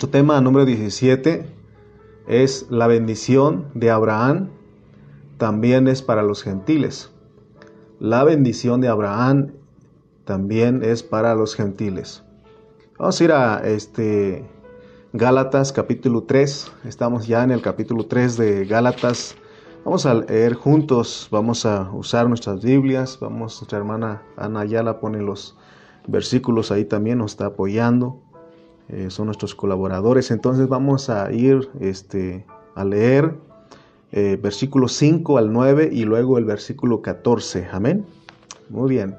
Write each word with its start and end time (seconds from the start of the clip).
Nuestro 0.00 0.18
tema 0.18 0.40
número 0.40 0.64
17 0.64 1.44
es 2.26 2.66
la 2.70 2.86
bendición 2.86 3.66
de 3.74 3.90
Abraham, 3.90 4.48
también 5.36 5.88
es 5.88 6.00
para 6.00 6.22
los 6.22 6.42
gentiles. 6.42 7.10
La 7.98 8.24
bendición 8.24 8.80
de 8.80 8.88
Abraham 8.88 9.52
también 10.24 10.82
es 10.82 11.02
para 11.02 11.34
los 11.34 11.54
gentiles. 11.54 12.22
Vamos 12.98 13.20
a 13.20 13.24
ir 13.24 13.32
a 13.32 13.58
este 13.58 14.48
Gálatas 15.12 15.70
capítulo 15.70 16.22
3. 16.22 16.72
Estamos 16.86 17.26
ya 17.26 17.44
en 17.44 17.50
el 17.50 17.60
capítulo 17.60 18.06
3 18.06 18.38
de 18.38 18.64
Gálatas. 18.64 19.36
Vamos 19.84 20.06
a 20.06 20.14
leer 20.14 20.54
juntos, 20.54 21.28
vamos 21.30 21.66
a 21.66 21.90
usar 21.92 22.26
nuestras 22.26 22.62
Biblias. 22.62 23.18
Vamos, 23.20 23.60
nuestra 23.60 23.76
hermana 23.76 24.22
Ana 24.38 24.60
Ayala 24.60 24.98
pone 24.98 25.20
los 25.20 25.58
versículos 26.08 26.72
ahí 26.72 26.86
también, 26.86 27.18
nos 27.18 27.32
está 27.32 27.44
apoyando. 27.44 28.29
Eh, 28.92 29.08
son 29.08 29.26
nuestros 29.26 29.54
colaboradores. 29.54 30.30
Entonces 30.32 30.68
vamos 30.68 31.10
a 31.10 31.32
ir 31.32 31.70
este, 31.78 32.44
a 32.74 32.84
leer 32.84 33.36
eh, 34.10 34.36
versículo 34.42 34.88
5 34.88 35.38
al 35.38 35.52
9 35.52 35.90
y 35.92 36.04
luego 36.04 36.38
el 36.38 36.44
versículo 36.44 37.00
14. 37.00 37.68
Amén. 37.70 38.04
Muy 38.68 38.90
bien. 38.90 39.16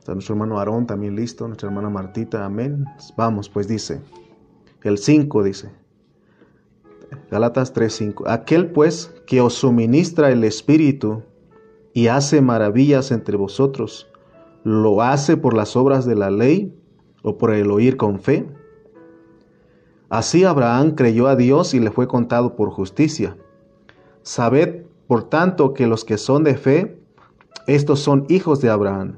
Está 0.00 0.14
nuestro 0.14 0.34
hermano 0.34 0.58
Aarón 0.58 0.86
también 0.86 1.14
listo, 1.14 1.46
nuestra 1.46 1.68
hermana 1.68 1.90
Martita, 1.90 2.44
amén. 2.44 2.84
Vamos, 3.16 3.48
pues 3.48 3.68
dice. 3.68 4.00
El 4.82 4.98
5 4.98 5.44
dice. 5.44 5.70
Galatas 7.30 7.72
3:5. 7.72 8.24
Aquel 8.26 8.72
pues 8.72 9.14
que 9.26 9.40
os 9.40 9.54
suministra 9.54 10.30
el 10.30 10.42
Espíritu 10.42 11.22
y 11.92 12.08
hace 12.08 12.40
maravillas 12.40 13.12
entre 13.12 13.36
vosotros, 13.36 14.08
¿lo 14.64 15.00
hace 15.02 15.36
por 15.36 15.54
las 15.54 15.76
obras 15.76 16.04
de 16.04 16.16
la 16.16 16.30
ley 16.30 16.74
o 17.24 17.36
por 17.36 17.52
el 17.52 17.72
oír 17.72 17.96
con 17.96 18.20
fe? 18.20 18.46
Así 20.08 20.44
Abraham 20.44 20.92
creyó 20.92 21.26
a 21.26 21.34
Dios 21.34 21.74
y 21.74 21.80
le 21.80 21.90
fue 21.90 22.06
contado 22.06 22.54
por 22.54 22.70
justicia. 22.70 23.36
Sabed, 24.22 24.84
por 25.08 25.24
tanto, 25.24 25.74
que 25.74 25.88
los 25.88 26.04
que 26.04 26.18
son 26.18 26.44
de 26.44 26.56
fe, 26.56 26.96
estos 27.66 27.98
son 27.98 28.26
hijos 28.28 28.60
de 28.60 28.70
Abraham. 28.70 29.16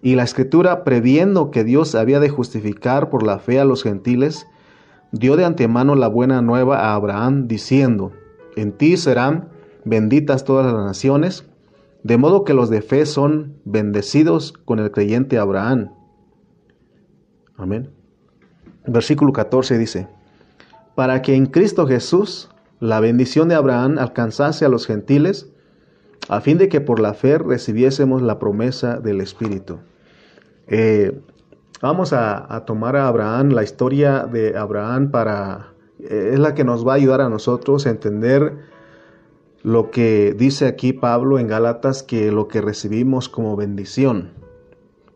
Y 0.00 0.14
la 0.14 0.22
escritura, 0.22 0.84
previendo 0.84 1.50
que 1.50 1.64
Dios 1.64 1.94
había 1.94 2.18
de 2.18 2.30
justificar 2.30 3.10
por 3.10 3.22
la 3.24 3.38
fe 3.38 3.60
a 3.60 3.64
los 3.64 3.82
gentiles, 3.82 4.46
dio 5.12 5.36
de 5.36 5.44
antemano 5.44 5.94
la 5.94 6.08
buena 6.08 6.40
nueva 6.42 6.78
a 6.78 6.94
Abraham, 6.94 7.46
diciendo, 7.46 8.12
en 8.56 8.72
ti 8.72 8.96
serán 8.96 9.48
benditas 9.84 10.44
todas 10.44 10.72
las 10.72 10.84
naciones, 10.84 11.44
de 12.02 12.16
modo 12.16 12.44
que 12.44 12.54
los 12.54 12.70
de 12.70 12.82
fe 12.82 13.06
son 13.06 13.54
bendecidos 13.64 14.52
con 14.64 14.78
el 14.78 14.90
creyente 14.90 15.38
Abraham. 15.38 15.90
Amén. 17.62 17.90
Versículo 18.86 19.32
14 19.32 19.78
dice, 19.78 20.08
para 20.94 21.22
que 21.22 21.34
en 21.34 21.46
Cristo 21.46 21.86
Jesús 21.86 22.50
la 22.80 23.00
bendición 23.00 23.48
de 23.48 23.54
Abraham 23.54 23.98
alcanzase 23.98 24.64
a 24.64 24.68
los 24.68 24.86
gentiles, 24.86 25.48
a 26.28 26.40
fin 26.40 26.58
de 26.58 26.68
que 26.68 26.80
por 26.80 26.98
la 27.00 27.14
fe 27.14 27.38
recibiésemos 27.38 28.22
la 28.22 28.38
promesa 28.38 28.98
del 28.98 29.20
Espíritu. 29.20 29.78
Eh, 30.66 31.20
Vamos 31.82 32.12
a, 32.12 32.62
tomar 32.64 32.94
a 32.94 33.08
Abraham, 33.08 33.48
la 33.48 33.64
historia 33.64 34.20
de 34.20 34.56
Abraham 34.56 35.10
para... 35.10 35.74
es 35.98 36.38
la 36.38 36.54
que 36.54 36.62
nos 36.62 36.86
va 36.86 36.92
a 36.92 36.94
ayudar 36.94 37.20
a 37.20 37.28
nosotros 37.28 37.88
a 37.88 37.90
entender 37.90 38.56
lo 39.64 39.90
que 39.90 40.32
dice 40.38 40.68
aquí 40.68 40.92
Pablo 40.92 41.40
en 41.40 41.48
Gálatas, 41.48 42.04
que 42.04 42.30
lo 42.30 42.46
que 42.46 42.60
recibimos 42.60 43.28
como 43.28 43.56
bendición. 43.56 44.30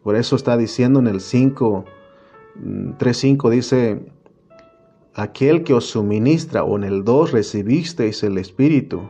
Por 0.03 0.17
eso 0.17 0.35
está 0.35 0.57
diciendo 0.57 0.99
en 0.99 1.07
el 1.07 1.21
5, 1.21 1.85
3.5 2.63 3.51
dice, 3.51 4.07
aquel 5.15 5.65
que 5.65 5.75
os 5.75 5.87
suministra, 5.87 6.65
o 6.65 6.77
en 6.77 6.85
el 6.85 7.05
2 7.05 7.33
recibisteis 7.33 8.23
el 8.23 8.39
Espíritu, 8.39 9.03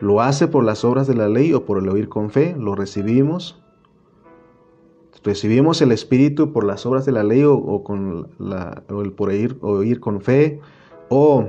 ¿lo 0.00 0.20
hace 0.20 0.48
por 0.48 0.64
las 0.64 0.84
obras 0.84 1.06
de 1.06 1.14
la 1.14 1.28
ley 1.28 1.52
o 1.52 1.64
por 1.64 1.78
el 1.78 1.88
oír 1.88 2.08
con 2.08 2.30
fe? 2.30 2.54
¿Lo 2.58 2.74
recibimos? 2.74 3.62
recibimos 5.24 5.80
el 5.82 5.92
Espíritu 5.92 6.52
por 6.52 6.64
las 6.64 6.84
obras 6.86 7.06
de 7.06 7.12
la 7.12 7.22
ley 7.22 7.44
o, 7.44 7.84
con 7.84 8.28
la, 8.38 8.82
el 8.88 9.12
por 9.12 9.30
oír, 9.30 9.56
oír 9.60 10.00
con 10.00 10.20
fe, 10.20 10.60
o 11.08 11.46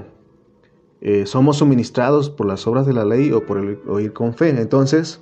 eh, 1.02 1.26
somos 1.26 1.58
suministrados 1.58 2.30
por 2.30 2.46
las 2.46 2.68
obras 2.68 2.86
de 2.86 2.94
la 2.94 3.06
ley 3.06 3.32
o 3.32 3.46
por 3.46 3.58
el 3.58 3.80
oír 3.88 4.14
con 4.14 4.34
fe. 4.34 4.50
Entonces, 4.50 5.22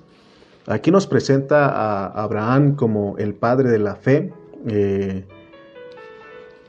aquí 0.68 0.92
nos 0.92 1.08
presenta 1.08 1.68
a 1.70 2.24
Abraham 2.24 2.76
como 2.76 3.18
el 3.18 3.34
padre 3.34 3.70
de 3.70 3.80
la 3.80 3.96
fe. 3.96 4.34
Eh, 4.68 5.26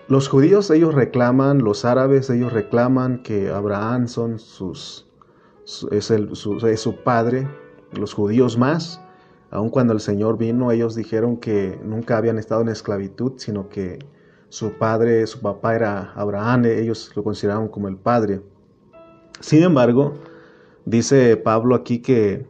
los 0.08 0.28
judíos, 0.28 0.70
ellos 0.70 0.94
reclaman, 0.94 1.58
los 1.58 1.84
árabes, 1.84 2.28
ellos 2.28 2.52
reclaman 2.52 3.22
que 3.22 3.50
Abraham 3.50 4.08
son 4.08 4.38
sus, 4.38 5.06
es, 5.90 6.10
el, 6.10 6.30
es 6.32 6.80
su 6.80 6.96
padre, 6.96 7.48
los 7.92 8.12
judíos 8.12 8.58
más. 8.58 9.00
Aun 9.50 9.68
cuando 9.68 9.92
el 9.92 10.00
Señor 10.00 10.38
vino, 10.38 10.72
ellos 10.72 10.94
dijeron 10.94 11.36
que 11.36 11.78
nunca 11.84 12.16
habían 12.16 12.38
estado 12.38 12.62
en 12.62 12.68
esclavitud, 12.68 13.34
sino 13.36 13.68
que 13.68 13.98
su 14.48 14.72
padre, 14.72 15.26
su 15.26 15.40
papá 15.40 15.76
era 15.76 16.12
Abraham, 16.14 16.64
ellos 16.64 17.12
lo 17.14 17.22
consideraban 17.22 17.69
como 17.69 17.88
el 17.88 17.96
padre. 17.96 18.42
Sin 19.40 19.62
embargo, 19.62 20.14
dice 20.84 21.36
Pablo 21.36 21.74
aquí 21.74 22.00
que, 22.00 22.46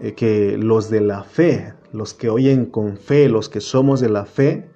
eh, 0.00 0.14
que 0.14 0.56
los 0.58 0.90
de 0.90 1.00
la 1.00 1.22
fe, 1.22 1.74
los 1.92 2.14
que 2.14 2.30
oyen 2.30 2.66
con 2.66 2.96
fe, 2.96 3.28
los 3.28 3.48
que 3.48 3.60
somos 3.60 4.00
de 4.00 4.08
la 4.08 4.24
fe, 4.24 4.68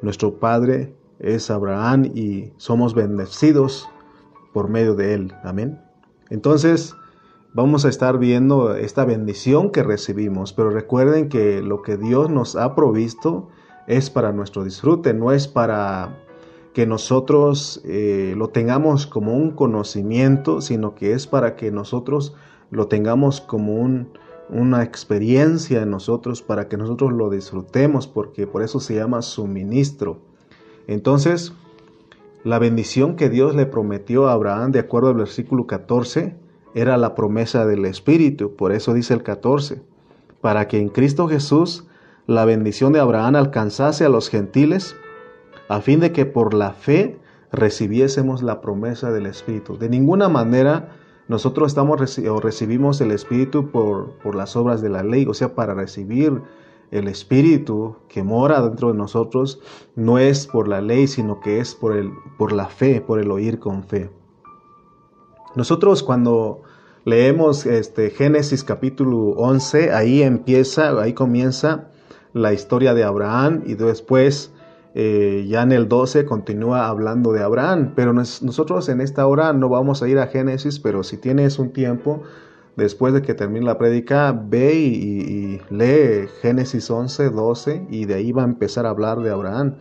nuestro 0.00 0.38
padre 0.38 0.94
es 1.18 1.50
Abraham 1.50 2.04
y 2.14 2.52
somos 2.56 2.94
bendecidos 2.94 3.88
por 4.52 4.68
medio 4.68 4.94
de 4.94 5.14
él. 5.14 5.34
Amén. 5.42 5.80
Entonces, 6.30 6.94
vamos 7.54 7.84
a 7.84 7.88
estar 7.88 8.18
viendo 8.18 8.74
esta 8.74 9.04
bendición 9.04 9.70
que 9.70 9.82
recibimos, 9.82 10.52
pero 10.52 10.70
recuerden 10.70 11.28
que 11.28 11.62
lo 11.62 11.82
que 11.82 11.96
Dios 11.96 12.30
nos 12.30 12.56
ha 12.56 12.74
provisto 12.74 13.48
es 13.86 14.10
para 14.10 14.32
nuestro 14.32 14.64
disfrute, 14.64 15.14
no 15.14 15.32
es 15.32 15.48
para 15.48 16.18
que 16.74 16.86
nosotros 16.86 17.80
eh, 17.84 18.34
lo 18.36 18.50
tengamos 18.50 19.06
como 19.06 19.34
un 19.34 19.52
conocimiento, 19.52 20.60
sino 20.60 20.94
que 20.94 21.12
es 21.12 21.26
para 21.26 21.56
que 21.56 21.72
nosotros 21.72 22.34
lo 22.70 22.86
tengamos 22.86 23.40
como 23.40 23.74
un, 23.74 24.10
una 24.50 24.82
experiencia 24.84 25.82
en 25.82 25.90
nosotros, 25.90 26.42
para 26.42 26.68
que 26.68 26.76
nosotros 26.76 27.12
lo 27.12 27.30
disfrutemos, 27.30 28.06
porque 28.06 28.46
por 28.46 28.62
eso 28.62 28.78
se 28.78 28.94
llama 28.94 29.22
suministro. 29.22 30.27
Entonces, 30.88 31.52
la 32.42 32.58
bendición 32.58 33.14
que 33.14 33.28
Dios 33.28 33.54
le 33.54 33.66
prometió 33.66 34.26
a 34.26 34.32
Abraham, 34.32 34.72
de 34.72 34.80
acuerdo 34.80 35.10
al 35.10 35.16
versículo 35.16 35.66
14, 35.66 36.34
era 36.74 36.96
la 36.96 37.14
promesa 37.14 37.66
del 37.66 37.84
Espíritu, 37.84 38.56
por 38.56 38.72
eso 38.72 38.94
dice 38.94 39.14
el 39.14 39.22
14, 39.22 39.82
para 40.40 40.66
que 40.66 40.78
en 40.78 40.88
Cristo 40.88 41.28
Jesús 41.28 41.86
la 42.26 42.44
bendición 42.44 42.92
de 42.92 43.00
Abraham 43.00 43.36
alcanzase 43.36 44.04
a 44.04 44.08
los 44.08 44.30
gentiles, 44.30 44.96
a 45.68 45.80
fin 45.82 46.00
de 46.00 46.12
que 46.12 46.24
por 46.24 46.54
la 46.54 46.72
fe 46.72 47.18
recibiésemos 47.52 48.42
la 48.42 48.60
promesa 48.60 49.12
del 49.12 49.26
Espíritu. 49.26 49.76
De 49.76 49.90
ninguna 49.90 50.28
manera 50.30 50.96
nosotros 51.28 51.68
estamos 51.68 52.18
o 52.18 52.40
recibimos 52.40 53.00
el 53.02 53.12
Espíritu 53.12 53.70
por, 53.70 54.12
por 54.22 54.34
las 54.34 54.56
obras 54.56 54.80
de 54.80 54.88
la 54.88 55.02
ley, 55.02 55.26
o 55.28 55.34
sea, 55.34 55.54
para 55.54 55.74
recibir 55.74 56.40
el 56.90 57.08
Espíritu 57.08 57.96
que 58.08 58.22
mora 58.22 58.62
dentro 58.62 58.92
de 58.92 58.98
nosotros 58.98 59.60
no 59.94 60.18
es 60.18 60.46
por 60.46 60.68
la 60.68 60.80
ley, 60.80 61.06
sino 61.06 61.40
que 61.40 61.60
es 61.60 61.74
por, 61.74 61.96
el, 61.96 62.10
por 62.38 62.52
la 62.52 62.66
fe, 62.66 63.00
por 63.00 63.18
el 63.20 63.30
oír 63.30 63.58
con 63.58 63.84
fe. 63.84 64.10
Nosotros 65.54 66.02
cuando 66.02 66.62
leemos 67.04 67.66
este 67.66 68.10
Génesis 68.10 68.64
capítulo 68.64 69.30
11, 69.30 69.92
ahí 69.92 70.22
empieza, 70.22 70.90
ahí 71.00 71.14
comienza 71.14 71.90
la 72.32 72.52
historia 72.52 72.94
de 72.94 73.04
Abraham 73.04 73.62
y 73.66 73.74
después 73.74 74.52
eh, 74.94 75.46
ya 75.48 75.62
en 75.62 75.72
el 75.72 75.88
12 75.88 76.24
continúa 76.24 76.88
hablando 76.88 77.32
de 77.32 77.42
Abraham. 77.42 77.92
Pero 77.94 78.12
nosotros 78.12 78.88
en 78.88 79.00
esta 79.00 79.26
hora 79.26 79.52
no 79.52 79.68
vamos 79.68 80.02
a 80.02 80.08
ir 80.08 80.18
a 80.18 80.26
Génesis, 80.26 80.78
pero 80.78 81.02
si 81.02 81.16
tienes 81.16 81.58
un 81.58 81.72
tiempo, 81.72 82.22
después 82.78 83.12
de 83.12 83.22
que 83.22 83.34
termine 83.34 83.66
la 83.66 83.76
prédica, 83.76 84.32
ve 84.32 84.74
y, 84.74 85.60
lee 85.68 86.28
Génesis 86.40 86.88
11, 86.88 87.30
12 87.30 87.86
y 87.90 88.04
de 88.04 88.14
ahí 88.14 88.30
va 88.30 88.42
a 88.42 88.46
empezar 88.46 88.86
a 88.86 88.90
hablar 88.90 89.18
de 89.18 89.30
Abraham. 89.30 89.74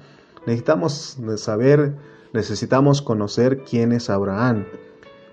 Necesitamos 0.47 1.19
saber, 1.35 1.95
necesitamos 2.33 3.03
conocer 3.03 3.59
quién 3.59 3.91
es 3.91 4.09
Abraham. 4.09 4.65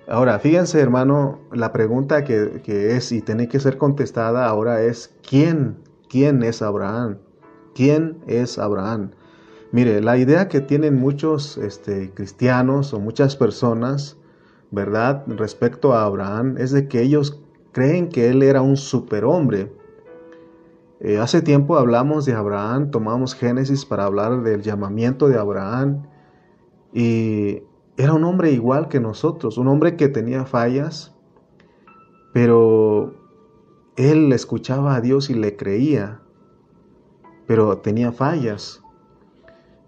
Ahora, 0.06 0.38
fíjense 0.38 0.78
hermano, 0.78 1.40
la 1.52 1.72
pregunta 1.72 2.25
que, 2.25 2.61
es 2.66 3.12
y 3.12 3.22
tiene 3.22 3.49
que 3.49 3.58
ser 3.58 3.78
contestada 3.78 4.46
ahora 4.46 4.82
es, 4.82 5.14
¿quién? 5.26 5.78
¿Quién 6.10 6.43
es 6.43 6.60
Abraham? 6.60 7.17
¿Quién 7.75 8.19
es 8.26 8.58
Abraham? 8.58 9.12
Mire, 9.72 10.02
la 10.02 10.19
idea 10.19 10.49
que 10.49 10.60
tienen 10.60 10.96
muchos 10.96 11.56
este, 11.56 12.10
cristianos 12.12 12.93
o 12.93 13.00
muchas 13.00 13.37
personas, 13.37 14.19
¿verdad? 14.70 15.25
Respecto 15.26 15.94
a 15.94 16.05
Abraham, 16.05 16.56
es 16.58 16.70
de 16.70 16.88
que 16.88 17.00
ellos 17.00 17.40
creen 17.75 18.09
que 18.09 18.31
él 18.31 18.43
era 18.43 18.62
un 18.62 18.76
superhombre. 18.79 19.71
Eh, 21.00 21.19
hace 21.19 21.43
tiempo 21.43 21.76
hablamos 21.76 22.25
de 22.25 22.32
Abraham, 22.32 22.91
tomamos 22.91 23.35
Génesis 23.35 23.85
para 23.85 24.05
hablar 24.05 24.43
del 24.43 24.62
llamamiento 24.62 25.29
de 25.29 25.37
Abraham 25.37 26.06
Y 26.93 27.65
era 27.97 28.15
un 28.15 28.25
hombre 28.25 28.53
igual 28.53 28.88
que 28.88 29.00
nosotros, 29.00 29.59
un 29.59 29.67
hombre 29.69 29.97
que 29.97 30.09
tenía 30.09 30.47
fallas, 30.47 31.12
pero 32.32 33.12
él 33.97 34.32
escuchaba 34.32 34.94
a 34.94 35.00
Dios 35.00 35.29
y 35.29 35.35
le 35.35 35.56
creía, 35.56 36.20
pero 37.47 37.79
tenía 37.79 38.12
fallas. 38.12 38.82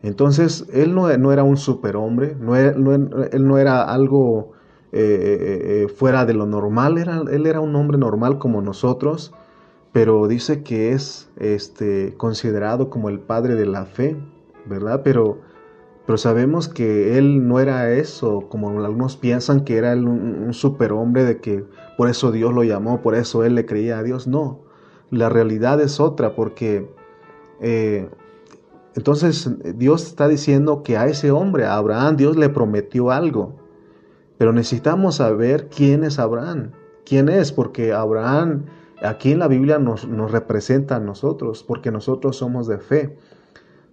Entonces, 0.03 0.67
él 0.73 0.94
no, 0.94 1.09
era 1.09 1.43
un 1.44 1.56
superhombre, 1.56 2.37
no, 2.39 2.56
él 2.56 3.47
no 3.47 3.59
era 3.59 3.82
algo 3.82 4.56
eh, 4.98 5.02
eh, 5.02 5.82
eh, 5.82 5.88
fuera 5.88 6.25
de 6.25 6.32
lo 6.32 6.46
normal, 6.46 6.96
era, 6.96 7.20
él 7.31 7.44
era 7.44 7.60
un 7.60 7.76
hombre 7.76 7.98
normal 7.98 8.38
como 8.38 8.62
nosotros, 8.62 9.34
pero 9.93 10.26
dice 10.26 10.62
que 10.62 10.93
es 10.93 11.28
este, 11.37 12.14
considerado 12.16 12.88
como 12.88 13.10
el 13.10 13.20
padre 13.20 13.56
de 13.56 13.66
la 13.66 13.84
fe, 13.84 14.16
¿verdad? 14.64 15.02
Pero 15.04 15.38
pero 16.06 16.16
sabemos 16.16 16.69
que 16.69 17.19
él 17.19 17.46
no 17.46 17.60
era 17.60 17.90
eso, 17.90 18.46
como 18.48 18.70
algunos 18.82 19.16
piensan 19.16 19.64
que 19.64 19.76
era 19.76 19.93
un, 19.93 20.54
superhombre 20.54 21.25
de 21.25 21.40
que 21.40 21.64
por 21.98 22.08
eso 22.08 22.31
Dios 22.31 22.54
lo 22.54 22.62
llamó, 22.62 23.02
por 23.02 23.16
eso 23.16 23.44
él 23.44 23.56
le 23.56 23.66
creía 23.66 23.98
a 23.98 24.02
Dios. 24.04 24.28
No, 24.28 24.60
la 25.10 25.28
realidad 25.28 25.81
es 25.81 25.98
otra, 25.98 26.37
porque 26.37 26.88
entonces 28.94 29.50
Dios 29.76 30.06
está 30.06 30.28
diciendo 30.28 30.84
que 30.84 30.96
a 30.96 31.06
ese 31.06 31.32
hombre, 31.32 31.66
a 31.66 31.75
Abraham, 31.75 32.16
Dios 32.16 32.37
le 32.37 32.48
prometió 32.50 33.10
algo. 33.10 33.66
Pero 34.38 34.53
necesitamos 34.53 35.17
saber 35.17 35.69
quién 35.69 36.05
es 36.05 36.19
Abraham, 36.19 36.73
quién 37.05 37.29
es, 37.29 37.53
porque 37.53 37.93
Abraham 37.93 38.65
aquí 39.03 39.33
en 39.33 39.38
la 39.38 39.49
Biblia 39.49 39.79
nos, 39.79 40.06
nos 40.06 40.31
representa 40.31 40.97
a 40.97 41.00
nosotros, 41.00 41.62
porque 41.62 41.91
nosotros 41.91 42.37
somos 42.37 42.67
de 42.67 42.79
fe. 42.79 43.17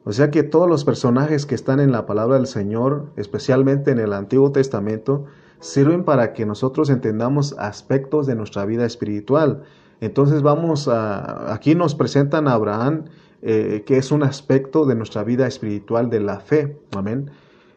O 0.05 0.11
sea 0.11 0.31
que 0.31 0.43
todos 0.43 0.67
los 0.67 0.83
personajes 0.83 1.45
que 1.45 1.55
están 1.55 1.79
en 1.79 1.91
la 1.91 2.05
palabra 2.05 2.35
del 2.35 2.47
Señor, 2.47 3.07
especialmente 3.15 3.91
en 3.91 3.99
el 3.99 4.11
Antiguo 4.11 4.51
Testamento, 4.51 5.25
sirven 5.59 6.03
para 6.03 6.33
que 6.33 6.45
nosotros 6.45 6.89
entendamos 6.89 7.55
aspectos 7.57 8.27
de 8.27 8.35
nuestra 8.35 8.65
vida 8.65 8.85
espiritual. 8.85 9.63
Entonces 10.01 10.41
vamos 10.41 10.89
a, 10.89 11.53
aquí 11.53 11.73
nos 11.73 11.95
presentan 11.95 12.49
a 12.49 12.53
Abraham, 12.53 13.05
eh, 13.41 13.83
que 13.85 13.97
es 13.97 14.11
un 14.11 14.23
aspecto 14.23 14.85
de 14.85 14.95
nuestra 14.95 15.23
vida 15.23 15.47
espiritual 15.47 16.09
de 16.09 16.19
la 16.19 16.41
fe. 16.41 16.77
Amén. 16.93 17.31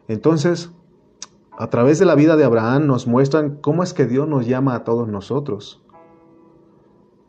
Entonces, 0.09 0.71
a 1.57 1.69
través 1.71 1.97
de 1.97 2.05
la 2.05 2.13
vida 2.13 2.35
de 2.35 2.43
Abraham 2.43 2.85
nos 2.85 3.07
muestran 3.07 3.57
cómo 3.61 3.81
es 3.81 3.93
que 3.95 4.05
Dios 4.05 4.27
nos 4.27 4.45
llama 4.45 4.75
a 4.75 4.83
todos 4.83 5.07
nosotros. 5.07 5.81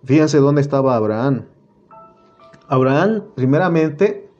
Fíjense 0.05 0.39
dónde 0.39 0.61
estaba 0.61 0.97
Abraham. 0.97 1.47
Abraham, 2.69 3.25
primeramente, 3.35 4.31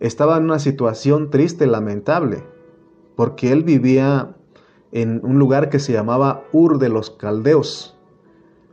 estaba 0.00 0.36
en 0.36 0.44
una 0.44 0.58
situación 0.58 1.30
triste, 1.30 1.68
lamentable, 1.68 2.42
porque 3.14 3.52
él 3.52 3.62
vivía 3.62 4.34
en 4.90 5.20
un 5.22 5.38
lugar 5.38 5.70
que 5.70 5.78
se 5.78 5.92
llamaba 5.92 6.42
Ur 6.52 6.78
de 6.78 6.88
los 6.88 7.10
Caldeos, 7.10 7.96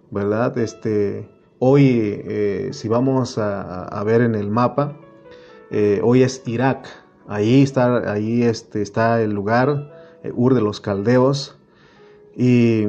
¿verdad? 0.09 0.57
Este, 0.57 1.29
hoy, 1.59 2.19
eh, 2.25 2.69
si 2.71 2.87
vamos 2.87 3.37
a, 3.37 4.03
ver 4.03 4.21
en 4.21 4.33
el 4.33 4.49
mapa, 4.49 4.97
eh, 5.69 6.01
hoy 6.03 6.23
es 6.23 6.41
Irak, 6.47 6.87
ahí 7.27 7.61
está, 7.61 8.11
ahí 8.11 8.41
este, 8.41 8.81
está 8.81 9.21
el 9.21 9.33
lugar, 9.33 9.96
Ur 10.35 10.53
de 10.53 10.61
los 10.61 10.81
Caldeos, 10.81 11.55
y 12.35 12.87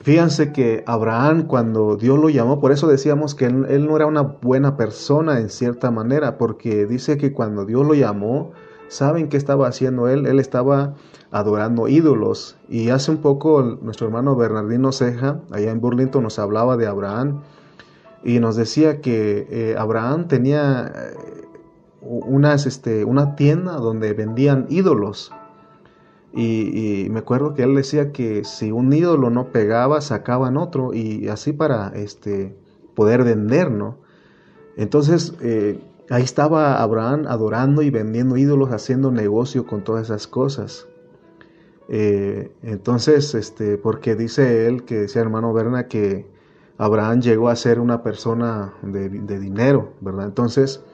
Fíjense 0.00 0.52
que 0.52 0.84
Abraham 0.86 1.46
cuando 1.46 1.96
Dios 1.96 2.18
lo 2.18 2.28
llamó, 2.28 2.60
por 2.60 2.70
eso 2.70 2.86
decíamos 2.86 3.34
que 3.34 3.46
él, 3.46 3.86
no 3.86 3.96
era 3.96 4.06
una 4.06 4.22
buena 4.22 4.76
persona 4.76 5.40
en 5.40 5.50
cierta 5.50 5.90
manera, 5.90 6.38
porque 6.38 6.86
dice 6.86 7.18
que 7.18 7.32
cuando 7.32 7.64
Dios 7.64 7.84
lo 7.84 7.94
llamó, 7.94 8.52
¿saben 8.86 9.28
qué 9.28 9.36
estaba 9.36 9.66
haciendo 9.66 10.08
él? 10.08 10.26
Él 10.26 10.38
estaba 10.38 10.94
adorando 11.32 11.88
ídolos. 11.88 12.56
Y 12.68 12.90
hace 12.90 13.10
un 13.10 13.18
poco 13.18 13.60
nuestro 13.82 14.06
hermano 14.06 14.36
Bernardino 14.36 14.92
Ceja, 14.92 15.40
allá 15.50 15.70
en 15.72 15.80
Burlington, 15.80 16.22
nos 16.22 16.38
hablaba 16.38 16.76
de 16.76 16.86
Abraham 16.86 17.40
y 18.22 18.38
nos 18.38 18.54
decía 18.54 19.00
que 19.00 19.48
eh, 19.50 19.76
Abraham 19.76 20.28
tenía 20.28 20.92
eh, 20.94 21.44
unas, 22.00 22.66
este, 22.66 23.04
una 23.04 23.34
tienda 23.34 23.72
donde 23.72 24.12
vendían 24.14 24.66
ídolos. 24.68 25.32
Y, 26.40 27.08
me 27.10 27.18
acuerdo 27.18 27.54
que 27.54 27.64
él 27.64 27.74
decía 27.74 28.12
que 28.12 28.44
si 28.44 28.70
un 28.70 28.92
ídolo 28.92 29.28
no 29.28 29.50
pegaba, 29.50 30.00
sacaban 30.00 30.56
otro 30.56 30.94
y 30.94 31.26
así 31.26 31.52
para 31.52 31.88
este, 31.96 32.56
poder 32.94 33.24
vender, 33.24 33.72
¿no? 33.72 33.96
Entonces 34.76 35.34
eh, 35.42 35.80
ahí 36.10 36.22
estaba 36.22 36.80
Abraham 36.80 37.24
adorando 37.26 37.82
y 37.82 37.90
vendiendo 37.90 38.36
ídolos, 38.36 38.70
haciendo 38.70 39.10
negocio 39.10 39.66
con 39.66 39.82
todas 39.82 40.04
esas 40.04 40.28
cosas. 40.28 40.86
Eh, 41.88 42.52
entonces, 42.62 43.34
este, 43.34 43.76
porque 43.76 44.14
dice 44.14 44.68
él, 44.68 44.84
que 44.84 44.94
decía 45.00 45.22
hermano 45.22 45.52
Berna, 45.52 45.88
que 45.88 46.26
Abraham 46.76 47.20
llegó 47.20 47.48
a 47.48 47.56
ser 47.56 47.80
una 47.80 48.04
persona 48.04 48.74
de, 48.82 49.08
dinero, 49.40 49.94
¿verdad? 50.00 50.26
Entonces, 50.26 50.84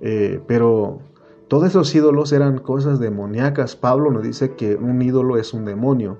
eh, 0.00 0.40
pero 0.46 1.00
todos 1.48 1.68
esos 1.68 1.94
ídolos 1.94 2.32
eran 2.32 2.58
cosas 2.58 3.00
demoníacas. 3.00 3.74
Pablo 3.74 4.10
nos 4.10 4.22
dice 4.22 4.54
que 4.54 4.76
un 4.76 5.00
ídolo 5.00 5.38
es 5.38 5.54
un 5.54 5.64
demonio. 5.64 6.18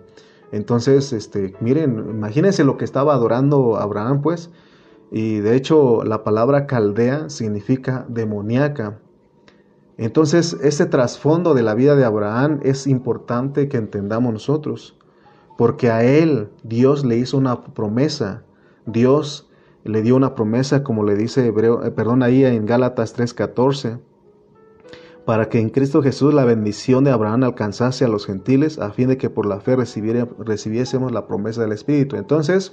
Entonces, 0.52 1.12
este, 1.12 1.54
miren, 1.60 1.98
imagínense 2.08 2.64
lo 2.64 2.78
que 2.78 2.86
estaba 2.86 3.12
adorando 3.12 3.76
Abraham, 3.76 4.22
pues. 4.22 4.50
Y 5.10 5.40
de 5.40 5.54
hecho, 5.54 6.02
la 6.04 6.24
palabra 6.24 6.66
caldea 6.66 7.28
significa 7.28 8.06
demoníaca. 8.08 9.00
Entonces, 9.98 10.56
ese 10.62 10.86
trasfondo 10.86 11.52
de 11.52 11.62
la 11.62 11.74
vida 11.74 11.94
de 11.94 12.04
Abraham 12.04 12.60
es 12.62 12.86
importante 12.86 13.68
que 13.68 13.76
entendamos 13.76 14.32
nosotros, 14.32 14.96
porque 15.58 15.90
a 15.90 16.04
él 16.04 16.48
Dios 16.62 17.04
le 17.04 17.16
hizo 17.18 17.36
una 17.36 17.64
promesa. 17.64 18.44
Dios 18.86 19.50
le 19.84 20.00
dio 20.02 20.16
una 20.16 20.34
promesa, 20.34 20.82
como 20.82 21.04
le 21.04 21.16
dice 21.16 21.46
Hebreo, 21.46 21.84
eh, 21.84 21.90
perdón, 21.90 22.22
ahí 22.22 22.44
en 22.44 22.64
Gálatas 22.64 23.14
3:14 23.14 23.98
para 25.28 25.50
que 25.50 25.58
en 25.60 25.68
Cristo 25.68 26.02
Jesús 26.02 26.32
la 26.32 26.46
bendición 26.46 27.04
de 27.04 27.10
Abraham 27.10 27.44
alcanzase 27.44 28.02
a 28.02 28.08
los 28.08 28.24
gentiles, 28.24 28.78
a 28.78 28.92
fin 28.92 29.08
de 29.08 29.18
que 29.18 29.28
por 29.28 29.44
la 29.44 29.60
fe 29.60 29.76
recibiésemos 29.76 31.12
la 31.12 31.26
promesa 31.26 31.60
del 31.60 31.72
Espíritu. 31.72 32.16
Entonces, 32.16 32.72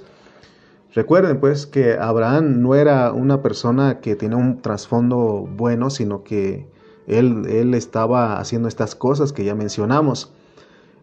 recuerden 0.94 1.38
pues 1.38 1.66
que 1.66 1.98
Abraham 1.98 2.62
no 2.62 2.74
era 2.74 3.12
una 3.12 3.42
persona 3.42 4.00
que 4.00 4.16
tenía 4.16 4.38
un 4.38 4.62
trasfondo 4.62 5.46
bueno, 5.54 5.90
sino 5.90 6.24
que 6.24 6.66
él, 7.06 7.44
él 7.46 7.74
estaba 7.74 8.38
haciendo 8.38 8.68
estas 8.68 8.94
cosas 8.94 9.34
que 9.34 9.44
ya 9.44 9.54
mencionamos. 9.54 10.32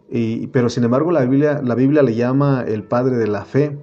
Y, 0.09 0.47
pero 0.47 0.69
sin 0.69 0.85
embargo 0.85 1.11
la 1.11 1.23
Biblia, 1.23 1.61
la 1.63 1.75
Biblia 1.75 2.01
le 2.01 2.15
llama 2.15 2.65
el 2.67 2.81
padre 2.81 3.17
de 3.17 3.27
la 3.27 3.45
fe. 3.45 3.77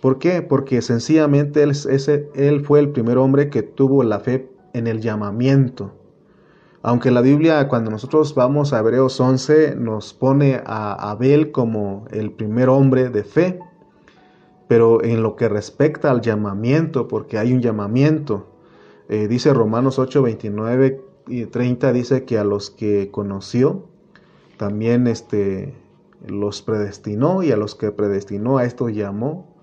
¿Por 0.00 0.20
qué? 0.20 0.40
Porque 0.40 0.82
sencillamente 0.82 1.64
ese, 1.64 2.28
él 2.36 2.64
fue 2.64 2.78
el 2.78 2.90
primer 2.90 3.18
hombre 3.18 3.50
que 3.50 3.64
tuvo 3.64 4.04
la 4.04 4.20
fe 4.20 4.48
en 4.72 4.86
el 4.86 5.00
llamamiento. 5.00 5.94
Aunque 6.82 7.10
la 7.10 7.20
Biblia, 7.20 7.68
cuando 7.68 7.90
nosotros 7.90 8.34
vamos 8.34 8.72
a 8.72 8.78
Hebreos 8.78 9.20
11, 9.20 9.76
nos 9.76 10.14
pone 10.14 10.62
a 10.64 11.10
Abel 11.10 11.52
como 11.52 12.06
el 12.10 12.32
primer 12.32 12.70
hombre 12.70 13.10
de 13.10 13.22
fe, 13.22 13.60
pero 14.66 15.04
en 15.04 15.22
lo 15.22 15.36
que 15.36 15.50
respecta 15.50 16.10
al 16.10 16.22
llamamiento, 16.22 17.06
porque 17.06 17.36
hay 17.36 17.52
un 17.52 17.60
llamamiento, 17.60 18.46
eh, 19.10 19.28
dice 19.28 19.52
Romanos 19.52 19.98
8, 19.98 20.22
29 20.22 21.04
y 21.26 21.44
30, 21.44 21.92
dice 21.92 22.24
que 22.24 22.38
a 22.38 22.44
los 22.44 22.70
que 22.70 23.10
conoció, 23.10 23.84
también 24.56 25.06
este, 25.06 25.74
los 26.26 26.62
predestinó 26.62 27.42
y 27.42 27.52
a 27.52 27.58
los 27.58 27.74
que 27.74 27.92
predestinó 27.92 28.56
a 28.56 28.64
estos 28.64 28.94
llamó. 28.94 29.54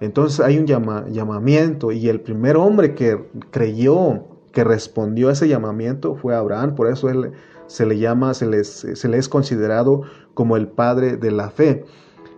Entonces 0.00 0.40
hay 0.40 0.58
un 0.58 0.66
llamamiento 0.66 1.92
y 1.92 2.08
el 2.08 2.20
primer 2.20 2.56
hombre 2.56 2.94
que 2.96 3.24
creyó 3.50 4.35
que 4.56 4.64
respondió 4.64 5.28
a 5.28 5.32
ese 5.32 5.48
llamamiento 5.48 6.14
fue 6.14 6.34
Abraham, 6.34 6.76
por 6.76 6.88
eso 6.88 7.10
él 7.10 7.32
se 7.66 7.84
le 7.84 7.98
llama, 7.98 8.32
se, 8.32 8.46
les, 8.46 8.66
se 8.94 9.06
le 9.06 9.18
es 9.18 9.28
considerado 9.28 10.04
como 10.32 10.56
el 10.56 10.66
padre 10.66 11.18
de 11.18 11.30
la 11.30 11.50
fe. 11.50 11.84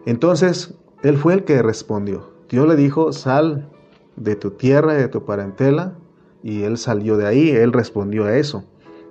Entonces, 0.04 0.74
él 1.04 1.16
fue 1.16 1.34
el 1.34 1.44
que 1.44 1.62
respondió. 1.62 2.32
Dios 2.48 2.66
le 2.66 2.74
dijo, 2.74 3.12
sal 3.12 3.70
de 4.16 4.34
tu 4.34 4.50
tierra 4.50 4.94
y 4.94 4.96
de 4.96 5.06
tu 5.06 5.24
parentela, 5.24 5.96
y 6.42 6.64
él 6.64 6.76
salió 6.76 7.16
de 7.16 7.28
ahí, 7.28 7.50
él 7.50 7.72
respondió 7.72 8.24
a 8.24 8.36
eso. 8.36 8.64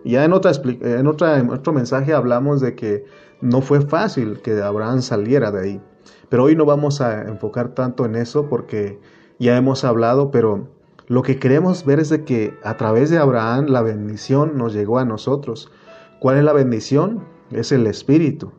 Ya 0.03 0.25
en, 0.25 0.33
en, 0.33 1.07
otra, 1.07 1.39
en 1.39 1.49
otro 1.49 1.71
mensaje 1.71 2.13
hablamos 2.13 2.59
de 2.59 2.75
que 2.75 3.05
no 3.39 3.61
fue 3.61 3.79
fácil 3.79 4.41
que 4.41 4.61
Abraham 4.61 5.01
saliera 5.01 5.49
de 5.49 5.61
ahí. 5.61 5.81
Pero 6.27 6.43
hoy 6.43 6.57
no 6.57 6.65
vamos 6.65 6.99
a 6.99 7.21
enfocar 7.21 7.69
tanto 7.69 8.03
en 8.03 8.17
eso 8.17 8.49
porque 8.49 8.99
ya 9.39 9.55
hemos 9.55 9.85
hablado, 9.85 10.29
pero 10.29 10.67
lo 11.07 11.23
que 11.23 11.39
queremos 11.39 11.85
ver 11.85 11.99
es 11.99 12.09
de 12.09 12.25
que 12.25 12.53
a 12.63 12.75
través 12.75 13.09
de 13.09 13.17
Abraham 13.17 13.67
la 13.69 13.81
bendición 13.81 14.57
nos 14.57 14.73
llegó 14.73 14.99
a 14.99 15.05
nosotros. 15.05 15.71
¿Cuál 16.19 16.37
es 16.37 16.43
la 16.43 16.51
bendición? 16.53 17.23
Es 17.51 17.71
el 17.71 17.87
Espíritu. 17.87 18.51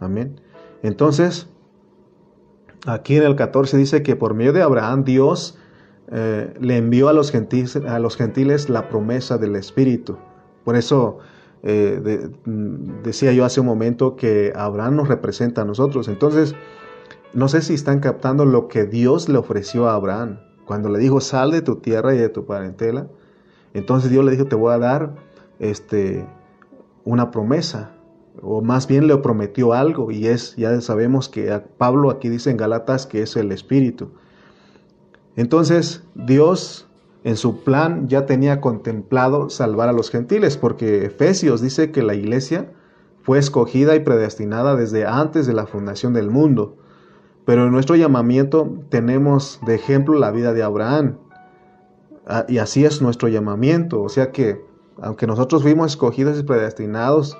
Amén. 0.00 0.40
Entonces, 0.82 1.48
aquí 2.86 3.16
en 3.16 3.22
el 3.22 3.36
14 3.36 3.78
dice 3.78 4.02
que 4.02 4.16
por 4.16 4.34
medio 4.34 4.52
de 4.52 4.60
Abraham 4.60 5.04
Dios 5.04 5.58
eh, 6.12 6.52
le 6.60 6.76
envió 6.76 7.08
a 7.08 7.14
los, 7.14 7.30
gentiles, 7.30 8.68
la 8.68 8.88
promesa 8.90 9.38
del 9.38 9.56
Espíritu. 9.56 10.18
Por 10.62 10.76
eso 10.76 11.20
eh, 11.62 12.28
decía 13.02 13.32
yo 13.32 13.46
hace 13.46 13.60
un 13.60 13.66
momento 13.66 14.14
que 14.16 14.52
Abraham 14.54 14.96
nos 14.96 15.08
representa 15.08 15.62
a 15.62 15.64
nosotros. 15.64 16.08
Entonces, 16.08 16.54
no 17.32 17.48
sé 17.48 17.62
si 17.62 17.72
están 17.72 18.00
captando 18.00 18.44
lo 18.44 18.68
que 18.68 18.84
Dios 18.84 19.30
le 19.30 19.38
ofreció 19.38 19.88
a 19.88 19.94
Abraham. 19.94 20.40
Cuando 20.66 20.88
le 20.88 20.98
dijo, 20.98 21.20
sal 21.20 21.50
de 21.50 21.62
tu 21.62 21.76
tierra 21.76 22.14
y 22.14 22.18
de 22.18 22.28
tu 22.28 22.46
parentela. 22.46 23.08
Entonces 23.74 24.10
Dios 24.10 24.24
le 24.24 24.32
dijo, 24.32 24.46
te 24.46 24.56
voy 24.56 24.72
a 24.72 24.78
dar 24.78 25.14
este, 25.58 26.26
una 27.04 27.30
promesa. 27.30 27.92
O 28.42 28.62
más 28.62 28.86
bien 28.86 29.06
le 29.06 29.16
prometió 29.18 29.72
algo. 29.72 30.10
Y 30.10 30.26
es, 30.26 30.56
ya 30.56 30.80
sabemos 30.80 31.28
que 31.28 31.62
Pablo 31.78 32.10
aquí 32.10 32.28
dice 32.28 32.50
en 32.50 32.56
Galatas 32.56 33.06
que 33.06 33.22
es 33.22 33.36
el 33.36 33.52
Espíritu. 33.52 34.10
Entonces 35.36 36.04
Dios 36.14 36.88
en 37.24 37.36
su 37.36 37.64
plan 37.64 38.06
ya 38.06 38.26
tenía 38.26 38.60
contemplado 38.60 39.48
salvar 39.48 39.88
a 39.88 39.92
los 39.92 40.10
gentiles, 40.10 40.58
porque 40.58 41.06
Efesios 41.06 41.62
dice 41.62 41.90
que 41.90 42.02
la 42.02 42.14
iglesia 42.14 42.70
fue 43.22 43.38
escogida 43.38 43.96
y 43.96 44.00
predestinada 44.00 44.76
desde 44.76 45.06
antes 45.06 45.46
de 45.46 45.54
la 45.54 45.66
fundación 45.66 46.12
del 46.12 46.30
mundo. 46.30 46.76
Pero 47.44 47.66
en 47.66 47.72
nuestro 47.72 47.96
llamamiento 47.96 48.78
tenemos 48.88 49.60
de 49.66 49.74
ejemplo 49.74 50.18
la 50.18 50.30
vida 50.30 50.52
de 50.52 50.62
Abraham. 50.62 51.18
Ah, 52.26 52.46
y 52.48 52.58
así 52.58 52.84
es 52.84 53.02
nuestro 53.02 53.28
llamamiento. 53.28 54.02
O 54.02 54.08
sea 54.08 54.32
que, 54.32 54.64
aunque 55.00 55.26
nosotros 55.26 55.62
fuimos 55.62 55.92
escogidos 55.92 56.38
y 56.40 56.42
predestinados, 56.42 57.36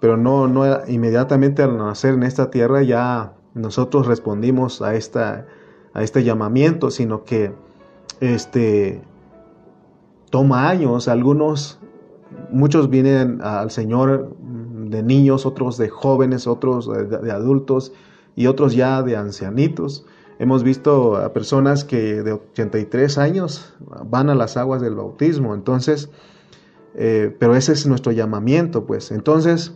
pero 0.00 0.16
no, 0.16 0.46
no 0.48 0.64
inmediatamente 0.86 1.62
al 1.62 1.76
nacer 1.76 2.14
en 2.14 2.22
esta 2.22 2.50
tierra 2.50 2.82
ya 2.82 3.34
nosotros 3.54 4.06
respondimos 4.06 4.80
a, 4.82 4.94
esta, 4.94 5.46
a 5.92 6.02
este 6.02 6.22
llamamiento, 6.22 6.90
sino 6.90 7.24
que 7.24 7.52
este, 8.20 9.02
toma 10.30 10.68
años. 10.68 11.08
Algunos, 11.08 11.80
muchos 12.50 12.88
vienen 12.88 13.40
al 13.42 13.70
Señor 13.72 14.36
de 14.38 15.02
niños, 15.02 15.44
otros 15.44 15.76
de 15.76 15.88
jóvenes, 15.88 16.46
otros 16.46 16.88
de, 16.88 17.32
adultos 17.32 17.92
y 18.36 18.46
otros 18.46 18.74
ya 18.74 19.02
de 19.02 19.16
ancianitos. 19.16 20.06
Hemos 20.38 20.62
visto 20.62 21.16
a 21.16 21.32
personas 21.32 21.84
que 21.84 22.22
de 22.22 22.32
83 22.32 23.18
años 23.18 23.74
van 24.06 24.30
a 24.30 24.34
las 24.34 24.56
aguas 24.56 24.80
del 24.80 24.94
bautismo. 24.94 25.54
Entonces, 25.54 26.08
eh, 26.94 27.36
pero 27.38 27.54
ese 27.54 27.72
es 27.72 27.86
nuestro 27.86 28.12
llamamiento, 28.12 28.86
pues. 28.86 29.10
Entonces, 29.10 29.74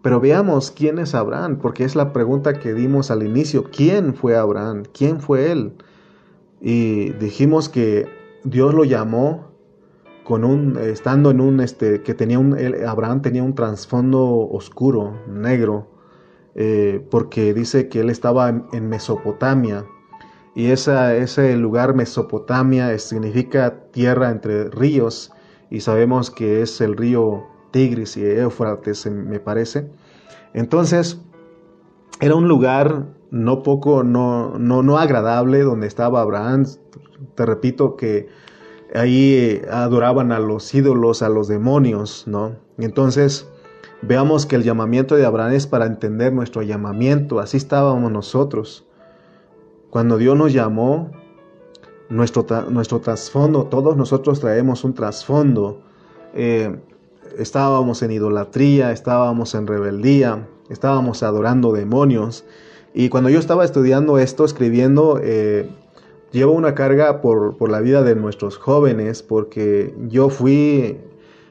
pero 0.00 0.20
veamos 0.20 0.70
quién 0.70 0.98
es 0.98 1.14
Abraham, 1.14 1.58
porque 1.60 1.84
es 1.84 1.94
la 1.94 2.12
pregunta 2.12 2.54
que 2.54 2.72
dimos 2.72 3.10
al 3.10 3.22
inicio. 3.22 3.64
¿Quién 3.70 4.14
fue 4.14 4.36
Abraham? 4.36 4.84
¿Quién 4.92 5.20
fue 5.20 5.52
él? 5.52 5.72
Y 6.60 7.10
dijimos 7.14 7.68
que 7.68 8.06
Dios 8.44 8.74
lo 8.74 8.84
llamó 8.84 9.48
con 10.24 10.44
un, 10.44 10.78
estando 10.78 11.30
en 11.30 11.40
un, 11.40 11.60
este, 11.60 12.02
que 12.02 12.14
tenía 12.14 12.38
un, 12.38 12.56
Abraham 12.86 13.22
tenía 13.22 13.42
un 13.42 13.54
trasfondo 13.54 14.48
oscuro, 14.50 15.14
negro, 15.26 15.88
eh, 16.54 17.06
porque 17.10 17.54
dice 17.54 17.88
que 17.88 18.00
él 18.00 18.10
estaba 18.10 18.48
en, 18.48 18.88
Mesopotamia, 18.88 19.84
y 20.54 20.70
ese 20.70 21.56
lugar 21.56 21.94
Mesopotamia 21.94 22.98
significa 22.98 23.84
tierra 23.92 24.30
entre 24.30 24.70
ríos, 24.70 25.32
y 25.70 25.80
sabemos 25.80 26.30
que 26.30 26.62
es 26.62 26.80
el 26.80 26.96
río 26.96 27.46
Tigris 27.70 28.16
y 28.16 28.24
Éufrates, 28.24 29.06
me 29.06 29.38
parece. 29.38 29.88
Entonces, 30.54 31.20
era 32.20 32.34
un 32.34 32.48
lugar 32.48 33.06
no 33.30 33.62
poco, 33.62 34.02
no, 34.02 34.58
no, 34.58 34.82
no 34.82 34.98
agradable 34.98 35.62
donde 35.62 35.86
estaba 35.86 36.20
Abraham. 36.20 36.64
Te 37.34 37.46
repito 37.46 37.96
que 37.96 38.28
ahí 38.94 39.34
eh, 39.34 39.68
adoraban 39.70 40.32
a 40.32 40.38
los 40.38 40.74
ídolos, 40.74 41.22
a 41.22 41.28
los 41.28 41.48
demonios, 41.48 42.24
¿no? 42.26 42.56
Entonces, 42.78 43.48
veamos 44.02 44.46
que 44.46 44.56
el 44.56 44.62
llamamiento 44.62 45.16
de 45.16 45.26
Abraham 45.26 45.52
es 45.52 45.66
para 45.66 45.86
entender 45.86 46.32
nuestro 46.32 46.62
llamamiento, 46.62 47.40
así 47.40 47.56
estábamos 47.56 48.10
nosotros. 48.12 48.84
Cuando 49.90 50.18
Dios 50.18 50.36
nos 50.36 50.52
llamó, 50.52 51.10
nuestro, 52.08 52.46
nuestro 52.70 53.00
trasfondo, 53.00 53.64
todos 53.64 53.96
nosotros 53.96 54.40
traemos 54.40 54.84
un 54.84 54.94
trasfondo. 54.94 55.80
Eh, 56.34 56.76
estábamos 57.38 58.02
en 58.02 58.12
idolatría, 58.12 58.92
estábamos 58.92 59.54
en 59.54 59.66
rebeldía, 59.66 60.46
estábamos 60.68 61.22
adorando 61.22 61.72
demonios. 61.72 62.44
Y 62.94 63.08
cuando 63.08 63.30
yo 63.30 63.38
estaba 63.38 63.64
estudiando 63.64 64.18
esto, 64.18 64.44
escribiendo, 64.44 65.20
eh, 65.22 65.68
llevo 66.32 66.52
una 66.52 66.74
carga 66.74 67.20
por, 67.20 67.70
la 67.70 67.80
vida 67.80 68.02
de 68.02 68.14
nuestros 68.14 68.56
jóvenes 68.56 69.22
porque 69.22 69.94
yo 70.08 70.30
fui 70.30 70.98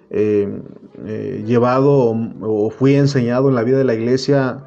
eh, 0.10 0.62
eh, 1.06 1.44
llevado 1.46 2.16
o 2.42 2.70
fui 2.70 2.96
enseñado 2.96 3.50
en 3.50 3.56
la 3.56 3.64
vida 3.64 3.78
de 3.78 3.84
la 3.84 3.94
iglesia 3.94 4.66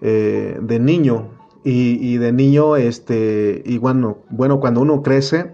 eh, 0.00 0.58
de 0.60 0.80
niño 0.80 1.28
y, 1.62 2.16
de 2.16 2.32
niño 2.32 2.76
este 2.76 3.62
y 3.66 3.76
bueno, 3.76 4.18
bueno 4.30 4.60
cuando 4.60 4.80
uno 4.80 5.02
crece 5.02 5.52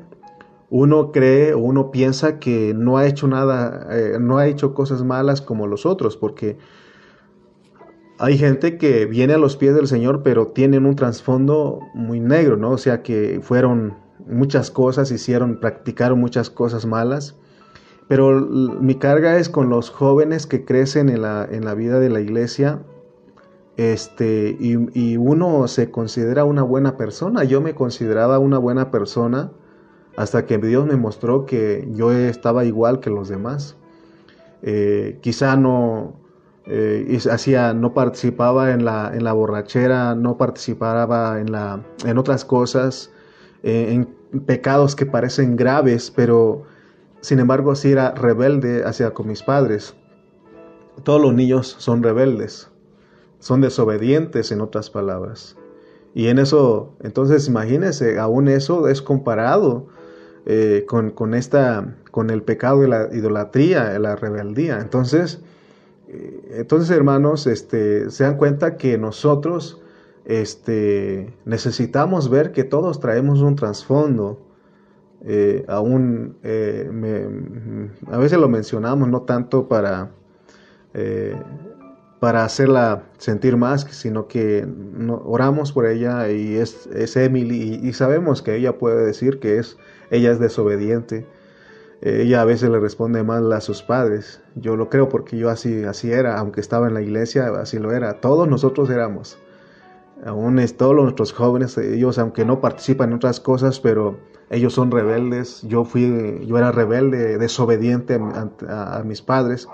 uno 0.70 1.10
cree 1.10 1.52
o 1.54 1.58
uno 1.58 1.90
piensa 1.90 2.38
que 2.38 2.72
no 2.74 2.96
ha 2.96 3.06
hecho 3.06 3.26
nada 3.26 3.88
no 4.20 4.38
ha 4.38 4.46
hecho 4.46 4.72
cosas 4.72 5.02
malas 5.02 5.40
como 5.40 5.66
los 5.66 5.84
otros 5.84 6.16
porque 6.16 6.58
hay 8.18 8.38
gente 8.38 8.78
que 8.78 9.06
viene 9.06 9.34
a 9.34 9.38
los 9.38 9.56
pies 9.56 9.74
del 9.74 9.86
Señor, 9.86 10.22
pero 10.22 10.48
tienen 10.48 10.86
un 10.86 10.96
trasfondo 10.96 11.80
muy 11.94 12.20
negro, 12.20 12.56
¿no? 12.56 12.70
O 12.70 12.78
sea 12.78 13.02
que 13.02 13.40
fueron 13.42 13.94
muchas 14.26 14.70
cosas, 14.70 15.10
hicieron, 15.10 15.60
practicaron 15.60 16.18
muchas 16.18 16.48
cosas 16.48 16.86
malas. 16.86 17.36
Pero 18.08 18.40
mi 18.40 18.94
carga 18.94 19.36
es 19.36 19.48
con 19.48 19.68
los 19.68 19.90
jóvenes 19.90 20.46
que 20.46 20.64
crecen 20.64 21.08
en 21.08 21.22
la, 21.22 21.46
en 21.50 21.64
la 21.64 21.74
vida 21.74 21.98
de 21.98 22.08
la 22.08 22.20
iglesia. 22.20 22.82
Este, 23.76 24.56
y, 24.58 25.16
uno 25.16 25.68
se 25.68 25.90
considera 25.90 26.44
una 26.44 26.62
buena 26.62 26.96
persona. 26.96 27.44
Yo 27.44 27.60
me 27.60 27.74
consideraba 27.74 28.38
una 28.38 28.58
buena 28.58 28.90
persona 28.90 29.50
hasta 30.16 30.46
que 30.46 30.58
Dios 30.58 30.86
me 30.86 30.96
mostró 30.96 31.44
que 31.44 31.88
yo 31.92 32.12
estaba 32.12 32.64
igual 32.64 33.00
que 33.00 33.10
los 33.10 33.28
demás. 33.28 33.76
Eh, 34.62 35.18
quizá 35.20 35.56
no, 35.56 36.14
eh, 36.64 37.18
no 37.74 37.92
participaba 37.92 38.70
en 38.70 38.84
la, 38.84 39.12
en 39.14 39.24
la 39.24 39.32
borrachera, 39.32 40.14
no 40.14 40.38
participaba 40.38 41.40
en, 41.40 41.52
la, 41.52 41.84
en 42.04 42.18
otras 42.18 42.44
cosas, 42.44 43.12
eh, 43.62 43.92
en 43.92 44.40
pecados 44.44 44.96
que 44.96 45.06
parecen 45.06 45.56
graves, 45.56 46.10
pero 46.14 46.64
sin 47.20 47.38
embargo 47.38 47.74
sí 47.74 47.92
era 47.92 48.12
rebelde 48.12 48.84
hacia 48.84 49.12
con 49.12 49.28
mis 49.28 49.42
padres. 49.42 49.94
Todos 51.02 51.20
los 51.20 51.34
niños 51.34 51.76
son 51.78 52.02
rebeldes, 52.02 52.70
son 53.38 53.60
desobedientes 53.60 54.52
en 54.52 54.60
otras 54.60 54.90
palabras. 54.90 55.56
Y 56.14 56.28
en 56.28 56.38
eso, 56.38 56.94
entonces 57.02 57.46
imagínense, 57.48 58.18
aún 58.18 58.48
eso 58.48 58.88
es 58.88 59.02
comparado 59.02 59.88
eh, 60.46 60.84
con, 60.88 61.10
con, 61.10 61.34
esta, 61.34 61.96
con 62.10 62.30
el 62.30 62.42
pecado 62.42 62.80
de 62.80 62.88
la 62.88 63.08
idolatría, 63.12 63.98
la 63.98 64.16
rebeldía. 64.16 64.78
Entonces, 64.80 65.40
eh, 66.08 66.58
entonces, 66.58 66.90
hermanos, 66.96 67.46
este, 67.46 68.10
se 68.10 68.24
dan 68.24 68.36
cuenta 68.36 68.76
que 68.76 68.96
nosotros 68.96 69.82
este, 70.24 71.34
necesitamos 71.44 72.30
ver 72.30 72.52
que 72.52 72.64
todos 72.64 73.00
traemos 73.00 73.40
un 73.40 73.56
trasfondo. 73.56 74.40
Eh, 75.24 75.64
aún 75.68 76.36
eh, 76.42 76.90
a 78.10 78.18
veces 78.18 78.38
lo 78.38 78.48
mencionamos, 78.48 79.08
no 79.08 79.22
tanto 79.22 79.68
para, 79.68 80.10
para 82.20 82.44
hacerla 82.44 83.02
sentir 83.18 83.56
más, 83.56 83.82
sino 83.90 84.28
que 84.28 84.66
oramos 85.24 85.72
por 85.72 85.86
ella 85.86 86.30
y 86.30 86.56
es, 86.56 86.86
es 86.94 87.16
Emily 87.16 87.80
y, 87.82 87.92
sabemos 87.92 88.42
que 88.42 88.56
ella 88.56 88.78
puede 88.78 89.04
decir 89.04 89.38
que 89.40 89.58
es, 89.58 89.76
ella 90.10 90.30
es 90.30 90.38
desobediente 90.38 91.26
ella 92.02 92.42
a 92.42 92.44
veces 92.44 92.68
le 92.68 92.78
responde 92.78 93.22
mal 93.22 93.50
a 93.52 93.60
sus 93.60 93.82
padres. 93.82 94.40
Yo 94.54 94.76
lo 94.76 94.90
creo 94.90 95.08
porque 95.08 95.38
yo 95.38 95.48
así, 95.48 95.84
así 95.84 96.12
era, 96.12 96.38
aunque 96.38 96.60
estaba 96.60 96.88
en 96.88 96.94
la 96.94 97.00
iglesia, 97.02 97.48
así 97.58 97.78
lo 97.78 97.92
era. 97.92 98.20
Todos 98.20 98.46
nosotros 98.48 98.90
éramos. 98.90 99.38
Aún 100.24 100.58
es, 100.58 100.76
todos 100.76 100.94
nuestros 100.94 101.32
jóvenes, 101.32 101.76
ellos 101.76 102.18
aunque 102.18 102.44
no 102.44 102.60
participan 102.60 103.10
en 103.10 103.16
otras 103.16 103.38
cosas, 103.40 103.80
pero 103.80 104.16
ellos 104.50 104.72
son 104.72 104.90
rebeldes. 104.90 105.62
Yo 105.62 105.84
fui, 105.84 106.44
yo 106.46 106.58
era 106.58 106.72
rebelde, 106.72 107.38
desobediente 107.38 108.18
a, 108.68 109.02
mis 109.04 109.22
padres. 109.22 109.68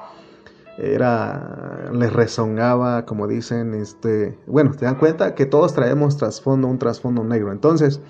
Era, 0.78 1.90
les 1.92 2.12
rezongaba, 2.12 3.04
como 3.04 3.28
dicen, 3.28 3.74
este, 3.74 4.38
bueno, 4.46 4.72
te 4.72 4.86
dan 4.86 4.96
cuenta 4.96 5.34
que 5.34 5.46
todos 5.46 5.74
traemos 5.74 6.16
trasfondo, 6.16 6.66
un 6.66 6.78
trasfondo 6.78 7.22
negro. 7.22 7.52
Entonces, 7.52 8.00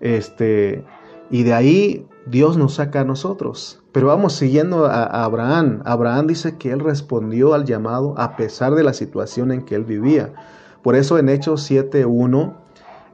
este, 0.00 0.84
y 1.30 1.42
de 1.42 1.52
ahí 1.52 2.06
Dios 2.26 2.56
nos 2.56 2.74
saca 2.74 3.00
a 3.00 3.04
nosotros. 3.04 3.80
Pero 3.92 4.06
vamos 4.06 4.34
siguiendo 4.34 4.86
a, 4.86 5.24
Abraham. 5.24 5.82
Abraham 5.84 6.28
dice 6.28 6.56
que 6.56 6.70
él 6.70 6.80
respondió 6.80 7.54
al 7.54 7.64
llamado 7.64 8.14
a 8.16 8.36
pesar 8.36 8.74
de 8.74 8.84
la 8.84 8.92
situación 8.92 9.50
en 9.50 9.64
que 9.64 9.74
él 9.74 9.84
vivía. 9.84 10.32
Por 10.82 10.96
eso 10.96 11.18
en 11.18 11.28
Hechos 11.28 11.70
7.1 11.70 12.54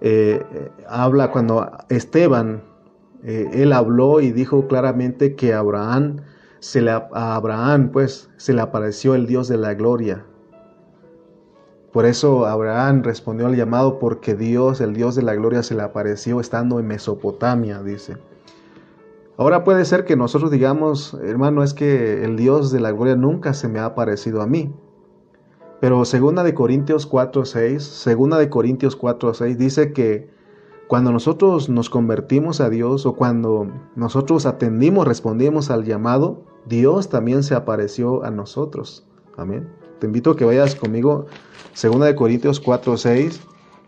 eh, 0.00 0.70
habla 0.88 1.30
cuando 1.30 1.70
Esteban, 1.88 2.62
eh, 3.25 3.50
él 3.54 3.73
habló 3.73 4.20
y 4.20 4.30
dijo 4.30 4.68
claramente 4.68 5.35
que 5.35 5.54
Abraham 5.54 6.18
se 6.61 6.80
le, 6.80 6.90
a 6.90 7.35
Abraham, 7.35 7.90
pues, 7.92 8.30
se 8.37 8.52
le 8.52 8.61
apareció 8.61 9.14
el 9.14 9.26
Dios 9.26 9.49
de 9.49 9.56
la 9.56 9.75
gloria. 9.75 10.25
Por 11.92 12.04
eso 12.04 12.46
Abraham 12.46 13.02
respondió 13.02 13.46
al 13.46 13.56
llamado 13.56 13.99
porque 13.99 14.35
Dios, 14.35 14.80
el 14.80 14.92
Dios 14.92 15.14
de 15.14 15.23
la 15.23 15.35
gloria, 15.35 15.62
se 15.62 15.75
le 15.75 15.82
apareció 15.82 16.40
estando 16.40 16.78
en 16.78 16.87
Mesopotamia, 16.87 17.82
dice. 17.82 18.18
Ahora 19.38 19.64
puede 19.64 19.85
ser 19.85 20.04
que 20.04 20.16
nosotros 20.16 20.50
digamos, 20.50 21.14
hermano, 21.23 21.62
es 21.62 21.75
que 21.75 22.25
el 22.25 22.37
Dios 22.37 22.70
de 22.70 22.80
la 22.80 22.92
gloria 22.92 23.16
nunca 23.16 23.54
se 23.54 23.68
me 23.68 23.78
ha 23.78 23.87
aparecido 23.87 24.42
a 24.42 24.46
mí. 24.46 24.75
Pero 25.80 26.04
segunda 26.04 26.42
de 26.42 26.54
Corintios 26.54 27.09
4:6, 27.09 27.80
segunda 27.80 28.38
de 28.38 28.49
Corintios 28.49 28.97
4:6 28.97 29.56
dice 29.56 29.92
que 29.92 30.30
cuando 30.88 31.12
nosotros 31.12 31.68
nos 31.68 31.90
convertimos 31.90 32.61
a 32.61 32.71
Dios 32.71 33.06
o 33.06 33.14
cuando 33.14 33.68
nosotros 33.97 34.47
atendimos, 34.47 35.06
respondimos 35.06 35.71
al 35.71 35.85
llamado, 35.85 36.45
Dios 36.64 37.09
también 37.09 37.42
se 37.42 37.54
apareció 37.54 38.23
a 38.25 38.30
nosotros. 38.30 39.04
Amén. 39.37 39.68
Te 39.99 40.06
invito 40.06 40.30
a 40.30 40.37
que 40.37 40.45
vayas 40.45 40.75
conmigo, 40.75 41.26
2 41.80 42.00
de 42.00 42.14
Corintios 42.14 42.61
4, 42.61 42.97
6, 42.97 43.40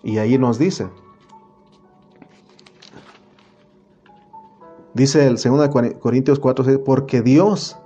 y 0.02 0.18
ahí 0.18 0.38
nos 0.38 0.58
dice. 0.58 0.88
Dice 4.94 5.26
el 5.26 5.36
2 5.36 5.60
de 5.60 5.98
Corintios 6.00 6.40
4, 6.40 6.64
6, 6.64 6.78
porque 6.84 7.22
Dios, 7.22 7.78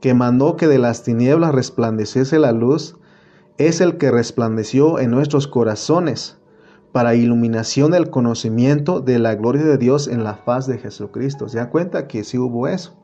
que 0.00 0.14
mandó 0.14 0.56
que 0.56 0.68
de 0.68 0.78
las 0.78 1.02
tinieblas 1.02 1.52
resplandeciese 1.52 2.38
la 2.38 2.52
luz, 2.52 2.96
es 3.68 3.80
el 3.80 3.98
que 3.98 4.10
resplandeció 4.10 4.98
en 4.98 5.10
nuestros 5.10 5.46
corazones 5.46 6.38
para 6.92 7.14
iluminación 7.14 7.90
del 7.90 8.10
conocimiento 8.10 9.00
de 9.00 9.18
la 9.18 9.34
gloria 9.34 9.64
de 9.64 9.78
Dios 9.78 10.08
en 10.08 10.24
la 10.24 10.34
faz 10.34 10.66
de 10.66 10.78
Jesucristo. 10.78 11.48
¿Se 11.48 11.58
da 11.58 11.70
cuenta 11.70 12.06
que 12.06 12.24
sí 12.24 12.38
hubo 12.38 12.68
eso? 12.68 12.94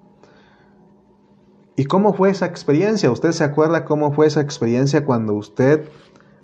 ¿Y 1.77 1.85
cómo 1.85 2.13
fue 2.13 2.31
esa 2.31 2.47
experiencia? 2.47 3.11
¿Usted 3.11 3.33
se 3.33 3.45
acuerda 3.45 3.85
cómo 3.85 4.13
fue 4.13 4.27
esa 4.27 4.41
experiencia 4.41 5.05
cuando 5.05 5.35
usted 5.35 5.89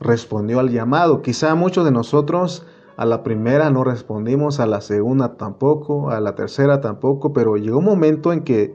respondió 0.00 0.60
al 0.60 0.70
llamado? 0.70 1.22
Quizá 1.22 1.54
muchos 1.54 1.84
de 1.84 1.90
nosotros 1.90 2.66
a 2.96 3.04
la 3.04 3.22
primera 3.24 3.70
no 3.70 3.84
respondimos, 3.84 4.60
a 4.60 4.66
la 4.66 4.80
segunda 4.80 5.36
tampoco, 5.36 6.10
a 6.10 6.20
la 6.20 6.34
tercera 6.34 6.80
tampoco, 6.80 7.32
pero 7.32 7.56
llegó 7.56 7.78
un 7.78 7.84
momento 7.84 8.32
en 8.32 8.42
que 8.42 8.74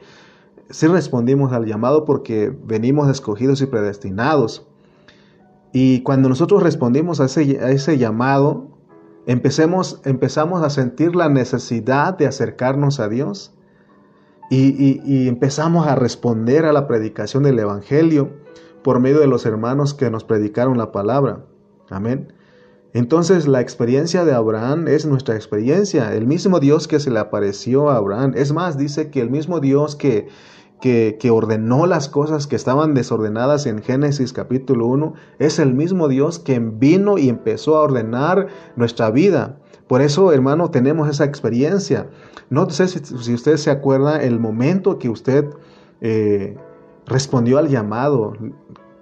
sí 0.69 0.87
respondimos 0.87 1.53
al 1.53 1.65
llamado 1.65 2.05
porque 2.05 2.53
venimos 2.65 3.09
escogidos 3.09 3.61
y 3.61 3.65
predestinados. 3.65 4.68
Y 5.71 6.01
cuando 6.01 6.29
nosotros 6.29 6.63
respondimos 6.63 7.19
a 7.19 7.25
ese, 7.25 7.97
llamado, 7.97 8.67
empecemos, 9.27 10.01
empezamos 10.03 10.63
a 10.63 10.69
sentir 10.69 11.15
la 11.15 11.29
necesidad 11.29 12.17
de 12.17 12.27
acercarnos 12.27 12.99
a 12.99 13.07
Dios 13.07 13.53
y, 14.49 15.01
y, 15.05 15.27
empezamos 15.27 15.85
a 15.85 15.95
responder 15.95 16.65
a 16.65 16.73
la 16.73 16.87
predicación 16.87 17.43
del 17.43 17.59
Evangelio 17.59 18.31
por 18.83 18.99
medio 18.99 19.19
de 19.19 19.27
los 19.27 19.45
hermanos 19.45 19.93
que 19.93 20.09
nos 20.09 20.23
predicaron 20.23 20.77
la 20.77 20.91
palabra. 20.91 21.45
Amén. 21.89 22.33
Entonces 22.93 23.47
la 23.47 23.61
experiencia 23.61 24.25
de 24.25 24.33
Abraham 24.33 24.87
es 24.87 25.05
nuestra 25.05 25.35
experiencia. 25.35 26.13
El 26.15 26.25
mismo 26.25 26.59
Dios 26.59 26.87
que 26.87 26.99
se 26.99 27.11
le 27.11 27.19
apareció 27.19 27.91
a 27.91 27.97
Abraham. 27.97 28.33
Es 28.35 28.51
más, 28.51 28.77
dice 28.77 29.11
que 29.11 29.21
el 29.21 29.29
mismo 29.29 29.59
Dios 29.59 29.95
que, 29.95 30.27
que, 30.81 31.17
ordenó 31.31 31.85
las 31.85 32.09
cosas 32.09 32.47
que 32.47 32.55
estaban 32.55 32.93
desordenadas 32.93 33.65
en 33.65 33.81
Génesis 33.81 34.33
capítulo 34.33 34.87
1, 34.87 35.13
es 35.39 35.59
el 35.59 35.73
mismo 35.73 36.07
Dios 36.07 36.39
que 36.39 36.59
vino 36.59 37.17
y 37.17 37.29
empezó 37.29 37.77
a 37.77 37.81
ordenar 37.81 38.47
nuestra 38.75 39.11
vida. 39.11 39.57
Por 39.87 40.01
eso, 40.01 40.31
hermano, 40.31 40.69
tenemos 40.71 41.09
esa 41.09 41.25
experiencia. 41.25 42.07
No 42.49 42.69
sé 42.69 42.87
si, 42.87 43.33
usted 43.33 43.57
se 43.57 43.71
acuerda 43.71 44.21
el 44.21 44.39
momento 44.39 44.99
que 44.99 45.09
usted 45.09 45.45
eh, 46.01 46.55
respondió 47.05 47.57
al 47.57 47.67
llamado. 47.67 48.33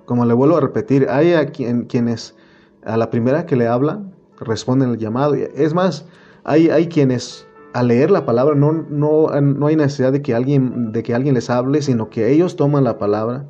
Como 0.06 0.26
le 0.26 0.34
vuelvo 0.34 0.58
a 0.58 0.62
repetir, 0.62 1.08
hay 1.10 1.34
quienes 1.88 2.36
a 2.86 2.96
la 2.96 3.10
primera 3.10 3.46
que 3.46 3.58
le 3.58 3.68
hablan 3.68 4.14
responden 4.40 4.90
al 4.90 4.98
llamado. 4.98 5.36
Es 5.36 5.74
más, 5.74 6.06
hay, 6.44 6.70
hay 6.70 6.88
quienes 6.88 7.47
al 7.78 7.90
leer 7.90 8.10
la 8.10 8.26
palabra 8.26 8.56
no, 8.56 8.72
no, 8.74 9.28
no 9.40 9.68
hay 9.68 9.76
necesidad 9.76 10.12
de 10.12 10.24
que, 10.24 10.34
alguien, 10.34 10.92
de 10.92 11.04
que 11.04 11.14
alguien 11.14 11.36
les 11.36 11.52
hable, 11.52 11.84
sino 11.84 12.10
que 12.10 12.32
ellos 12.32 12.56
toman 12.56 12.84
la 12.84 12.98
palabra 12.98 13.46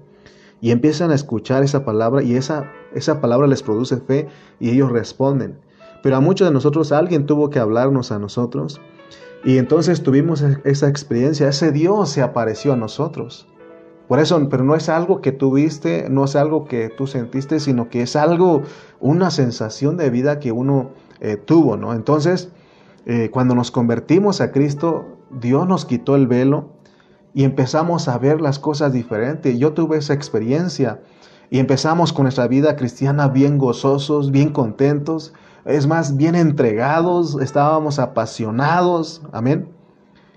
y 0.60 0.72
empiezan 0.72 1.12
a 1.12 1.16
escuchar 1.16 1.63
esa 1.63 1.86
palabra 1.86 2.22
y 2.22 2.36
esa, 2.36 2.70
esa 2.94 3.22
palabra 3.22 3.48
les 3.48 3.63
produce 3.63 3.96
fe 3.96 4.28
y 4.60 4.72
ellos 4.72 4.92
responden. 4.92 5.58
Pero 6.04 6.18
a 6.18 6.20
muchos 6.20 6.46
de 6.46 6.54
nosotros 6.54 6.92
alguien 6.92 7.26
tuvo 7.26 7.50
que 7.50 7.60
hablarnos 7.60 8.12
a 8.12 8.20
nosotros 8.20 8.82
y 9.46 9.60
entonces 9.60 10.04
tuvimos 10.04 10.42
e, 10.42 10.58
esa 10.66 10.90
experiencia, 10.90 11.48
ese 11.48 11.72
Dios 11.72 12.10
se 12.10 12.22
apareció 12.22 12.74
a 12.74 12.76
nosotros. 12.76 13.48
Por 14.10 14.20
eso, 14.20 14.46
pero 14.50 14.66
no 14.66 14.76
es 14.76 14.90
algo 14.90 15.22
que 15.22 15.32
tú 15.32 15.54
viste, 15.54 16.10
no 16.10 16.26
es 16.26 16.36
algo 16.36 16.66
que 16.66 16.90
tú 16.90 17.08
sentiste, 17.08 17.62
sino 17.62 17.90
que 17.90 18.02
es 18.02 18.18
algo, 18.18 18.63
una 19.00 19.32
sensación 19.32 19.96
de 19.96 20.10
vida 20.10 20.40
que 20.40 20.52
uno 20.52 20.92
eh, 21.22 21.38
tuvo, 21.38 21.78
¿no? 21.78 21.94
Entonces, 21.94 22.52
eh, 23.10 23.30
cuando 23.32 23.56
nos 23.56 23.72
convertimos 23.72 24.41
a 24.41 24.52
Cristo, 24.52 25.06
Dios 25.32 25.65
nos 25.65 25.86
quitó 25.86 26.17
el 26.17 26.28
velo 26.28 26.74
y 27.34 27.46
empezamos 27.46 28.10
a 28.10 28.17
ver 28.17 28.41
las 28.41 28.60
cosas 28.60 28.91
diferentes. 28.91 29.58
Yo 29.58 29.72
tuve 29.72 29.96
esa 29.96 30.13
experiencia 30.13 31.00
y 31.50 31.60
empezamos 31.60 32.12
con 32.12 32.24
nuestra 32.24 32.50
vida 32.50 32.76
cristiana 32.76 33.30
bien 33.30 33.58
gozosos, 33.58 34.32
bien 34.32 34.50
contentos, 34.50 35.34
es 35.63 35.88
más, 35.88 36.17
bien 36.17 36.36
entregados, 36.36 37.38
estábamos 37.41 37.98
apasionados, 37.98 39.22
amén. 39.32 39.70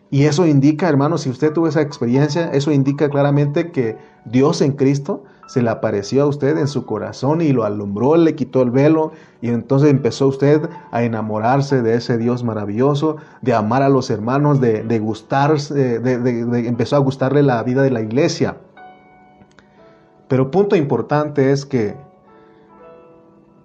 Y 0.09 0.27
eso 0.27 0.47
indica, 0.47 0.89
hermano, 0.89 1.19
si 1.19 1.29
usted 1.29 1.53
tuvo 1.53 1.67
esa 1.67 1.81
experiencia, 1.81 2.53
eso 2.53 2.71
indica 2.71 3.09
claramente 3.09 3.73
que 3.73 3.99
Dios 4.25 4.61
en 4.61 4.75
Cristo 4.75 5.25
se 5.51 5.63
le 5.63 5.71
apareció 5.71 6.23
a 6.23 6.27
usted 6.27 6.57
en 6.59 6.69
su 6.69 6.87
corazón 6.87 7.41
y 7.41 7.53
lo 7.53 7.65
alumbró, 7.65 8.15
le 8.15 8.37
quitó 8.37 8.63
el 8.63 8.71
velo 8.71 9.11
y 9.43 9.49
entonces 9.49 9.91
empezó 9.91 10.29
usted 10.29 10.71
a 10.93 11.03
enamorarse 11.03 11.83
de 11.83 11.95
ese 11.95 12.19
Dios 12.19 12.45
maravilloso, 12.45 13.17
de 13.43 13.53
amar 13.53 13.83
a 13.83 13.89
los 13.89 14.11
hermanos, 14.11 14.61
de, 14.61 14.85
de 14.85 14.99
gustarse, 15.01 15.99
de, 15.99 16.69
empezó 16.69 16.95
a 16.95 17.01
gustarle 17.01 17.43
la 17.43 17.61
vida 17.65 17.83
de 17.83 17.91
la 17.91 18.01
iglesia. 18.01 18.59
Pero 20.29 20.53
punto 20.53 20.77
importante 20.77 21.51
es 21.51 21.67
que 21.67 21.97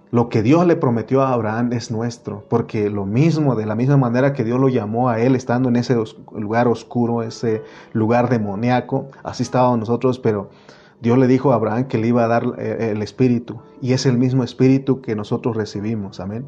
lo 0.10 0.28
que 0.30 0.42
Dios 0.42 0.66
le 0.66 0.78
prometió 0.78 1.22
a 1.22 1.34
Abraham 1.34 1.72
es 1.74 1.92
nuestro, 1.92 2.46
porque 2.50 2.90
lo 2.90 3.06
mismo, 3.06 3.56
de 3.56 3.68
la 3.68 3.76
misma 3.76 3.98
manera 3.98 4.34
que 4.34 4.44
Dios 4.44 4.60
lo 4.60 4.70
llamó 4.70 5.08
a 5.08 5.20
él 5.20 5.36
estando 5.36 5.70
en 5.70 5.76
ese 5.76 5.96
lugar 6.32 6.68
oscuro, 6.68 7.22
ese 7.22 7.62
lugar 7.94 8.28
demoníaco, 8.28 9.10
así 9.24 9.44
estábamos 9.44 9.78
nosotros, 9.78 10.18
pero 10.18 10.50
Dios 11.02 11.18
le 11.18 11.28
dijo 11.28 11.52
a 11.52 11.56
Abraham 11.56 11.88
que 11.88 11.98
le 11.98 12.08
iba 12.08 12.24
a 12.24 12.28
dar 12.28 12.44
eh, 12.58 12.92
el 12.92 13.02
Espíritu 13.02 13.62
y 13.82 13.94
es 13.94 14.06
el 14.06 14.18
mismo 14.18 14.44
Espíritu 14.44 15.02
que 15.02 15.16
nosotros 15.16 15.56
recibimos. 15.56 16.20
Amén. 16.20 16.46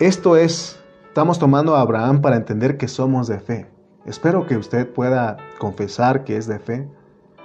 Esto 0.00 0.36
es, 0.36 0.80
estamos 1.06 1.38
tomando 1.38 1.76
a 1.76 1.80
Abraham 1.80 2.20
para 2.20 2.36
entender 2.36 2.76
que 2.76 2.88
somos 2.88 3.28
de 3.28 3.38
fe. 3.38 3.66
Espero 4.04 4.46
que 4.46 4.56
usted 4.56 4.92
pueda 4.92 5.36
confesar 5.58 6.24
que 6.24 6.36
es 6.36 6.46
de 6.46 6.58
fe. 6.58 6.88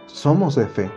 Somos 0.08 0.56
de 0.56 0.68
fe. 0.68 0.92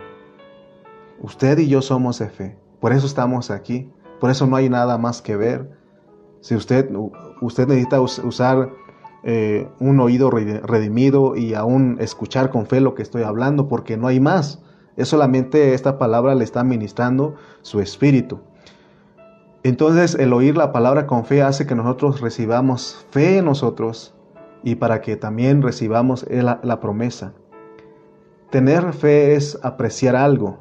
Usted 1.21 1.59
y 1.59 1.67
yo 1.67 1.81
somos 1.81 2.19
de 2.19 2.29
fe. 2.29 2.57
Por 2.81 2.91
eso 2.91 3.05
estamos 3.05 3.51
aquí. 3.51 3.89
Por 4.19 4.29
eso 4.29 4.47
no 4.47 4.55
hay 4.55 4.67
nada 4.67 4.97
más 4.97 5.21
que 5.21 5.37
ver. 5.37 5.69
Si 6.41 6.55
usted, 6.55 6.89
usted 7.39 7.67
necesita 7.67 8.01
usar 8.01 8.71
eh, 9.23 9.69
un 9.79 10.01
oído 10.01 10.29
redimido 10.29 11.37
y 11.37 11.53
aún 11.53 11.97
escuchar 11.99 12.49
con 12.49 12.65
fe 12.65 12.81
lo 12.81 12.93
que 12.93 13.01
estoy 13.01 13.23
hablando, 13.23 13.69
porque 13.69 13.95
no 13.95 14.07
hay 14.07 14.19
más. 14.19 14.61
Es 14.97 15.07
solamente 15.07 15.73
esta 15.73 15.97
palabra 15.97 16.35
le 16.35 16.43
está 16.43 16.63
ministrando 16.63 17.35
su 17.61 17.79
espíritu. 17.79 18.41
Entonces 19.63 20.15
el 20.15 20.33
oír 20.33 20.57
la 20.57 20.73
palabra 20.73 21.07
con 21.07 21.23
fe 21.23 21.41
hace 21.41 21.65
que 21.65 21.73
nosotros 21.73 22.19
recibamos 22.19 23.05
fe 23.11 23.37
en 23.37 23.45
nosotros 23.45 24.13
y 24.61 24.75
para 24.75 24.99
que 24.99 25.15
también 25.15 25.61
recibamos 25.61 26.25
la, 26.29 26.59
la 26.61 26.79
promesa. 26.81 27.33
Tener 28.49 28.91
fe 28.91 29.35
es 29.35 29.57
apreciar 29.63 30.17
algo. 30.17 30.59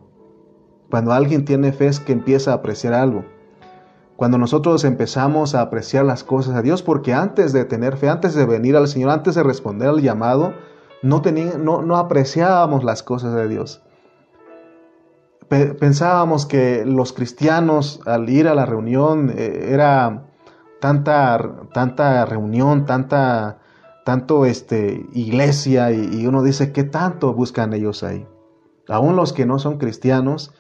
Cuando 0.88 1.12
alguien 1.12 1.44
tiene 1.44 1.72
fe 1.72 1.88
es 1.88 1.98
que 1.98 2.12
empieza 2.12 2.52
a 2.52 2.54
apreciar 2.54 2.94
algo 2.94 3.24
cuando 4.22 4.38
nosotros 4.38 4.84
empezamos 4.84 5.56
a 5.56 5.62
apreciar 5.62 6.04
las 6.04 6.22
cosas 6.22 6.54
de 6.54 6.62
Dios, 6.62 6.84
porque 6.84 7.12
antes 7.12 7.52
de 7.52 7.64
tener 7.64 7.96
fe, 7.96 8.08
antes 8.08 8.36
de 8.36 8.46
venir 8.46 8.76
al 8.76 8.86
Señor, 8.86 9.10
antes 9.10 9.34
de 9.34 9.42
responder 9.42 9.88
al 9.88 10.00
llamado, 10.00 10.54
no, 11.02 11.20
no, 11.58 11.96
apreciábamos 11.96 12.84
las 12.84 13.02
cosas 13.02 13.34
de 13.34 13.48
Dios. 13.48 13.82
Pensábamos 15.48 16.46
que 16.46 16.84
los 16.86 17.12
cristianos 17.12 18.00
al 18.06 18.30
ir 18.30 18.46
a 18.46 18.54
la 18.54 18.64
reunión 18.64 19.34
eh, 19.36 19.70
era 19.72 20.28
tanta, 20.80 21.66
tanta 21.74 22.24
reunión, 22.24 22.86
tanta, 22.86 23.58
tanto 24.04 24.46
este, 24.46 25.04
iglesia 25.14 25.90
y, 25.90 26.28
uno 26.28 26.44
dice, 26.44 26.70
¿qué 26.70 26.84
tanto 26.84 27.34
buscan 27.34 27.72
ellos 27.72 28.04
ahí? 28.04 28.24
Aún 28.86 29.16
los 29.16 29.32
que 29.32 29.46
no 29.46 29.58
son 29.58 29.78
cristianos, 29.78 30.54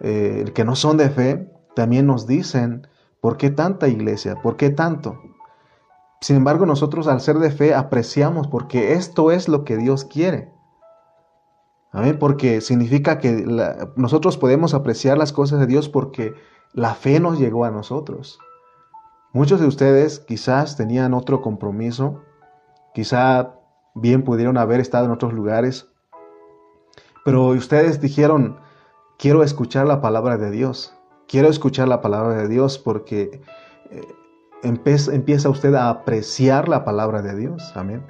eh, 0.00 0.50
que 0.52 0.64
no 0.64 0.74
son 0.74 0.96
de 0.96 1.10
fe, 1.10 1.48
también 1.76 2.08
nos 2.08 2.26
dicen, 2.26 2.88
¿Por 3.24 3.38
qué 3.38 3.48
tanta 3.48 3.88
iglesia? 3.88 4.42
¿Por 4.42 4.58
qué 4.58 4.68
tanto? 4.68 5.18
Sin 6.20 6.36
embargo, 6.36 6.66
nosotros 6.66 7.08
al 7.08 7.22
ser 7.22 7.38
de 7.38 7.50
fe 7.50 7.74
apreciamos 7.74 8.48
porque 8.48 8.92
esto 8.92 9.30
es 9.30 9.48
lo 9.48 9.64
que 9.64 9.78
Dios 9.78 10.04
quiere. 10.04 10.52
Amén, 11.90 12.18
porque 12.18 12.60
significa 12.60 13.20
que 13.20 13.46
nosotros 13.96 14.36
podemos 14.36 14.74
apreciar 14.74 15.16
las 15.16 15.32
cosas 15.32 15.58
de 15.58 15.66
Dios 15.66 15.88
porque 15.88 16.34
la 16.74 16.94
fe 16.94 17.18
nos 17.18 17.38
llegó 17.38 17.64
a 17.64 17.70
nosotros. 17.70 18.38
Muchos 19.32 19.58
de 19.58 19.68
ustedes 19.68 20.20
quizás 20.20 20.76
tenían 20.76 21.14
otro 21.14 21.40
compromiso, 21.40 22.20
quizá 22.92 23.54
bien 23.94 24.22
pudieron 24.22 24.58
haber 24.58 24.80
estado 24.80 25.06
en 25.06 25.12
otros 25.12 25.32
lugares, 25.32 25.88
pero 27.24 27.46
ustedes 27.46 28.02
dijeron, 28.02 28.58
quiero 29.18 29.42
escuchar 29.42 29.86
la 29.86 30.02
palabra 30.02 30.36
de 30.36 30.50
Dios, 30.50 30.93
quiero 31.28 31.48
escuchar 31.48 31.88
la 31.88 32.00
palabra 32.00 32.36
de 32.36 32.48
Dios 32.48 32.78
porque 32.78 33.40
eh, 33.90 34.02
empieza 34.62 35.48
usted 35.48 35.74
a 35.74 35.90
apreciar 35.90 36.68
la 36.68 36.84
palabra 36.84 37.22
de 37.22 37.36
Dios. 37.36 37.72
Amén. 37.74 38.04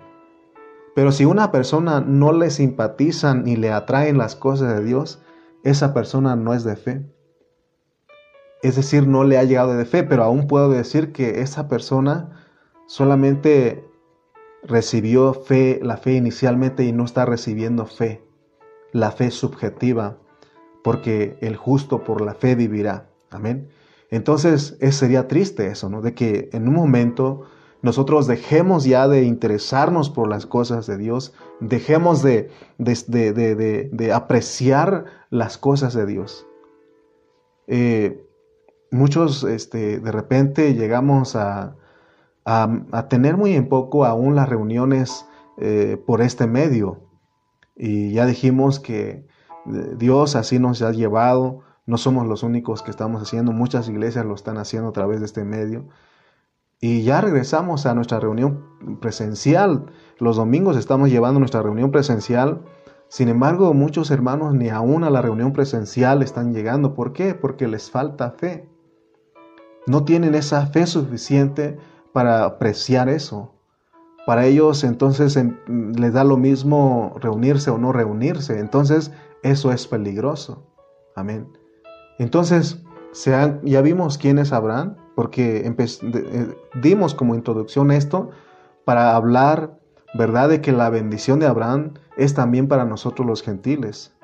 Pero 0.94 1.10
si 1.10 1.24
una 1.24 1.50
persona 1.50 2.00
no 2.00 2.32
le 2.32 2.50
simpatizan 2.50 3.44
ni 3.44 3.56
le 3.56 3.72
atraen 3.72 4.16
las 4.16 4.36
cosas 4.36 4.76
de 4.76 4.84
Dios, 4.84 5.20
esa 5.64 5.92
persona 5.92 6.36
no 6.36 6.54
es 6.54 6.62
de 6.62 6.76
fe. 6.76 7.10
Es 8.62 8.76
decir, 8.76 9.06
no 9.06 9.24
le 9.24 9.36
ha 9.36 9.44
llegado 9.44 9.76
de 9.76 9.84
fe, 9.84 10.04
pero 10.04 10.22
aún 10.22 10.46
puedo 10.46 10.70
decir 10.70 11.12
que 11.12 11.40
esa 11.40 11.68
persona 11.68 12.46
solamente 12.86 13.84
recibió 14.62 15.34
fe, 15.34 15.80
la 15.82 15.96
fe 15.96 16.14
inicialmente 16.14 16.84
y 16.84 16.92
no 16.92 17.04
está 17.04 17.26
recibiendo 17.26 17.86
fe, 17.86 18.24
la 18.92 19.10
fe 19.10 19.30
subjetiva, 19.30 20.18
porque 20.84 21.38
el 21.40 21.56
justo 21.56 22.04
por 22.04 22.20
la 22.20 22.34
fe 22.34 22.54
vivirá. 22.54 23.08
Amén. 23.30 23.70
Entonces, 24.10 24.76
sería 24.90 25.26
triste 25.28 25.68
eso, 25.68 25.88
¿no? 25.88 26.02
De 26.02 26.12
que 26.12 26.50
en 26.52 26.68
un 26.68 26.74
momento 26.74 27.46
nosotros 27.80 28.26
dejemos 28.26 28.84
ya 28.84 29.08
de 29.08 29.22
interesarnos 29.24 30.10
por 30.10 30.28
las 30.28 30.44
cosas 30.44 30.86
de 30.86 30.98
Dios, 30.98 31.32
dejemos 31.58 32.22
de, 32.22 32.50
de, 32.76 34.12
apreciar 34.12 35.06
las 35.30 35.56
cosas 35.56 35.94
de 35.94 36.04
Dios. 36.04 36.46
Eh, 37.66 38.22
muchos 38.90 39.42
este, 39.42 40.00
de 40.00 40.12
repente 40.12 40.74
llegamos 40.74 41.34
a, 41.34 41.76
a, 42.44 43.08
tener 43.08 43.38
muy 43.38 43.54
en 43.54 43.70
poco 43.70 44.04
aún 44.04 44.34
las 44.34 44.50
reuniones 44.50 45.24
eh, 45.56 45.96
por 46.06 46.20
este 46.20 46.46
medio. 46.46 47.00
Y 47.74 48.12
ya 48.12 48.26
dijimos 48.26 48.80
que 48.80 49.26
Dios 49.64 50.36
así 50.36 50.58
nos 50.58 50.82
ha 50.82 50.92
llevado 50.92 51.62
no 51.86 51.98
somos 51.98 52.26
los 52.26 52.42
únicos 52.42 52.82
que 52.82 52.90
estamos 52.90 53.20
haciendo, 53.20 53.52
muchas 53.52 53.88
iglesias 53.88 54.24
lo 54.24 54.34
están 54.34 54.56
haciendo 54.56 54.88
a 54.88 54.92
través 54.92 55.20
de 55.20 55.26
este 55.26 55.44
medio. 55.44 55.86
Y 56.80 57.02
ya 57.02 57.20
regresamos 57.20 57.86
a 57.86 57.94
nuestra 57.94 58.20
reunión 58.20 58.98
presencial. 59.00 59.86
Los 60.18 60.36
domingos 60.36 60.76
estamos 60.76 61.10
llevando 61.10 61.40
nuestra 61.40 61.62
reunión 61.62 61.90
presencial. 61.90 62.62
Sin 63.08 63.28
embargo, 63.28 63.72
muchos 63.74 64.10
hermanos 64.10 64.54
ni 64.54 64.70
aún 64.70 65.04
a 65.04 65.10
la 65.10 65.22
reunión 65.22 65.52
presencial 65.52 66.22
están 66.22 66.54
llegando. 66.54 66.94
¿Por 66.94 67.12
qué? 67.12 67.34
Porque 67.34 67.68
les 67.68 67.90
falta 67.90 68.30
fe. 68.32 68.68
No 69.86 70.04
tienen 70.04 70.34
esa 70.34 70.66
fe 70.66 70.86
suficiente 70.86 71.78
para 72.12 72.44
apreciar 72.44 73.08
eso. 73.08 73.53
Para 74.26 74.46
ellos 74.46 74.84
entonces 74.84 75.38
les 75.68 76.12
da 76.12 76.24
lo 76.24 76.36
mismo 76.36 77.14
reunirse 77.20 77.70
o 77.70 77.78
no 77.78 77.92
reunirse. 77.92 78.58
Entonces 78.58 79.12
eso 79.42 79.70
es 79.72 79.86
peligroso. 79.86 80.66
Amén. 81.14 81.46
Entonces, 82.18 82.82
ya 83.62 83.80
vimos 83.82 84.18
quién 84.18 84.38
es 84.38 84.52
Abraham, 84.52 84.96
porque 85.14 85.66
eh, 85.66 86.56
dimos 86.80 87.14
como 87.14 87.34
introducción 87.34 87.90
esto 87.90 88.30
para 88.84 89.14
hablar, 89.14 89.78
¿verdad?, 90.14 90.48
de 90.48 90.60
que 90.60 90.72
la 90.72 90.90
bendición 90.90 91.38
de 91.38 91.46
Abraham 91.46 91.94
es 92.16 92.34
también 92.34 92.68
para 92.68 92.84
nosotros 92.84 93.26
los 93.26 93.42
gentiles. 93.42 94.14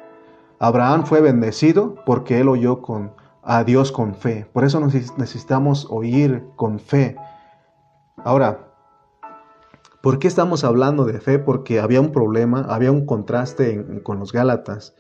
Abraham 0.58 1.04
fue 1.04 1.20
bendecido 1.20 1.96
porque 2.04 2.40
él 2.40 2.48
oyó 2.48 2.82
con, 2.82 3.12
a 3.42 3.64
Dios 3.64 3.92
con 3.92 4.14
fe. 4.14 4.46
Por 4.52 4.64
eso 4.64 4.80
necesitamos 4.80 5.86
oír 5.90 6.44
con 6.56 6.78
fe. 6.78 7.16
Ahora, 8.18 8.69
¿por 10.02 10.18
qué 10.18 10.28
estamos 10.28 10.64
hablando 10.64 11.04
de 11.04 11.20
fe? 11.20 11.38
Porque 11.38 11.80
había 11.80 12.00
un 12.00 12.12
problema, 12.12 12.66
había 12.68 12.92
un 12.92 13.06
contraste 13.06 14.02
con 14.02 14.18
los 14.18 14.32
Gálatas. 14.32 14.94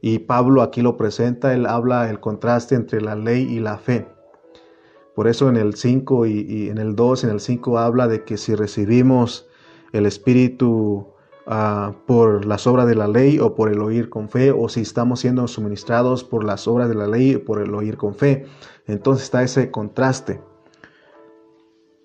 Y 0.00 0.20
Pablo 0.20 0.62
aquí 0.62 0.82
lo 0.82 0.96
presenta, 0.96 1.54
él 1.54 1.66
habla 1.66 2.08
el 2.08 2.20
contraste 2.20 2.74
entre 2.74 3.00
la 3.00 3.14
ley 3.14 3.42
y 3.42 3.60
la 3.60 3.78
fe. 3.78 4.08
Por 5.14 5.28
eso 5.28 5.48
en 5.48 5.56
el 5.56 5.74
5 5.74 6.26
y, 6.26 6.68
en 6.70 6.78
el 6.78 6.96
2, 6.96 7.24
en 7.24 7.30
el 7.30 7.40
5 7.40 7.78
habla 7.78 8.08
de 8.08 8.24
que 8.24 8.38
si 8.38 8.54
recibimos 8.54 9.46
el 9.92 10.06
Espíritu 10.06 11.08
ah, 11.46 11.92
por 12.06 12.46
las 12.46 12.66
obras 12.66 12.86
de 12.86 12.94
la 12.94 13.08
ley 13.08 13.38
o 13.38 13.54
por 13.54 13.70
el 13.70 13.82
oír 13.82 14.08
con 14.08 14.30
fe, 14.30 14.52
o 14.52 14.68
si 14.68 14.80
estamos 14.80 15.20
siendo 15.20 15.46
suministrados 15.48 16.24
por 16.24 16.44
las 16.44 16.66
obras 16.66 16.88
de 16.88 16.94
la 16.94 17.06
ley 17.06 17.34
o 17.34 17.44
por 17.44 17.60
el 17.60 17.74
oír 17.74 17.98
con 17.98 18.14
fe. 18.14 18.46
Entonces 18.86 19.24
está 19.24 19.42
ese 19.42 19.70
contraste. 19.70 20.40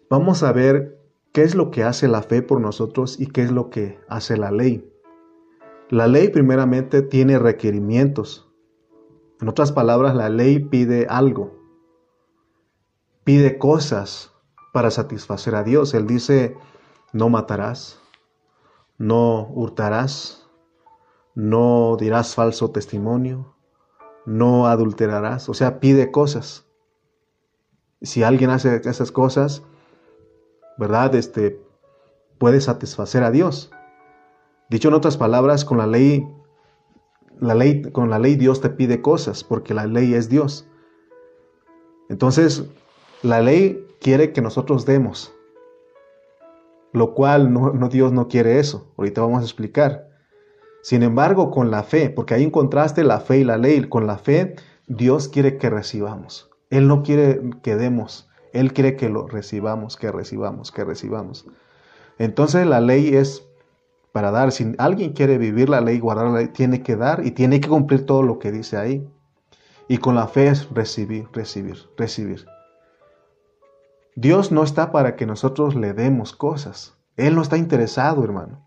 Vamos 0.09 0.43
a 0.43 0.51
ver 0.51 1.04
qué 1.35 1.43
es 1.43 1.53
lo 1.53 1.69
que 1.69 1.83
hace 1.83 2.07
la 2.07 2.21
fe 2.21 2.41
por 2.41 2.61
nosotros 2.61 3.19
y 3.19 3.27
qué 3.27 3.43
es 3.43 3.51
lo 3.51 3.69
que 3.69 3.99
hace 4.07 4.37
la 4.37 4.51
ley. 4.51 4.89
La 5.89 6.07
ley 6.07 6.29
primeramente 6.29 7.01
tiene 7.01 7.37
requerimientos. 7.37 8.49
En 9.41 9.49
otras 9.49 9.73
palabras, 9.73 10.15
la 10.15 10.29
ley 10.29 10.59
pide 10.59 11.07
algo. 11.09 11.59
Pide 13.25 13.57
cosas 13.57 14.31
para 14.71 14.89
satisfacer 14.91 15.55
a 15.55 15.63
Dios. 15.63 15.93
Él 15.93 16.07
dice, 16.07 16.55
no 17.11 17.27
matarás, 17.27 17.99
no 18.97 19.49
hurtarás, 19.49 20.49
no 21.33 21.97
dirás 21.99 22.33
falso 22.33 22.71
testimonio, 22.71 23.57
no 24.25 24.67
adulterarás. 24.67 25.49
O 25.49 25.53
sea, 25.53 25.81
pide 25.81 26.11
cosas. 26.11 26.65
Si 28.01 28.23
alguien 28.23 28.51
hace 28.51 28.77
esas 28.85 29.11
cosas, 29.11 29.63
¿verdad? 30.77 31.15
Este 31.15 31.61
puede 32.37 32.61
satisfacer 32.61 33.23
a 33.23 33.31
Dios. 33.31 33.71
Dicho 34.69 34.87
en 34.87 34.95
otras 34.95 35.17
palabras, 35.17 35.63
con 35.65 35.77
la 35.77 35.87
ley, 35.87 36.27
la 37.39 37.55
ley, 37.55 37.83
con 37.91 38.09
la 38.09 38.19
ley 38.19 38.35
Dios 38.35 38.61
te 38.61 38.69
pide 38.69 39.01
cosas, 39.01 39.43
porque 39.43 39.73
la 39.73 39.85
ley 39.85 40.13
es 40.13 40.29
Dios. 40.29 40.67
Entonces, 42.09 42.65
la 43.21 43.41
ley 43.41 43.85
quiere 43.99 44.33
que 44.33 44.41
nosotros 44.41 44.85
demos, 44.85 45.33
lo 46.93 47.13
cual 47.13 47.51
no, 47.51 47.71
Dios 47.89 48.11
no 48.11 48.27
quiere 48.27 48.59
eso. 48.59 48.93
Ahorita 48.97 49.21
vamos 49.21 49.41
a 49.41 49.45
explicar. 49.45 50.09
Sin 50.81 51.01
embargo, 51.01 51.49
con 51.49 51.71
la 51.71 51.83
fe, 51.83 52.09
porque 52.09 52.35
ahí 52.35 52.43
encontraste 52.43 53.03
la 53.03 53.19
fe 53.19 53.39
y 53.39 53.43
la 53.43 53.57
ley, 53.57 53.89
con 53.89 54.05
la 54.05 54.17
fe 54.17 54.55
Dios 54.87 55.27
quiere 55.27 55.57
que 55.57 55.69
recibamos. 55.69 56.51
Él 56.69 56.87
no 56.87 57.01
quiere 57.01 57.41
que 57.63 57.75
demos, 57.75 58.29
Él 58.55 58.71
quiere 58.71 58.95
que 58.95 59.09
lo 59.09 59.27
recibamos, 59.27 59.97
que 59.97 60.11
recibamos, 60.11 60.71
que 60.71 60.85
recibamos. 60.85 61.45
Entonces 62.17 62.65
la 62.65 62.79
ley 62.79 63.13
es 63.13 63.45
para 64.13 64.31
dar. 64.31 64.53
Si 64.53 64.73
alguien 64.77 65.11
quiere 65.11 65.37
vivir 65.37 65.67
la 65.67 65.81
ley, 65.81 65.99
guardar 65.99 66.27
la 66.27 66.37
ley, 66.37 66.47
tiene 66.47 66.81
que 66.81 66.95
dar 66.95 67.25
y 67.25 67.31
tiene 67.31 67.59
que 67.59 67.67
cumplir 67.67 68.05
todo 68.05 68.23
lo 68.23 68.39
que 68.39 68.53
dice 68.53 68.77
ahí. 68.77 69.05
Y 69.89 69.97
con 69.97 70.15
la 70.15 70.27
fe 70.27 70.47
es 70.47 70.69
recibir, 70.71 71.27
recibir, 71.33 71.89
recibir. 71.97 72.45
Dios 74.15 74.53
no 74.53 74.63
está 74.63 74.93
para 74.93 75.17
que 75.17 75.25
nosotros 75.25 75.75
le 75.75 75.91
demos 75.91 76.31
cosas. 76.33 76.95
Él 77.17 77.35
no 77.35 77.41
está 77.41 77.57
interesado, 77.57 78.23
hermano. 78.23 78.65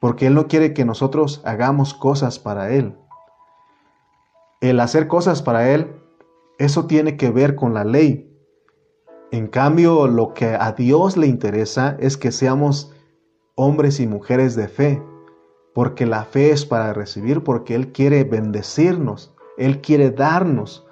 Porque 0.00 0.26
Él 0.26 0.34
no 0.34 0.48
quiere 0.48 0.74
que 0.74 0.84
nosotros 0.84 1.40
hagamos 1.44 1.94
cosas 1.94 2.40
para 2.40 2.72
Él. 2.72 2.96
El 4.60 4.80
hacer 4.80 5.06
cosas 5.06 5.40
para 5.40 5.70
Él, 5.70 5.94
eso 6.58 6.86
tiene 6.86 7.16
que 7.16 7.30
ver 7.30 7.54
con 7.54 7.74
la 7.74 7.84
ley. 7.84 8.29
En 9.32 9.46
cambio, 9.46 10.08
lo 10.08 10.34
que 10.34 10.56
a 10.58 10.72
Dios 10.72 11.16
le 11.16 11.28
interesa 11.28 11.96
es 12.00 12.16
que 12.16 12.32
seamos 12.32 12.92
hombres 13.54 14.00
y 14.00 14.08
mujeres 14.08 14.56
de 14.56 14.66
fe, 14.66 15.02
porque 15.72 16.04
la 16.04 16.24
fe 16.24 16.50
es 16.50 16.66
para 16.66 16.92
recibir, 16.92 17.44
porque 17.44 17.76
Él 17.76 17.92
quiere 17.92 18.24
bendecirnos, 18.24 19.32
Él 19.56 19.80
quiere 19.80 20.10
darnos. 20.10 20.84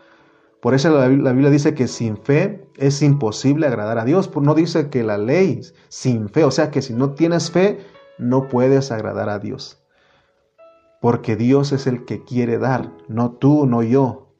Por 0.61 0.75
eso 0.75 0.91
la, 0.91 1.09
Biblia 1.09 1.51
dice 1.51 1.75
que 1.75 1.89
sin 1.89 2.17
fe 2.17 2.69
es 2.77 3.03
imposible 3.03 3.67
agradar 3.67 3.99
a 3.99 4.05
Dios. 4.05 4.31
No 4.37 4.55
dice 4.55 4.89
que 4.89 5.03
la 5.03 5.19
ley 5.19 5.61
sin 5.89 6.29
fe, 6.29 6.45
o 6.45 6.51
sea 6.53 6.71
que 6.71 6.83
si 6.83 6.95
no 6.95 7.15
tienes 7.15 7.51
fe, 7.51 7.81
no 8.19 8.49
puedes 8.49 8.93
agradar 8.93 9.29
a 9.31 9.41
Dios. 9.41 9.83
Porque 11.01 11.35
Dios 11.35 11.73
es 11.73 11.87
el 11.87 12.05
que 12.05 12.23
quiere 12.23 12.59
dar, 12.59 12.93
no 13.09 13.33
tú, 13.33 13.67
no 13.67 13.83
yo. 13.83 14.33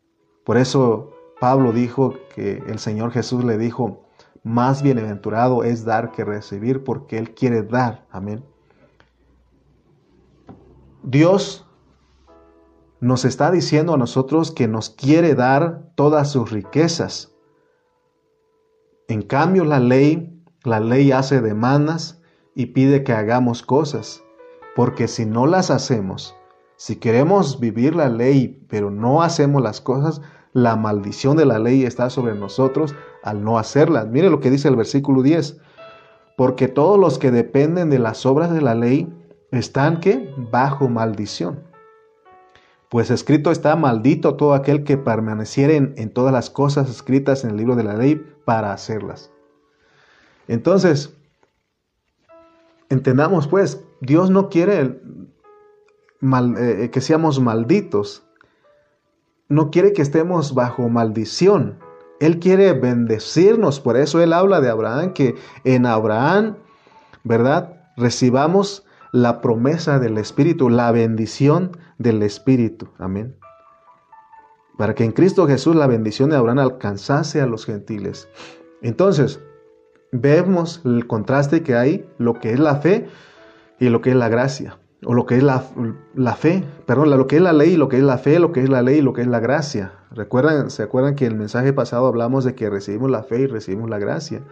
Por 0.45 0.57
eso 0.57 1.18
Pablo 1.41 1.73
dijo 1.73 2.15
que 2.35 2.63
el 2.67 2.79
Señor 2.79 3.13
Jesús 3.13 3.45
le 3.45 3.59
dijo, 3.59 4.05
más 4.43 4.83
bienaventurado 4.83 5.63
es 5.65 5.85
dar 5.85 6.13
que 6.13 6.25
recibir 6.25 6.85
porque 6.85 7.19
Él 7.19 7.35
quiere 7.35 7.63
dar. 7.63 8.07
Amén. 8.11 8.45
Dios 11.03 11.67
nos 13.01 13.25
está 13.25 13.51
diciendo 13.51 13.95
a 13.95 13.99
nosotros 13.99 14.51
que 14.51 14.67
nos 14.67 14.91
quiere 14.91 15.35
dar 15.35 15.93
todas 15.95 16.31
sus 16.33 16.51
riquezas. 16.51 17.33
En 19.07 19.23
cambio, 19.23 19.65
la 19.65 19.81
ley, 19.81 20.35
La 20.65 20.81
ley 20.81 21.13
hace 21.13 21.41
demandas 21.41 22.21
y 22.55 22.67
pide 22.67 23.05
que 23.05 23.13
hagamos 23.13 23.63
cosas, 23.63 24.23
porque 24.75 25.07
si 25.07 25.25
no 25.25 25.47
las 25.47 25.71
hacemos, 25.71 26.35
si 26.77 26.97
queremos 26.97 27.61
vivir 27.61 27.95
la 27.95 28.09
ley 28.09 28.67
pero 28.69 28.91
no 28.91 29.23
hacemos 29.23 29.63
las 29.63 29.81
cosas, 29.81 30.21
la 30.63 30.77
maldición 30.77 31.37
de 31.37 31.47
la 31.47 31.59
ley 31.59 31.85
está 31.85 32.11
sobre 32.11 32.35
nosotros 32.35 32.95
al 33.23 33.43
no 33.45 33.59
hacerlas. 33.59 34.09
Mire 34.09 34.31
lo 34.31 34.41
que 34.41 34.51
dice 34.51 34.69
el 34.69 34.77
versículo 34.77 35.23
10. 35.23 35.59
Porque 36.37 36.69
todos 36.69 36.99
los 36.99 37.19
que 37.19 37.31
dependen 37.31 37.91
de 37.91 37.99
las 37.99 38.25
obras 38.27 38.53
de 38.53 38.61
la 38.61 38.75
ley 38.75 39.13
están 39.51 40.01
que 40.01 40.33
bajo 40.37 40.89
maldición. 40.89 41.61
Pues 42.89 43.11
escrito 43.11 43.51
está 43.51 43.77
maldito 43.77 44.37
todo 44.37 44.55
aquel 44.55 44.85
que 44.85 44.97
permaneciere 44.97 45.77
en, 45.77 45.95
en 45.97 46.11
todas 46.11 46.33
las 46.33 46.49
cosas 46.49 46.89
escritas 46.89 47.45
en 47.45 47.51
el 47.51 47.57
libro 47.57 47.77
de 47.77 47.85
la 47.85 47.95
ley 47.95 48.23
para 48.45 48.73
hacerlas. 48.73 49.31
Entonces, 50.47 51.15
entendamos 52.89 53.47
pues, 53.47 53.85
Dios 54.01 54.31
no 54.31 54.49
quiere 54.49 55.01
eh, 56.23 56.91
que 56.93 57.01
seamos 57.01 57.41
malditos, 57.41 58.25
no 59.49 59.71
quiere 59.71 59.93
que 59.93 60.03
estemos 60.03 60.55
bajo 60.55 60.89
maldición. 60.89 61.79
Él 62.21 62.39
quiere 62.39 62.73
bendecirnos, 62.73 63.81
por 63.81 63.97
eso 63.97 64.21
Él 64.21 64.33
habla 64.33 64.61
de 64.61 64.69
Abraham, 64.69 65.13
que 65.13 65.37
en 65.65 65.87
Abraham, 65.87 66.57
¿verdad? 67.25 67.81
Recibamos 67.97 68.85
la 69.13 69.41
promesa 69.41 69.99
del 69.99 70.19
Espíritu, 70.19 70.69
la 70.69 70.93
bendición 70.93 71.77
del 71.99 72.23
Espíritu. 72.23 72.89
Amén. 72.99 73.37
Para 74.77 74.95
que 74.95 75.05
en 75.05 75.13
Cristo 75.13 75.47
Jesús 75.47 75.75
la 75.75 75.87
bendición 75.87 76.31
de 76.31 76.37
Abraham 76.37 76.59
alcanzase 76.59 77.41
a 77.41 77.47
los 77.47 77.67
gentiles. 77.67 78.29
Entonces, 78.83 79.41
vemos 80.13 80.83
el 80.85 81.07
contraste 81.07 81.63
que 81.63 81.75
hay, 81.75 82.09
lo 82.19 82.35
que 82.35 82.53
es 82.53 82.61
la 82.61 82.77
fe 82.77 83.09
y 83.81 83.89
lo 83.89 84.01
que 84.01 84.11
es 84.11 84.17
la 84.17 84.29
gracia, 84.29 84.79
o 85.05 85.15
lo 85.15 85.27
que 85.27 85.37
es 85.37 85.43
la, 85.43 85.61
fe, 86.35 86.65
perdón, 86.87 87.11
lo 87.11 87.27
que 87.27 87.37
es 87.37 87.43
la 87.43 87.53
ley, 87.53 87.77
lo 87.77 87.89
que 87.89 87.99
es 87.99 88.03
la 88.03 88.19
fe, 88.19 88.39
lo 88.41 88.51
que 88.51 88.63
es 88.63 88.69
la 88.69 88.83
ley 88.83 89.01
lo 89.01 89.13
que 89.13 89.23
es 89.23 89.29
la 89.29 89.41
gracia. 89.41 89.93
¿Recuerdan, 90.11 90.71
¿Se 90.71 90.83
acuerdan 90.83 91.15
que 91.15 91.27
en 91.27 91.33
el 91.33 91.39
mensaje 91.39 91.73
pasado 91.73 92.07
hablamos 92.07 92.45
de 92.45 92.55
que 92.55 92.69
recibimos 92.69 93.11
la 93.11 93.23
fe 93.23 93.43
y 93.43 93.47
recibimos 93.47 93.89
la 93.89 93.99
gracia? 93.99 94.43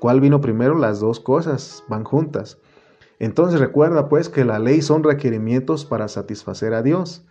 ¿Cuál 0.00 0.20
vino 0.20 0.40
primero? 0.40 0.76
Las 0.76 0.98
dos 0.98 1.20
cosas 1.20 1.84
van 1.88 2.02
juntas. 2.02 2.58
Entonces 3.20 3.60
recuerda 3.60 4.08
pues 4.08 4.28
que 4.28 4.44
la 4.44 4.58
ley 4.58 4.82
son 4.82 5.04
requerimientos 5.04 5.84
para 5.84 6.08
satisfacer 6.08 6.74
a 6.74 6.82
Dios. 6.82 7.24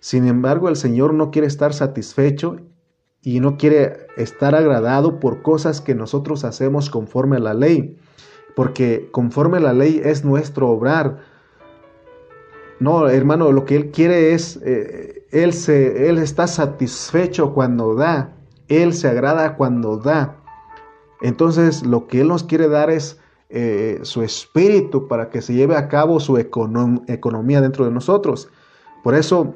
Sin 0.00 0.26
embargo, 0.26 0.70
el 0.70 0.76
Señor 0.76 1.12
no 1.12 1.30
quiere 1.30 1.46
estar 1.46 1.74
satisfecho 1.74 2.56
y 3.20 3.40
no 3.40 3.58
quiere 3.58 4.06
estar 4.16 4.54
agradado 4.54 5.20
por 5.20 5.42
cosas 5.42 5.82
que 5.82 5.94
nosotros 5.94 6.44
hacemos 6.44 6.88
conforme 6.88 7.36
a 7.36 7.40
la 7.40 7.52
ley, 7.52 7.98
porque 8.54 9.10
conforme 9.12 9.58
a 9.58 9.60
la 9.60 9.74
ley 9.74 10.00
es 10.02 10.24
nuestro 10.24 10.70
obrar. 10.70 11.35
No, 12.78 13.08
hermano, 13.08 13.52
lo 13.52 13.64
que 13.64 13.76
Él 13.76 13.90
quiere 13.90 14.34
es, 14.34 14.60
eh, 14.64 15.26
él, 15.30 15.52
se, 15.52 16.08
él 16.08 16.18
está 16.18 16.46
satisfecho 16.46 17.54
cuando 17.54 17.94
da, 17.94 18.34
Él 18.68 18.92
se 18.92 19.08
agrada 19.08 19.56
cuando 19.56 19.96
da. 19.96 20.36
Entonces, 21.22 21.86
lo 21.86 22.06
que 22.06 22.20
Él 22.20 22.28
nos 22.28 22.44
quiere 22.44 22.68
dar 22.68 22.90
es 22.90 23.18
eh, 23.48 24.00
su 24.02 24.22
espíritu 24.22 25.08
para 25.08 25.30
que 25.30 25.40
se 25.40 25.54
lleve 25.54 25.76
a 25.76 25.88
cabo 25.88 26.20
su 26.20 26.36
economía 26.36 27.60
dentro 27.60 27.84
de 27.84 27.90
nosotros. 27.90 28.50
Por 29.02 29.14
eso 29.14 29.54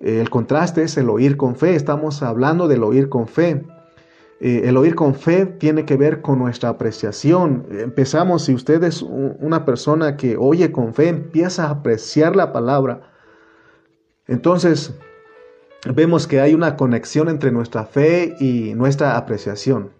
el 0.00 0.30
contraste 0.30 0.82
es 0.82 0.96
el 0.96 1.10
oír 1.10 1.36
con 1.36 1.54
fe. 1.54 1.74
Estamos 1.74 2.22
hablando 2.22 2.68
del 2.68 2.82
oír 2.82 3.08
con 3.08 3.28
fe. 3.28 3.64
Eh, 4.40 4.62
el 4.66 4.76
oír 4.76 4.94
con 4.94 5.14
fe 5.14 5.46
tiene 5.46 5.84
que 5.84 5.96
ver 5.96 6.22
con 6.22 6.38
nuestra 6.38 6.68
apreciación. 6.68 7.66
Empezamos, 7.70 8.44
si 8.44 8.54
usted 8.54 8.82
es 8.84 9.02
una 9.02 9.64
persona 9.64 10.16
que 10.16 10.36
oye 10.36 10.70
con 10.70 10.94
fe, 10.94 11.08
empieza 11.08 11.66
a 11.66 11.70
apreciar 11.70 12.36
la 12.36 12.52
palabra. 12.52 13.12
Entonces, 14.26 14.94
vemos 15.92 16.26
que 16.26 16.40
hay 16.40 16.54
una 16.54 16.76
conexión 16.76 17.28
entre 17.28 17.50
nuestra 17.50 17.84
fe 17.84 18.36
y 18.38 18.74
nuestra 18.74 19.16
apreciación. 19.16 19.92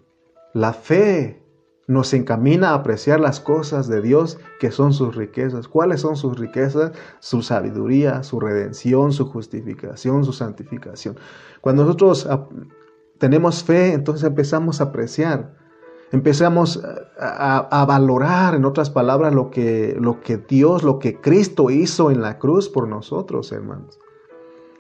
La 0.55 0.73
fe 0.73 1.43
nos 1.89 2.13
encamina 2.13 2.71
a 2.71 2.75
apreciar 2.75 3.19
las 3.19 3.41
cosas 3.41 3.89
de 3.89 4.03
Dios 4.03 4.39
que 4.61 4.71
son 4.71 4.93
sus 4.93 5.17
riquezas. 5.17 5.67
¿Cuáles 5.67 6.03
son 6.03 6.17
sus 6.17 6.39
riquezas? 6.39 6.93
Su 7.19 7.43
sabiduría, 7.43 8.23
su 8.23 8.39
redención, 8.39 9.13
su 9.13 9.27
justificación, 9.27 10.25
su 10.25 10.35
santificación. 10.35 11.17
Cuando 11.63 11.85
nosotros 11.85 12.29
tenemos 13.19 13.65
fe, 13.65 13.93
entonces 13.93 14.25
empezamos 14.25 14.81
a 14.81 14.85
apreciar, 14.85 15.55
empezamos 16.13 16.83
a, 17.19 17.85
valorar, 17.87 18.55
en 18.55 18.65
otras 18.65 18.91
palabras, 18.91 19.35
lo 19.35 19.51
que, 19.51 19.97
lo 20.01 20.21
que 20.21 20.39
Dios, 20.39 20.83
lo 20.83 20.99
que 20.99 21.21
Cristo 21.21 21.71
hizo 21.71 22.11
en 22.11 22.23
la 22.23 22.39
cruz 22.39 22.69
por 22.69 22.89
nosotros, 22.89 23.53
hermanos. 23.53 23.99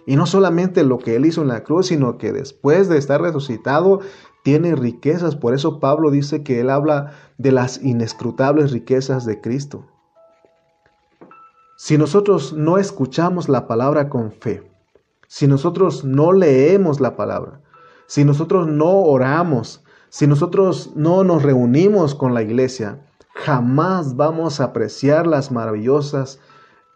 Y 0.07 0.16
no 0.16 0.24
solamente 0.24 0.85
lo 0.85 0.98
que 0.98 1.16
Él 1.16 1.27
hizo 1.27 1.42
en 1.42 1.48
la 1.48 1.64
cruz, 1.64 1.88
sino 1.88 2.16
que 2.16 2.33
después 2.33 2.88
de 2.88 2.96
estar 2.96 3.20
resucitado, 3.20 4.01
tiene 4.42 4.74
riquezas. 4.74 5.37
Por 5.37 5.53
eso 5.53 5.79
Pablo 5.81 6.11
dice 6.11 6.42
que 6.42 6.61
él 6.61 6.70
habla 6.70 7.12
de 7.37 7.53
las 7.53 7.83
inescrutables 7.83 8.72
riquezas 8.72 9.27
de 9.27 9.42
Cristo. 9.42 9.85
Si 11.77 11.98
nosotros 11.98 12.55
no 12.55 12.79
escuchamos 12.79 13.51
la 13.51 13.66
palabra 13.66 14.09
con 14.09 14.33
fe, 14.33 14.68
si 15.27 15.46
nosotros 15.46 16.03
no 16.05 16.33
leemos 16.33 16.98
la 16.98 17.14
palabra, 17.14 17.61
si 18.09 18.25
nosotros 18.25 18.66
no 18.66 19.03
oramos, 19.03 19.85
si 20.09 20.27
nosotros 20.27 20.92
no 20.97 21.25
nos 21.25 21.42
reunimos 21.42 22.14
con 22.14 22.33
la 22.33 22.40
iglesia, 22.40 23.07
jamás 23.35 24.16
vamos 24.16 24.61
a 24.61 24.64
apreciar 24.64 25.27
las 25.27 25.53
maravillosas 25.53 26.40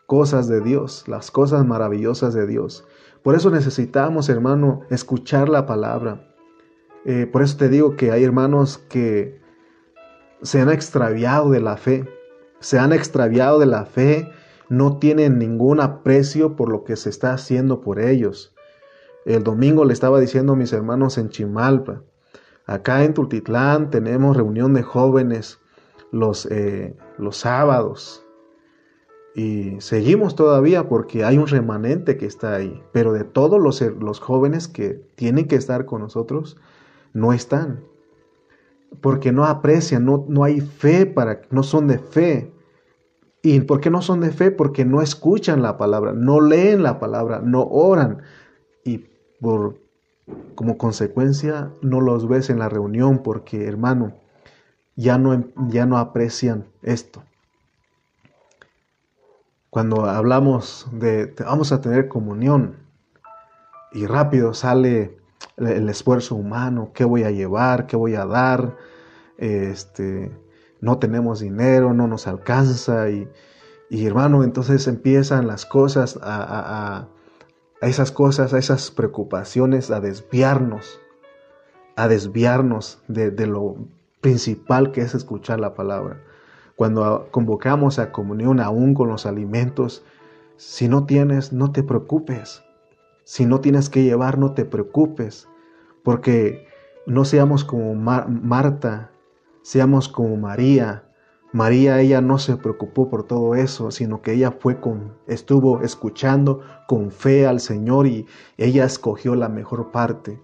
cosas 0.06 0.48
de 0.48 0.62
Dios, 0.62 1.04
las 1.08 1.30
cosas 1.30 1.66
maravillosas 1.66 2.32
de 2.32 2.46
Dios. 2.46 2.86
Por 3.22 3.34
eso 3.34 3.50
necesitamos, 3.50 4.30
hermano, 4.30 4.80
escuchar 4.88 5.50
la 5.50 5.66
palabra. 5.66 6.34
Eh, 7.04 7.26
por 7.26 7.42
eso 7.42 7.58
te 7.58 7.68
digo 7.68 7.94
que 7.94 8.10
hay 8.10 8.24
hermanos 8.24 8.78
que 8.78 9.38
se 10.40 10.62
han 10.62 10.70
extraviado 10.70 11.50
de 11.50 11.60
la 11.60 11.76
fe, 11.76 12.08
se 12.60 12.78
han 12.78 12.94
extraviado 12.94 13.58
de 13.58 13.66
la 13.66 13.84
fe, 13.84 14.32
no 14.70 14.96
tienen 14.96 15.38
ningún 15.38 15.78
aprecio 15.78 16.56
por 16.56 16.70
lo 16.70 16.84
que 16.84 16.96
se 16.96 17.10
está 17.10 17.34
haciendo 17.34 17.82
por 17.82 18.00
ellos. 18.00 18.54
El 19.24 19.44
domingo 19.44 19.84
le 19.84 19.92
estaba 19.92 20.20
diciendo 20.20 20.54
a 20.54 20.56
mis 20.56 20.72
hermanos 20.72 21.18
en 21.18 21.28
Chimalpa, 21.28 22.02
acá 22.66 23.04
en 23.04 23.14
Tultitlán 23.14 23.90
tenemos 23.90 24.36
reunión 24.36 24.74
de 24.74 24.82
jóvenes 24.82 25.60
los, 26.10 26.46
eh, 26.46 26.96
los 27.18 27.36
sábados. 27.36 28.24
Y 29.34 29.80
seguimos 29.80 30.34
todavía 30.34 30.88
porque 30.88 31.24
hay 31.24 31.38
un 31.38 31.46
remanente 31.46 32.16
que 32.16 32.26
está 32.26 32.54
ahí. 32.54 32.82
Pero 32.92 33.12
de 33.12 33.24
todos 33.24 33.60
los, 33.60 33.80
los 33.80 34.20
jóvenes 34.20 34.68
que 34.68 35.02
tienen 35.14 35.48
que 35.48 35.56
estar 35.56 35.86
con 35.86 36.02
nosotros, 36.02 36.58
no 37.14 37.32
están. 37.32 37.82
Porque 39.00 39.32
no 39.32 39.46
aprecian, 39.46 40.04
no, 40.04 40.26
no 40.28 40.44
hay 40.44 40.60
fe 40.60 41.06
para, 41.06 41.42
no 41.50 41.62
son 41.62 41.88
de 41.88 41.98
fe. 41.98 42.52
¿Y 43.42 43.60
por 43.60 43.80
qué 43.80 43.90
no 43.90 44.02
son 44.02 44.20
de 44.20 44.30
fe? 44.30 44.50
Porque 44.50 44.84
no 44.84 45.00
escuchan 45.00 45.62
la 45.62 45.78
palabra, 45.78 46.12
no 46.12 46.40
leen 46.40 46.82
la 46.82 47.00
palabra, 47.00 47.40
no 47.42 47.64
oran. 47.64 48.22
Y 49.42 49.44
por, 49.44 49.78
como 50.54 50.78
consecuencia 50.78 51.72
no 51.82 52.00
los 52.00 52.28
ves 52.28 52.48
en 52.48 52.58
la 52.58 52.68
reunión 52.68 53.22
porque, 53.22 53.66
hermano, 53.66 54.12
ya 54.94 55.18
no, 55.18 55.44
ya 55.68 55.84
no 55.84 55.98
aprecian 55.98 56.66
esto. 56.82 57.24
Cuando 59.68 60.04
hablamos 60.04 60.86
de 60.92 61.34
vamos 61.40 61.72
a 61.72 61.80
tener 61.80 62.08
comunión 62.08 62.76
y 63.92 64.06
rápido 64.06 64.54
sale 64.54 65.18
el 65.56 65.88
esfuerzo 65.88 66.34
humano, 66.34 66.92
qué 66.94 67.04
voy 67.04 67.24
a 67.24 67.30
llevar, 67.30 67.86
qué 67.86 67.96
voy 67.96 68.14
a 68.14 68.26
dar, 68.26 68.76
este, 69.38 70.30
no 70.80 70.98
tenemos 70.98 71.40
dinero, 71.40 71.94
no 71.94 72.06
nos 72.06 72.26
alcanza 72.26 73.10
y, 73.10 73.28
hermano, 73.90 74.44
entonces 74.44 74.86
empiezan 74.86 75.46
las 75.46 75.66
cosas 75.66 76.18
a, 76.22 77.08
esas 77.88 78.12
cosas, 78.12 78.54
a 78.54 78.58
esas 78.58 78.90
preocupaciones, 78.90 79.90
a 79.90 80.00
desviarnos, 80.00 81.00
a 81.96 82.08
desviarnos 82.08 83.02
de, 83.08 83.30
de 83.30 83.46
lo 83.46 83.76
principal 84.20 84.92
que 84.92 85.02
es 85.02 85.14
escuchar 85.14 85.60
la 85.60 85.74
palabra. 85.74 86.22
Cuando 86.76 87.28
convocamos 87.30 87.98
a 87.98 88.12
comunión 88.12 88.60
aún 88.60 88.94
con 88.94 89.08
los 89.08 89.26
alimentos, 89.26 90.04
si 90.56 90.88
no 90.88 91.06
tienes, 91.06 91.52
no 91.52 91.72
te 91.72 91.82
preocupes. 91.82 92.62
Si 93.24 93.46
no 93.46 93.60
tienes 93.60 93.90
que 93.90 94.02
llevar, 94.02 94.38
no 94.38 94.52
te 94.52 94.64
preocupes, 94.64 95.48
porque 96.02 96.66
no 97.06 97.24
seamos 97.24 97.64
como 97.64 97.94
Marta, 97.94 99.10
seamos 99.62 100.08
como 100.08 100.36
María. 100.36 101.04
María, 101.52 102.00
ella 102.00 102.22
no 102.22 102.38
se 102.38 102.56
preocupó 102.56 103.10
por 103.10 103.24
todo 103.24 103.54
eso, 103.54 103.90
sino 103.90 104.22
que 104.22 104.32
ella 104.32 104.52
fue 104.52 104.80
con, 104.80 105.12
estuvo 105.26 105.82
escuchando 105.82 106.60
con 106.88 107.10
fe 107.10 107.46
al 107.46 107.60
Señor 107.60 108.06
y 108.06 108.26
ella 108.56 108.86
escogió 108.86 109.34
la 109.34 109.50
mejor 109.50 109.90
parte. 109.90 110.40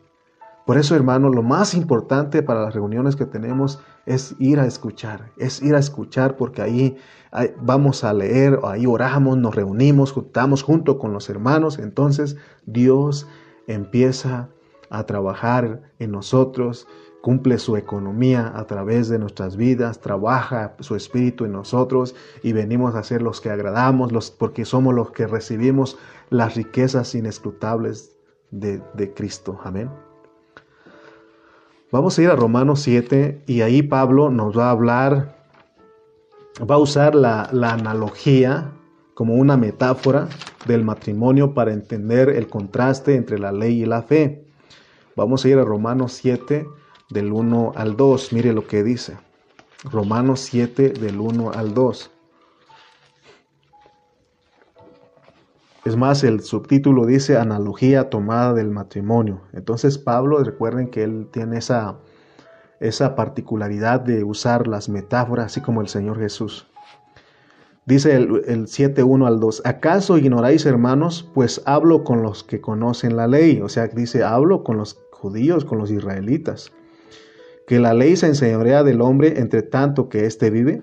Por 0.66 0.76
eso, 0.76 0.94
hermano, 0.94 1.30
lo 1.30 1.42
más 1.42 1.72
importante 1.72 2.42
para 2.42 2.60
las 2.60 2.74
reuniones 2.74 3.16
que 3.16 3.24
tenemos 3.24 3.80
es 4.04 4.36
ir 4.38 4.60
a 4.60 4.66
escuchar, 4.66 5.32
es 5.38 5.62
ir 5.62 5.74
a 5.74 5.78
escuchar 5.78 6.36
porque 6.36 6.60
ahí, 6.60 6.96
vamos 7.62 8.04
a 8.04 8.12
leer, 8.12 8.60
ahí 8.64 8.84
oramos, 8.84 9.38
nos 9.38 9.54
reunimos, 9.54 10.12
juntamos 10.12 10.62
junto 10.62 10.98
con 10.98 11.14
los 11.14 11.30
hermanos, 11.30 11.78
entonces 11.78 12.36
Dios 12.66 13.26
empieza 13.66 14.50
a 14.90 15.04
trabajar 15.04 15.90
en 15.98 16.10
nosotros, 16.12 16.86
cumple 17.20 17.58
su 17.58 17.76
economía 17.76 18.52
a 18.54 18.66
través 18.66 19.08
de 19.08 19.18
nuestras 19.18 19.56
vidas, 19.56 20.00
trabaja 20.00 20.74
su 20.80 20.94
espíritu 20.94 21.44
en 21.44 21.52
nosotros 21.52 22.14
y 22.42 22.52
venimos 22.52 22.94
a 22.94 23.02
ser 23.02 23.22
los 23.22 23.40
que 23.40 23.50
agradamos, 23.50 24.12
los, 24.12 24.30
porque 24.30 24.64
somos 24.64 24.94
los 24.94 25.10
que 25.10 25.26
recibimos 25.26 25.98
las 26.30 26.54
riquezas 26.54 27.14
inescrutables 27.14 28.16
de, 28.50 28.80
de 28.94 29.12
Cristo. 29.12 29.58
Amén. 29.64 29.90
Vamos 31.90 32.18
a 32.18 32.22
ir 32.22 32.28
a 32.28 32.36
Romanos 32.36 32.80
7 32.82 33.44
y 33.46 33.62
ahí 33.62 33.82
Pablo 33.82 34.30
nos 34.30 34.56
va 34.56 34.68
a 34.68 34.70
hablar, 34.70 35.38
va 36.58 36.74
a 36.74 36.78
usar 36.78 37.14
la, 37.14 37.48
la 37.52 37.72
analogía 37.72 38.72
como 39.14 39.34
una 39.34 39.56
metáfora 39.56 40.28
del 40.66 40.84
matrimonio 40.84 41.54
para 41.54 41.72
entender 41.72 42.28
el 42.28 42.46
contraste 42.46 43.16
entre 43.16 43.38
la 43.38 43.52
ley 43.52 43.82
y 43.82 43.86
la 43.86 44.02
fe. 44.02 44.44
Vamos 45.16 45.44
a 45.44 45.48
ir 45.48 45.58
a 45.58 45.64
Romanos 45.64 46.12
7 46.12 46.68
del 47.10 47.32
1 47.32 47.72
al 47.74 47.96
2. 47.96 48.32
Mire 48.32 48.52
lo 48.52 48.66
que 48.66 48.82
dice. 48.82 49.16
Romanos 49.84 50.40
7 50.40 50.90
del 50.90 51.20
1 51.20 51.52
al 51.52 51.74
2. 51.74 52.10
Es 55.84 55.96
más, 55.96 56.22
el 56.22 56.40
subtítulo 56.40 57.06
dice 57.06 57.38
analogía 57.38 58.10
tomada 58.10 58.52
del 58.52 58.70
matrimonio. 58.70 59.40
Entonces 59.52 59.96
Pablo, 59.96 60.42
recuerden 60.42 60.88
que 60.88 61.02
él 61.02 61.28
tiene 61.30 61.58
esa, 61.58 61.96
esa 62.80 63.14
particularidad 63.14 64.00
de 64.00 64.22
usar 64.22 64.66
las 64.66 64.88
metáforas, 64.88 65.46
así 65.46 65.60
como 65.62 65.80
el 65.80 65.88
Señor 65.88 66.18
Jesús. 66.18 66.66
Dice 67.86 68.16
el, 68.16 68.42
el 68.46 68.66
7.1 68.66 69.26
al 69.26 69.40
2, 69.40 69.62
¿acaso 69.64 70.18
ignoráis 70.18 70.66
hermanos? 70.66 71.26
Pues 71.32 71.62
hablo 71.64 72.04
con 72.04 72.22
los 72.22 72.44
que 72.44 72.60
conocen 72.60 73.16
la 73.16 73.26
ley. 73.26 73.62
O 73.62 73.70
sea, 73.70 73.86
dice, 73.86 74.24
hablo 74.24 74.62
con 74.64 74.76
los 74.76 75.00
judíos, 75.10 75.64
con 75.64 75.78
los 75.78 75.90
israelitas. 75.90 76.70
Que 77.68 77.78
la 77.78 77.94
ley 77.94 78.16
se 78.16 78.26
enseñorea 78.26 78.82
del 78.82 79.00
hombre 79.00 79.38
entre 79.38 79.62
tanto 79.62 80.08
que 80.08 80.26
éste 80.26 80.50
vive 80.50 80.82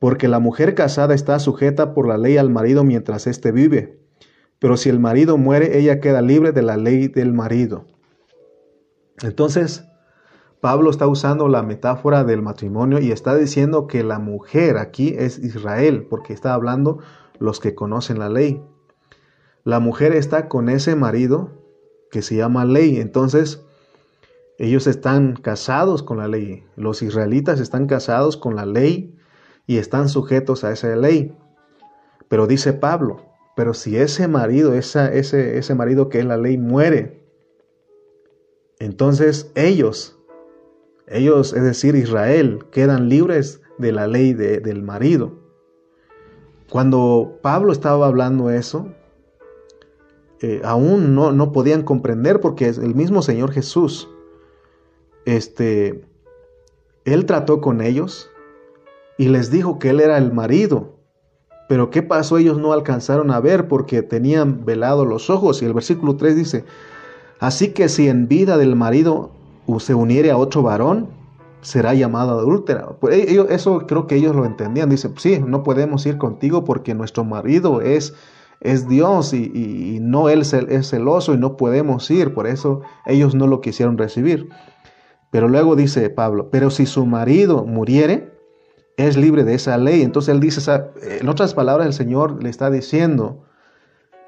porque 0.00 0.28
la 0.28 0.40
mujer 0.40 0.74
casada 0.74 1.14
está 1.14 1.38
sujeta 1.38 1.92
por 1.92 2.08
la 2.08 2.16
ley 2.16 2.38
al 2.38 2.50
marido 2.50 2.82
mientras 2.82 3.26
éste 3.28 3.52
vive. 3.52 4.00
Pero 4.58 4.76
si 4.78 4.88
el 4.88 4.98
marido 4.98 5.36
muere, 5.36 5.78
ella 5.78 6.00
queda 6.00 6.22
libre 6.22 6.52
de 6.52 6.62
la 6.62 6.78
ley 6.78 7.08
del 7.08 7.34
marido. 7.34 7.84
Entonces, 9.22 9.84
Pablo 10.62 10.90
está 10.90 11.06
usando 11.06 11.48
la 11.48 11.62
metáfora 11.62 12.24
del 12.24 12.40
matrimonio 12.40 12.98
y 12.98 13.12
está 13.12 13.36
diciendo 13.36 13.86
que 13.86 14.02
la 14.02 14.18
mujer 14.18 14.78
aquí 14.78 15.14
es 15.18 15.38
Israel, 15.38 16.06
porque 16.08 16.32
está 16.32 16.54
hablando 16.54 16.98
los 17.38 17.60
que 17.60 17.74
conocen 17.74 18.18
la 18.18 18.30
ley. 18.30 18.62
La 19.64 19.80
mujer 19.80 20.14
está 20.14 20.48
con 20.48 20.70
ese 20.70 20.96
marido 20.96 21.50
que 22.10 22.22
se 22.22 22.36
llama 22.36 22.64
ley. 22.64 22.98
Entonces, 22.98 23.66
ellos 24.60 24.86
están 24.86 25.36
casados 25.36 26.02
con 26.02 26.18
la 26.18 26.28
ley. 26.28 26.66
Los 26.76 27.00
israelitas 27.00 27.60
están 27.60 27.86
casados 27.86 28.36
con 28.36 28.56
la 28.56 28.66
ley 28.66 29.16
y 29.66 29.78
están 29.78 30.10
sujetos 30.10 30.64
a 30.64 30.70
esa 30.70 30.94
ley. 30.96 31.34
Pero 32.28 32.46
dice 32.46 32.74
Pablo, 32.74 33.24
pero 33.56 33.72
si 33.72 33.96
ese 33.96 34.28
marido, 34.28 34.74
ese, 34.74 35.18
ese 35.18 35.74
marido 35.74 36.10
que 36.10 36.18
es 36.18 36.26
la 36.26 36.36
ley, 36.36 36.58
muere, 36.58 37.24
entonces 38.78 39.50
ellos, 39.54 40.18
ellos, 41.08 41.54
es 41.54 41.62
decir, 41.62 41.94
Israel, 41.94 42.66
quedan 42.70 43.08
libres 43.08 43.62
de 43.78 43.92
la 43.92 44.06
ley 44.06 44.34
del 44.34 44.82
marido. 44.82 45.38
Cuando 46.68 47.38
Pablo 47.40 47.72
estaba 47.72 48.06
hablando 48.06 48.50
eso, 48.50 48.88
eh, 50.42 50.60
aún 50.64 51.14
no, 51.14 51.32
no, 51.32 51.50
podían 51.50 51.82
comprender 51.82 52.40
porque 52.40 52.68
el 52.68 52.94
mismo 52.94 53.22
Señor 53.22 53.52
Jesús, 53.52 54.08
este, 55.24 56.04
él 57.04 57.26
trató 57.26 57.60
con 57.60 57.80
ellos 57.80 58.30
y 59.18 59.28
les 59.28 59.50
dijo 59.50 59.78
que 59.78 59.90
él 59.90 60.00
era 60.00 60.18
el 60.18 60.32
marido. 60.32 60.96
Pero 61.68 61.90
¿qué 61.90 62.02
pasó? 62.02 62.38
Ellos 62.38 62.58
no 62.58 62.72
alcanzaron 62.72 63.30
a 63.30 63.38
ver 63.38 63.68
porque 63.68 64.02
tenían 64.02 64.64
velado 64.64 65.04
los 65.04 65.30
ojos. 65.30 65.62
Y 65.62 65.66
el 65.66 65.74
versículo 65.74 66.16
3 66.16 66.34
dice, 66.34 66.64
así 67.38 67.72
que 67.72 67.88
si 67.88 68.08
en 68.08 68.28
vida 68.28 68.56
del 68.56 68.74
marido 68.76 69.30
se 69.78 69.94
uniere 69.94 70.30
a 70.30 70.36
otro 70.36 70.62
varón, 70.62 71.08
será 71.60 71.94
llamado 71.94 72.38
adúltera. 72.38 72.88
Pues 73.00 73.28
ellos, 73.28 73.46
eso 73.50 73.86
creo 73.86 74.06
que 74.06 74.16
ellos 74.16 74.34
lo 74.34 74.44
entendían. 74.44 74.90
Dice, 74.90 75.10
sí, 75.16 75.38
no 75.38 75.62
podemos 75.62 76.04
ir 76.06 76.18
contigo 76.18 76.64
porque 76.64 76.94
nuestro 76.94 77.24
marido 77.24 77.80
es, 77.80 78.14
es 78.60 78.88
Dios 78.88 79.32
y, 79.32 79.98
no 80.00 80.28
él 80.28 80.40
es 80.40 80.88
celoso 80.88 81.34
y 81.34 81.38
no 81.38 81.56
podemos 81.56 82.10
ir. 82.10 82.34
Por 82.34 82.46
eso 82.46 82.80
ellos 83.06 83.34
no 83.34 83.46
lo 83.46 83.60
quisieron 83.60 83.98
recibir. 83.98 84.48
Pero 85.30 85.48
luego 85.48 85.76
dice 85.76 86.10
Pablo, 86.10 86.50
pero 86.50 86.70
si 86.70 86.86
su 86.86 87.06
marido 87.06 87.64
muriere, 87.64 88.32
es 88.96 89.16
libre 89.16 89.44
de 89.44 89.54
esa 89.54 89.78
ley. 89.78 90.02
Entonces 90.02 90.34
él 90.34 90.40
dice, 90.40 90.60
en 91.02 91.28
otras 91.28 91.54
palabras, 91.54 91.86
el 91.86 91.92
Señor 91.92 92.42
le 92.42 92.50
está 92.50 92.70
diciendo, 92.70 93.44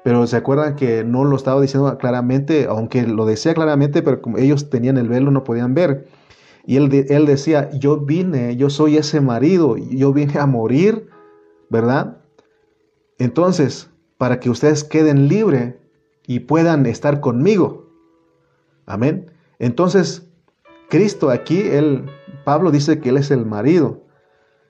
pero 0.03 0.25
se 0.27 0.37
acuerdan 0.37 0.75
que 0.75 1.03
no 1.03 1.23
lo 1.23 1.35
estaba 1.35 1.61
diciendo 1.61 1.97
claramente, 1.97 2.65
aunque 2.69 3.05
lo 3.07 3.25
decía 3.25 3.53
claramente, 3.53 4.01
pero 4.01 4.21
como 4.21 4.37
ellos 4.37 4.69
tenían 4.69 4.97
el 4.97 5.07
velo, 5.09 5.31
no 5.31 5.43
podían 5.43 5.73
ver. 5.73 6.07
Y 6.65 6.77
él, 6.77 7.05
él 7.09 7.25
decía, 7.25 7.69
yo 7.71 7.97
vine, 7.97 8.55
yo 8.55 8.69
soy 8.69 8.97
ese 8.97 9.19
marido, 9.21 9.75
yo 9.77 10.13
vine 10.13 10.39
a 10.39 10.45
morir, 10.45 11.09
¿verdad? 11.69 12.17
Entonces, 13.17 13.89
para 14.17 14.39
que 14.39 14.49
ustedes 14.49 14.83
queden 14.83 15.27
libres 15.27 15.75
y 16.25 16.41
puedan 16.41 16.85
estar 16.85 17.19
conmigo. 17.19 17.89
Amén. 18.85 19.31
Entonces, 19.59 20.29
Cristo 20.89 21.29
aquí, 21.29 21.61
él, 21.61 22.09
Pablo 22.43 22.71
dice 22.71 22.99
que 22.99 23.09
él 23.09 23.17
es 23.17 23.31
el 23.31 23.45
marido. 23.45 24.03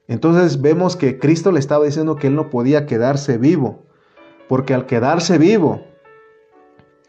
Entonces 0.08 0.62
vemos 0.62 0.96
que 0.96 1.20
Cristo 1.20 1.52
le 1.52 1.60
estaba 1.60 1.86
diciendo 1.86 2.16
que 2.16 2.28
él 2.28 2.36
no 2.36 2.50
podía 2.50 2.86
quedarse 2.86 3.38
vivo, 3.38 3.84
porque 4.48 4.74
al 4.74 4.86
quedarse 4.86 5.38
vivo 5.38 5.82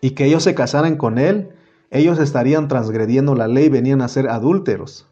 y 0.00 0.10
que 0.10 0.26
ellos 0.26 0.44
se 0.44 0.54
casaran 0.54 0.96
con 0.96 1.18
él, 1.18 1.50
ellos 1.90 2.18
estarían 2.18 2.68
transgrediendo 2.68 3.34
la 3.34 3.48
ley, 3.48 3.68
venían 3.68 4.02
a 4.02 4.08
ser 4.08 4.28
adúlteros. 4.28 5.08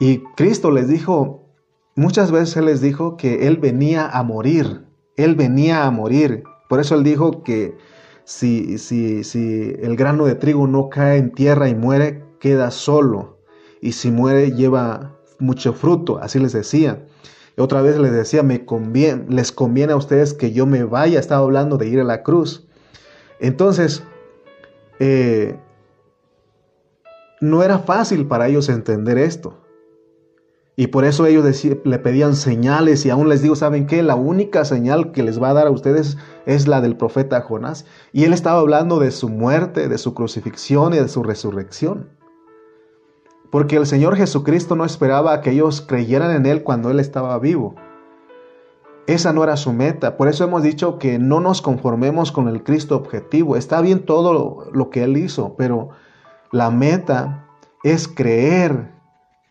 Y 0.00 0.18
Cristo 0.36 0.70
les 0.70 0.88
dijo, 0.88 1.46
muchas 1.94 2.30
veces 2.30 2.56
él 2.56 2.66
les 2.66 2.80
dijo 2.80 3.16
que 3.16 3.46
él 3.46 3.58
venía 3.58 4.08
a 4.08 4.22
morir, 4.22 4.84
él 5.16 5.34
venía 5.34 5.84
a 5.84 5.90
morir. 5.90 6.44
Por 6.68 6.80
eso 6.80 6.94
él 6.94 7.04
dijo 7.04 7.42
que 7.42 7.76
si, 8.24 8.78
si, 8.78 9.24
si 9.24 9.76
el 9.80 9.96
grano 9.96 10.26
de 10.26 10.34
trigo 10.34 10.66
no 10.66 10.88
cae 10.88 11.18
en 11.18 11.32
tierra 11.32 11.68
y 11.68 11.74
muere, 11.74 12.24
queda 12.40 12.70
solo. 12.70 13.38
Y 13.80 13.92
si 13.92 14.10
muere, 14.10 14.52
lleva 14.52 15.16
mucho 15.38 15.72
fruto, 15.72 16.18
así 16.18 16.38
les 16.38 16.52
decía. 16.52 17.06
Otra 17.56 17.82
vez 17.82 17.98
les 17.98 18.12
decía, 18.12 18.42
me 18.42 18.64
conviene, 18.64 19.26
les 19.28 19.52
conviene 19.52 19.92
a 19.92 19.96
ustedes 19.96 20.34
que 20.34 20.52
yo 20.52 20.66
me 20.66 20.84
vaya, 20.84 21.20
estaba 21.20 21.42
hablando 21.42 21.76
de 21.76 21.88
ir 21.88 22.00
a 22.00 22.04
la 22.04 22.22
cruz. 22.22 22.66
Entonces, 23.38 24.02
eh, 24.98 25.56
no 27.40 27.62
era 27.62 27.78
fácil 27.78 28.26
para 28.26 28.48
ellos 28.48 28.68
entender 28.68 29.18
esto. 29.18 29.63
Y 30.76 30.88
por 30.88 31.04
eso 31.04 31.26
ellos 31.26 31.44
le 31.84 31.98
pedían 32.00 32.34
señales 32.34 33.06
y 33.06 33.10
aún 33.10 33.28
les 33.28 33.42
digo, 33.42 33.54
¿saben 33.54 33.86
qué? 33.86 34.02
La 34.02 34.16
única 34.16 34.64
señal 34.64 35.12
que 35.12 35.22
les 35.22 35.40
va 35.40 35.50
a 35.50 35.54
dar 35.54 35.68
a 35.68 35.70
ustedes 35.70 36.16
es 36.46 36.66
la 36.66 36.80
del 36.80 36.96
profeta 36.96 37.40
Jonás. 37.42 37.86
Y 38.12 38.24
él 38.24 38.32
estaba 38.32 38.58
hablando 38.58 38.98
de 38.98 39.12
su 39.12 39.28
muerte, 39.28 39.88
de 39.88 39.98
su 39.98 40.14
crucifixión 40.14 40.92
y 40.94 40.98
de 40.98 41.08
su 41.08 41.22
resurrección 41.22 42.08
porque 43.54 43.76
el 43.76 43.86
Señor 43.86 44.16
Jesucristo 44.16 44.74
no 44.74 44.84
esperaba 44.84 45.40
que 45.40 45.52
ellos 45.52 45.80
creyeran 45.80 46.32
en 46.32 46.44
Él 46.44 46.64
cuando 46.64 46.90
Él 46.90 46.98
estaba 46.98 47.38
vivo. 47.38 47.76
Esa 49.06 49.32
no 49.32 49.44
era 49.44 49.56
su 49.56 49.72
meta. 49.72 50.16
Por 50.16 50.26
eso 50.26 50.42
hemos 50.42 50.64
dicho 50.64 50.98
que 50.98 51.20
no 51.20 51.38
nos 51.38 51.62
conformemos 51.62 52.32
con 52.32 52.48
el 52.48 52.64
Cristo 52.64 52.96
objetivo. 52.96 53.54
Está 53.54 53.80
bien 53.80 54.06
todo 54.06 54.72
lo, 54.72 54.90
que 54.90 55.04
Él 55.04 55.16
hizo, 55.16 55.54
pero 55.56 55.90
la 56.50 56.72
meta 56.72 57.46
es 57.84 58.08
creer 58.08 58.93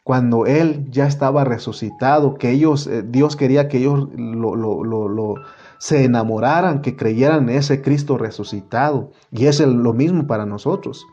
cuando 0.03 0.45
Él 0.45 0.85
ya 0.89 1.07
estaba 1.07 1.45
resucitado, 1.45 2.35
que 2.35 2.51
ellos, 2.51 2.87
eh, 2.87 3.03
Dios 3.03 3.35
quería 3.37 3.69
que 3.69 3.77
ellos 3.77 4.09
lo, 4.13 5.35
se 5.77 6.03
enamoraran, 6.03 6.81
que 6.81 6.95
creyeran 6.95 7.49
en 7.49 7.57
ese 7.57 7.81
Cristo 7.81 8.17
resucitado. 8.17 9.11
Y 9.31 9.45
es 9.45 9.59
lo 9.61 9.93
mismo 9.93 10.27
para 10.27 10.45
nosotros. 10.45 11.05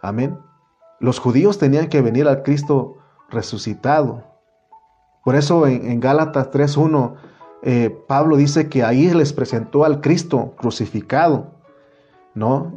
Amén. 0.00 0.38
Los 1.00 1.18
judíos 1.18 1.58
tenían 1.58 1.88
que 1.88 2.00
venir 2.00 2.28
al 2.28 2.42
Cristo 2.42 2.96
resucitado. 3.28 4.24
Por 5.24 5.36
eso 5.36 5.66
en, 5.66 6.00
Gálatas 6.00 6.50
3.1 6.50 7.14
eh, 7.62 7.96
Pablo 8.08 8.36
dice 8.36 8.68
que 8.68 8.82
ahí 8.82 9.08
les 9.10 9.32
presentó 9.32 9.84
al 9.84 10.00
Cristo 10.00 10.54
crucificado. 10.56 11.61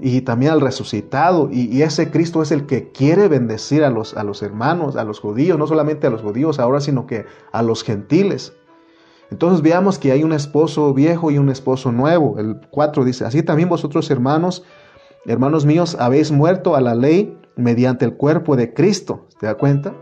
Y 0.01 0.21
también 0.21 0.51
al 0.51 0.61
resucitado. 0.61 1.49
Y, 1.51 1.81
ese 1.81 2.11
Cristo 2.11 2.41
es 2.41 2.51
el 2.51 2.65
que 2.65 2.91
quiere 2.91 3.27
bendecir 3.27 3.83
a 3.83 3.89
los, 3.89 4.15
a 4.15 4.23
los 4.23 4.41
hermanos, 4.41 4.95
a 4.97 5.03
los 5.03 5.19
judíos, 5.19 5.57
no 5.57 5.65
solamente 5.67 6.07
a 6.07 6.09
los 6.09 6.21
judíos 6.21 6.59
ahora, 6.59 6.81
sino 6.81 7.07
que 7.07 7.25
a 7.51 7.61
los 7.61 7.83
gentiles. 7.83 8.53
Entonces 9.31 9.61
veamos 9.61 9.97
que 9.97 10.11
hay 10.11 10.23
un 10.23 10.33
esposo 10.33 10.93
viejo 10.93 11.31
y 11.31 11.37
un 11.37 11.49
esposo 11.49 11.91
nuevo. 11.91 12.37
El 12.37 12.59
4 12.69 13.05
dice, 13.05 13.25
así 13.25 13.43
también 13.43 13.69
vosotros 13.69 14.11
hermanos, 14.11 14.63
hermanos 15.25 15.65
míos, 15.65 15.95
habéis 15.99 16.31
muerto 16.31 16.75
a 16.75 16.81
la 16.81 16.93
ley 16.93 17.37
mediante 17.55 18.05
el 18.05 18.15
cuerpo 18.15 18.55
de 18.55 18.73
Cristo. 18.73 19.25
¿Te 19.39 19.47
da 19.47 19.55
cuenta? 19.55 19.95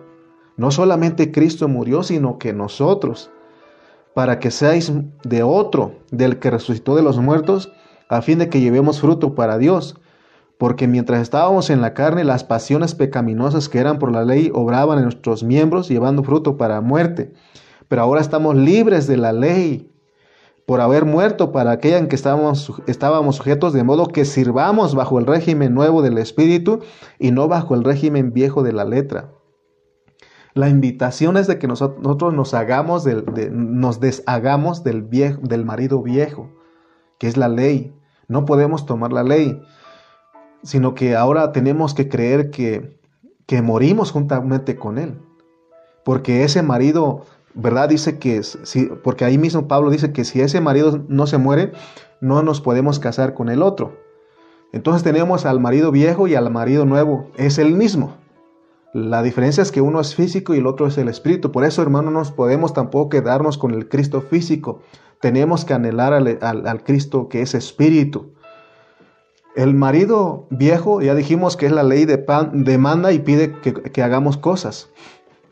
No 0.58 0.72
solamente 0.72 1.32
Cristo 1.32 1.68
murió, 1.68 2.04
sino 2.04 2.38
que 2.38 2.54
nosotros, 2.54 3.32
para 4.14 4.40
que 4.40 4.52
seáis 4.52 4.92
de 5.24 5.44
otro, 5.44 5.94
del 6.12 6.40
que 6.40 6.52
resucitó 6.52 6.96
de 6.96 7.04
los 7.04 7.18
muertos, 7.18 7.72
a 8.18 8.22
fin 8.22 8.40
de 8.40 8.50
que 8.50 8.62
llevemos 8.62 9.00
fruto 9.00 9.36
para 9.36 9.58
Dios. 9.58 10.00
Porque 10.58 10.88
mientras 10.88 11.22
estábamos 11.22 11.70
en 11.70 11.82
la 11.82 11.94
carne, 11.94 12.24
las 12.24 12.44
pasiones 12.44 12.96
pecaminosas 12.96 13.70
que 13.70 13.80
eran 13.80 14.00
por 14.00 14.12
la 14.12 14.24
ley 14.24 14.52
obraban 14.54 14.98
en 15.00 15.06
nuestros 15.06 15.44
miembros, 15.44 15.90
llevando 15.90 16.24
fruto 16.24 16.58
para 16.58 16.80
muerte. 16.80 17.34
Pero 17.88 18.02
ahora 18.02 18.22
estamos 18.22 18.56
libres 18.56 19.08
de 19.08 19.18
la 19.18 19.34
ley, 19.34 19.94
por 20.66 20.80
haber 20.80 21.06
muerto 21.06 21.52
para 21.52 21.72
aquella 21.72 21.98
en 21.98 22.08
que 22.08 22.16
estábamos, 22.16 22.72
estábamos 22.88 23.36
sujetos, 23.36 23.74
de 23.74 23.84
modo 23.84 24.08
que 24.08 24.26
sirvamos 24.26 24.96
bajo 24.96 25.20
el 25.20 25.26
régimen 25.26 25.74
nuevo 25.74 26.02
del 26.02 26.18
Espíritu 26.18 26.80
y 27.20 27.32
no 27.32 27.48
bajo 27.48 27.76
el 27.76 27.84
régimen 27.84 28.32
viejo 28.32 28.64
de 28.64 28.72
la 28.72 28.86
letra. 28.86 29.32
La 30.54 30.70
invitación 30.70 31.36
es 31.36 31.48
de 31.48 31.58
que 31.58 31.68
nosotros 31.68 32.34
nos 32.34 32.54
hagamos 32.54 33.04
del, 33.04 33.26
nos 33.52 34.00
deshagamos 34.00 34.84
del, 34.84 35.02
viejo, 35.02 35.42
del 35.42 35.66
marido 35.66 36.02
viejo, 36.02 36.50
que 37.18 37.28
es 37.28 37.38
la 37.38 37.50
ley. 37.50 37.94
No 38.34 38.44
podemos 38.44 38.86
tomar 38.86 39.14
la 39.14 39.24
ley, 39.24 39.62
sino 40.64 40.94
que 40.94 41.16
ahora 41.16 41.54
tenemos 41.54 41.94
que 41.94 42.10
creer 42.10 42.52
que, 42.52 43.00
que 43.46 43.62
morimos 43.62 44.12
juntamente 44.12 44.76
con 44.76 44.98
él. 44.98 45.22
Porque 46.04 46.44
ese 46.44 46.62
marido 46.64 47.24
¿verdad? 47.54 47.90
Dice 47.90 48.18
que, 48.20 48.42
si, 48.44 48.86
porque 49.04 49.26
ahí 49.26 49.38
mismo 49.38 49.68
Pablo 49.68 49.90
dice 49.90 50.12
que 50.12 50.26
si 50.26 50.42
ese 50.42 50.62
marido 50.62 51.04
no 51.08 51.28
se 51.28 51.38
muere, 51.38 51.72
no 52.22 52.42
nos 52.44 52.62
podemos 52.62 53.00
casar 53.00 53.34
con 53.34 53.50
el 53.50 53.62
otro. 53.62 53.98
Entonces 54.72 55.04
tenemos 55.04 55.46
al 55.46 55.60
marido 55.60 55.92
viejo 55.92 56.28
y 56.28 56.36
al 56.36 56.50
marido 56.50 56.86
nuevo, 56.86 57.30
es 57.38 57.60
el 57.60 57.74
mismo. 57.74 58.16
La 58.94 59.24
diferencia 59.24 59.62
es 59.62 59.72
que 59.72 59.82
uno 59.82 60.00
es 60.00 60.16
físico 60.16 60.54
y 60.54 60.60
el 60.60 60.68
otro 60.68 60.88
es 60.88 60.98
el 60.98 61.10
espíritu. 61.10 61.52
Por 61.52 61.64
eso, 61.64 61.82
hermano, 61.82 62.12
no 62.12 62.20
nos 62.20 62.32
podemos 62.32 62.74
tampoco 62.74 63.10
quedarnos 63.10 63.58
con 63.58 63.72
el 63.72 63.88
Cristo 63.90 64.22
físico. 64.22 64.82
Tenemos 65.24 65.64
que 65.64 65.74
anhelar 65.74 66.12
al, 66.14 66.84
Cristo 66.84 67.30
que 67.30 67.42
es 67.42 67.56
espíritu. 67.56 68.34
El 69.56 69.74
marido 69.74 70.48
viejo, 70.50 71.02
ya 71.02 71.16
dijimos 71.16 71.56
que 71.56 71.66
es 71.66 71.72
la 71.72 71.84
ley 71.84 72.04
de 72.04 72.18
pan, 72.18 72.66
demanda 72.66 73.14
y 73.14 73.20
pide 73.20 73.54
que, 73.62 73.74
que 73.74 74.04
hagamos 74.04 74.36
cosas. 74.36 74.90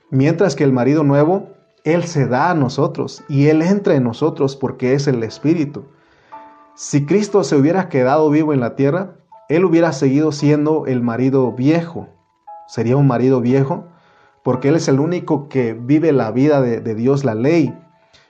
Mientras 0.09 0.57
que 0.57 0.65
el 0.65 0.73
marido 0.73 1.03
nuevo 1.05 1.47
él 1.85 2.03
se 2.03 2.27
da 2.27 2.51
a 2.51 2.53
nosotros 2.53 3.23
y 3.29 3.47
Él 3.47 3.61
entra 3.61 3.95
en 3.95 4.03
nosotros 4.03 4.57
porque 4.57 4.93
es 4.93 5.07
el 5.07 5.23
Espíritu. 5.23 5.85
Si 6.75 7.05
Cristo 7.05 7.45
se 7.45 7.55
hubiera 7.55 7.87
quedado 7.87 8.29
vivo 8.29 8.51
en 8.51 8.59
la 8.59 8.75
tierra, 8.75 9.15
Él 9.47 9.63
hubiera 9.63 9.93
seguido 9.93 10.33
siendo 10.33 10.85
el 10.85 11.01
marido 11.01 11.53
viejo. 11.53 12.09
Sería 12.67 12.97
un 12.97 13.07
marido 13.07 13.39
viejo 13.39 13.85
porque 14.43 14.67
Él 14.67 14.75
es 14.75 14.89
el 14.89 14.99
único 14.99 15.47
que 15.49 15.73
vive 15.73 16.11
la 16.11 16.31
vida 16.31 16.61
de, 16.61 16.95
Dios, 16.95 17.23
la 17.23 17.35
ley. 17.35 17.73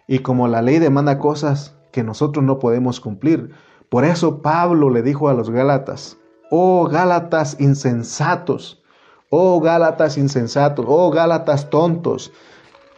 Y 0.07 0.19
como 0.19 0.47
la 0.47 0.61
ley 0.61 0.79
demanda 0.79 1.19
cosas 1.19 1.75
que 1.91 2.03
nosotros 2.03 2.43
no 2.43 2.59
podemos 2.59 2.99
cumplir, 2.99 3.51
por 3.89 4.05
eso 4.05 4.41
Pablo 4.41 4.89
le 4.89 5.01
dijo 5.01 5.29
a 5.29 5.33
los 5.33 5.49
Gálatas, 5.49 6.17
oh 6.49 6.87
Gálatas 6.87 7.57
insensatos, 7.59 8.81
oh 9.29 9.59
Gálatas 9.59 10.17
insensatos, 10.17 10.85
oh 10.87 11.11
Gálatas 11.11 11.69
tontos, 11.69 12.31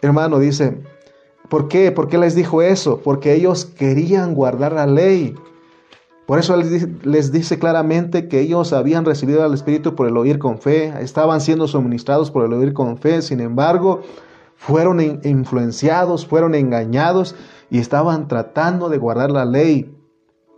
hermano, 0.01 0.39
dice, 0.39 0.81
¿por 1.49 1.67
qué? 1.67 1.91
¿Por 1.91 2.09
qué 2.09 2.17
les 2.17 2.35
dijo 2.35 2.61
eso? 2.61 2.99
Porque 3.03 3.33
ellos 3.33 3.65
querían 3.65 4.33
guardar 4.35 4.73
la 4.73 4.85
ley. 4.85 5.35
Por 6.25 6.39
eso 6.39 6.55
les 6.55 7.31
dice 7.31 7.59
claramente 7.59 8.27
que 8.27 8.39
ellos 8.39 8.71
habían 8.71 9.03
recibido 9.03 9.43
al 9.43 9.53
Espíritu 9.53 9.93
por 9.93 10.07
el 10.07 10.15
oír 10.15 10.39
con 10.39 10.57
fe, 10.57 10.93
estaban 11.01 11.41
siendo 11.41 11.67
suministrados 11.67 12.31
por 12.31 12.45
el 12.45 12.53
oír 12.53 12.73
con 12.73 12.97
fe, 12.97 13.21
sin 13.21 13.41
embargo, 13.41 14.01
fueron 14.55 15.01
influenciados, 15.23 16.25
fueron 16.25 16.55
engañados 16.55 17.35
y 17.69 17.79
estaban 17.79 18.27
tratando 18.27 18.89
de 18.89 18.97
guardar 18.97 19.31
la 19.31 19.45
ley. 19.45 19.95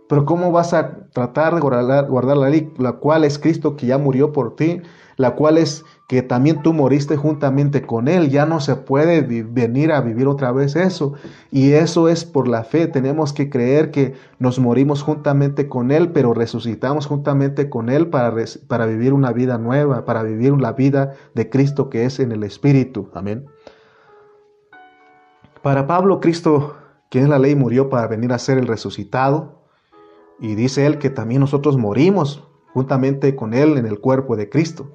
Pero 0.08 0.24
¿cómo 0.24 0.52
vas 0.52 0.72
a 0.72 1.08
tratar 1.12 1.54
de 1.54 1.60
guardar, 1.60 2.08
guardar 2.08 2.36
la 2.36 2.50
ley, 2.50 2.72
la 2.78 2.92
cual 2.92 3.24
es 3.24 3.38
Cristo 3.38 3.74
que 3.74 3.86
ya 3.86 3.98
murió 3.98 4.32
por 4.32 4.54
ti, 4.54 4.82
la 5.16 5.34
cual 5.34 5.58
es 5.58 5.84
que 6.08 6.22
también 6.22 6.62
tú 6.62 6.72
moriste 6.72 7.16
juntamente 7.16 7.82
con 7.82 8.06
Él. 8.06 8.30
Ya 8.30 8.46
no 8.46 8.60
se 8.60 8.76
puede 8.76 9.22
venir 9.22 9.92
a 9.92 10.00
vivir 10.00 10.28
otra 10.28 10.52
vez 10.52 10.76
eso. 10.76 11.14
Y 11.50 11.72
eso 11.72 12.08
es 12.08 12.24
por 12.24 12.48
la 12.48 12.64
fe. 12.64 12.86
Tenemos 12.86 13.32
que 13.32 13.50
creer 13.50 13.90
que 13.90 14.14
nos 14.38 14.58
morimos 14.58 15.02
juntamente 15.02 15.68
con 15.68 15.90
Él, 15.90 16.12
pero 16.12 16.34
resucitamos 16.34 17.06
juntamente 17.06 17.68
con 17.70 17.88
Él 17.88 18.08
para, 18.08 18.32
para 18.68 18.86
vivir 18.86 19.12
una 19.12 19.32
vida 19.32 19.58
nueva, 19.58 20.04
para 20.04 20.22
vivir 20.22 20.52
la 20.52 20.72
vida 20.72 21.14
de 21.34 21.48
Cristo 21.48 21.90
que 21.90 22.04
es 22.04 22.20
en 22.20 22.30
el 22.30 22.44
Espíritu. 22.44 23.08
Amén. 23.14 23.46
Para 25.66 25.88
Pablo, 25.88 26.20
Cristo, 26.20 26.76
que 27.10 27.18
es 27.18 27.28
la 27.28 27.40
ley, 27.40 27.56
murió 27.56 27.88
para 27.88 28.06
venir 28.06 28.32
a 28.32 28.38
ser 28.38 28.56
el 28.56 28.68
resucitado. 28.68 29.64
Y 30.38 30.54
dice 30.54 30.86
él 30.86 30.98
que 30.98 31.10
también 31.10 31.40
nosotros 31.40 31.76
morimos 31.76 32.44
juntamente 32.72 33.34
con 33.34 33.52
Él 33.52 33.76
en 33.76 33.84
el 33.84 33.98
cuerpo 33.98 34.36
de 34.36 34.48
Cristo 34.48 34.92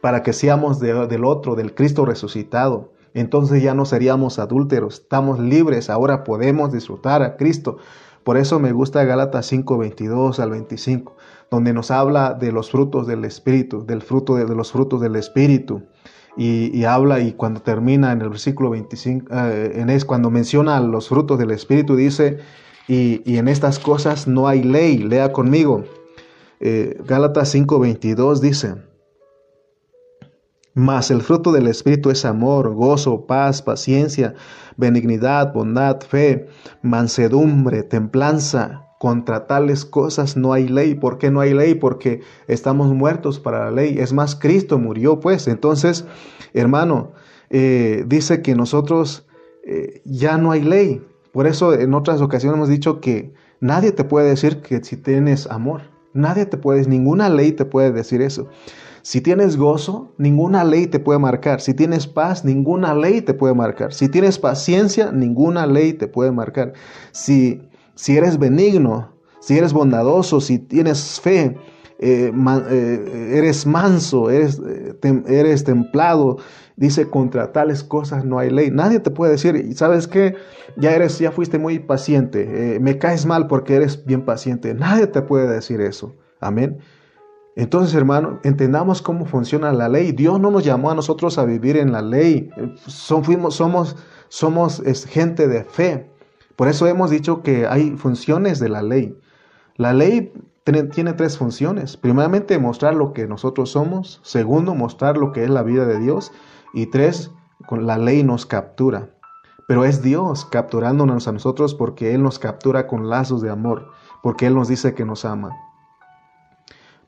para 0.00 0.22
que 0.22 0.32
seamos 0.32 0.80
del 0.80 1.26
otro, 1.26 1.56
del 1.56 1.74
Cristo 1.74 2.06
resucitado. 2.06 2.94
Entonces 3.12 3.62
ya 3.62 3.74
no 3.74 3.84
seríamos 3.84 4.38
adúlteros, 4.38 5.00
estamos 5.00 5.40
libres, 5.40 5.90
ahora 5.90 6.24
podemos 6.24 6.72
disfrutar 6.72 7.22
a 7.22 7.36
Cristo. 7.36 7.76
Por 8.24 8.38
eso 8.38 8.58
me 8.58 8.72
gusta 8.72 9.04
Gálatas 9.04 9.44
5, 9.44 9.76
22 9.76 10.40
al 10.40 10.52
25, 10.52 11.16
donde 11.50 11.74
nos 11.74 11.90
habla 11.90 12.32
de 12.32 12.50
los 12.50 12.70
frutos 12.70 13.06
del 13.06 13.26
Espíritu, 13.26 13.84
del 13.84 14.00
fruto 14.00 14.36
de, 14.36 14.46
los 14.54 14.72
frutos 14.72 15.02
del 15.02 15.16
Espíritu. 15.16 15.82
Y, 16.36 16.84
habla, 16.84 17.20
y 17.20 17.32
cuando 17.32 17.60
termina 17.60 18.10
en 18.10 18.20
el 18.20 18.28
versículo 18.28 18.70
25, 18.70 19.26
eh, 19.32 19.72
en 19.76 19.88
es, 19.88 20.04
cuando 20.04 20.30
menciona 20.30 20.80
los 20.80 21.08
frutos 21.08 21.38
del 21.38 21.52
Espíritu, 21.52 21.94
dice, 21.94 22.38
y, 22.88 23.36
en 23.36 23.46
estas 23.48 23.78
cosas 23.78 24.26
no 24.26 24.48
hay 24.48 24.62
ley, 24.62 24.98
lea 24.98 25.32
conmigo. 25.32 25.84
Eh, 26.60 26.98
Gálatas 27.06 27.50
5, 27.50 27.78
22 27.78 28.40
dice, 28.40 28.74
mas 30.74 31.12
el 31.12 31.22
fruto 31.22 31.52
del 31.52 31.68
Espíritu 31.68 32.10
es 32.10 32.24
amor, 32.24 32.74
gozo, 32.74 33.26
paz, 33.26 33.62
paciencia, 33.62 34.34
benignidad, 34.76 35.52
bondad, 35.52 36.00
fe, 36.00 36.48
mansedumbre, 36.82 37.84
templanza. 37.84 38.88
Contra 38.98 39.46
tales 39.46 39.84
cosas 39.84 40.36
no 40.36 40.52
hay 40.52 40.68
ley. 40.68 40.94
¿Por 40.94 41.18
qué 41.18 41.30
no 41.30 41.40
hay 41.40 41.52
ley? 41.52 41.74
Porque 41.74 42.20
estamos 42.46 42.88
muertos 42.94 43.40
para 43.40 43.64
la 43.64 43.70
ley. 43.70 43.96
Es 43.98 44.12
más, 44.12 44.36
Cristo 44.36 44.78
murió, 44.78 45.20
pues. 45.20 45.48
Entonces, 45.48 46.04
hermano, 46.52 47.12
eh, 47.50 48.04
dice 48.06 48.42
que 48.42 48.54
nosotros 48.54 49.26
eh, 49.64 50.00
ya 50.04 50.38
no 50.38 50.52
hay 50.52 50.62
ley. 50.62 51.02
Por 51.32 51.46
eso 51.46 51.74
en 51.74 51.94
otras 51.94 52.20
ocasiones 52.20 52.56
hemos 52.56 52.68
dicho 52.68 53.00
que 53.00 53.34
nadie 53.60 53.92
te 53.92 54.04
puede 54.04 54.28
decir 54.28 54.62
que 54.62 54.82
si 54.84 54.96
tienes 54.96 55.46
amor. 55.48 55.82
Nadie 56.12 56.46
te 56.46 56.56
puede, 56.56 56.86
ninguna 56.86 57.28
ley 57.28 57.52
te 57.52 57.64
puede 57.64 57.90
decir 57.90 58.22
eso. 58.22 58.48
Si 59.02 59.20
tienes 59.20 59.56
gozo, 59.56 60.12
ninguna 60.16 60.64
ley 60.64 60.86
te 60.86 60.98
puede 60.98 61.18
marcar. 61.18 61.60
Si 61.60 61.74
tienes 61.74 62.06
paz, 62.06 62.44
ninguna 62.44 62.94
ley 62.94 63.20
te 63.20 63.34
puede 63.34 63.52
marcar. 63.52 63.92
Si 63.92 64.08
tienes 64.08 64.38
paciencia, 64.38 65.12
ninguna 65.12 65.66
ley 65.66 65.92
te 65.92 66.06
puede 66.06 66.30
marcar. 66.30 66.72
Si, 67.12 67.60
si 67.94 68.16
eres 68.16 68.38
benigno, 68.38 69.14
si 69.40 69.58
eres 69.58 69.72
bondadoso, 69.72 70.40
si 70.40 70.58
tienes 70.58 71.20
fe, 71.20 71.56
eh, 71.98 72.32
eh, 72.70 73.30
eres 73.34 73.66
manso, 73.66 74.28
eres, 74.28 74.60
eh, 74.66 75.22
eres 75.28 75.64
templado, 75.64 76.38
dice 76.76 77.08
contra 77.08 77.52
tales 77.52 77.84
cosas 77.84 78.24
no 78.24 78.38
hay 78.38 78.50
ley. 78.50 78.70
Nadie 78.70 79.00
te 79.00 79.10
puede 79.10 79.32
decir, 79.32 79.74
¿sabes 79.76 80.08
qué? 80.08 80.34
Ya 80.76 80.92
eres, 80.92 81.18
ya 81.18 81.30
fuiste 81.30 81.58
muy 81.58 81.78
paciente, 81.78 82.78
me 82.80 82.98
caes 82.98 83.26
mal 83.26 83.46
porque 83.46 83.76
eres 83.76 84.04
bien 84.04 84.24
paciente. 84.24 84.74
Nadie 84.74 85.06
te 85.06 85.22
puede 85.22 85.46
decir 85.48 85.80
eso. 85.80 86.14
Amén. 86.40 86.78
Entonces, 87.56 87.94
hermano, 87.94 88.40
entendamos 88.42 89.00
cómo 89.00 89.24
funciona 89.24 89.72
la 89.72 89.88
ley. 89.88 90.10
Dios 90.10 90.40
no 90.40 90.50
nos 90.50 90.64
llamó 90.64 90.90
a 90.90 90.94
nosotros 90.96 91.38
a 91.38 91.44
vivir 91.44 91.76
en 91.76 91.92
la 91.92 92.02
ley. 92.02 92.50
somos 92.86 93.96
somos 94.28 94.82
gente 95.06 95.46
de 95.46 95.62
fe. 95.62 96.13
Por 96.56 96.68
eso 96.68 96.86
hemos 96.86 97.10
dicho 97.10 97.42
que 97.42 97.66
hay 97.66 97.96
funciones 97.96 98.60
de 98.60 98.68
la 98.68 98.82
ley. 98.82 99.18
La 99.76 99.92
ley 99.92 100.32
tiene 100.64 101.12
tres 101.12 101.36
funciones. 101.36 101.96
Primeramente, 101.96 102.58
mostrar 102.58 102.94
lo 102.94 103.12
que 103.12 103.26
nosotros 103.26 103.70
somos. 103.70 104.20
Segundo, 104.22 104.74
mostrar 104.74 105.16
lo 105.16 105.32
que 105.32 105.44
es 105.44 105.50
la 105.50 105.62
vida 105.62 105.84
de 105.84 105.98
Dios. 105.98 106.32
Y 106.72 106.86
tres, 106.86 107.30
la 107.70 107.98
ley 107.98 108.22
nos 108.22 108.46
captura. 108.46 109.10
Pero 109.66 109.84
es 109.84 110.02
Dios 110.02 110.44
capturándonos 110.44 111.26
a 111.26 111.32
nosotros 111.32 111.74
porque 111.74 112.14
Él 112.14 112.22
nos 112.22 112.38
captura 112.38 112.86
con 112.86 113.08
lazos 113.08 113.40
de 113.40 113.50
amor, 113.50 113.90
porque 114.22 114.46
Él 114.46 114.54
nos 114.54 114.68
dice 114.68 114.94
que 114.94 115.04
nos 115.04 115.24
ama. 115.24 115.50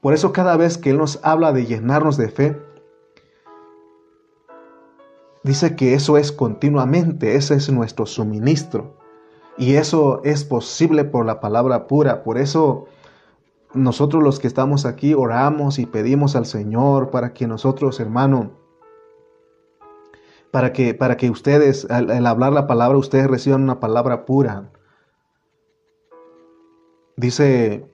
Por 0.01 0.15
eso 0.15 0.33
cada 0.33 0.57
vez 0.57 0.79
que 0.79 0.91
Él 0.91 0.99
nos 0.99 1.21
habla 1.23 1.53
de 1.53 1.67
llenarnos 1.67 2.17
de 2.17 2.29
fe, 2.29 2.63
dice 5.43 5.77
que 5.77 5.95
eso 5.95 6.17
es 6.17 6.33
continuamente, 6.33 7.37
ese 7.37 7.55
es 7.55 7.71
nuestro 7.71 8.07
suministro. 8.07 8.97
Y 9.59 9.75
eso 9.75 10.21
es 10.25 10.45
posible 10.45 11.05
por 11.05 11.25
la 11.25 11.41
palabra 11.41 11.87
pura. 11.87 12.23
Por 12.23 12.39
eso 12.39 12.87
nosotros 13.73 14.23
los 14.23 14.39
que 14.39 14.47
estamos 14.47 14.85
aquí 14.85 15.15
oramos 15.15 15.79
y 15.79 15.87
pedimos 15.87 16.37
al 16.37 16.47
Señor 16.47 17.11
para 17.11 17.33
que 17.33 17.47
nosotros, 17.47 18.01
hermano, 18.01 18.53
para 20.51 20.73
que, 20.73 20.95
para 20.95 21.17
que 21.17 21.31
ustedes, 21.31 21.87
al, 21.91 22.27
hablar 22.27 22.53
la 22.53 22.67
palabra, 22.67 22.99
ustedes 22.99 23.29
reciban 23.29 23.63
una 23.63 23.81
palabra 23.81 24.25
pura. 24.25 24.71
Dice 27.17 27.87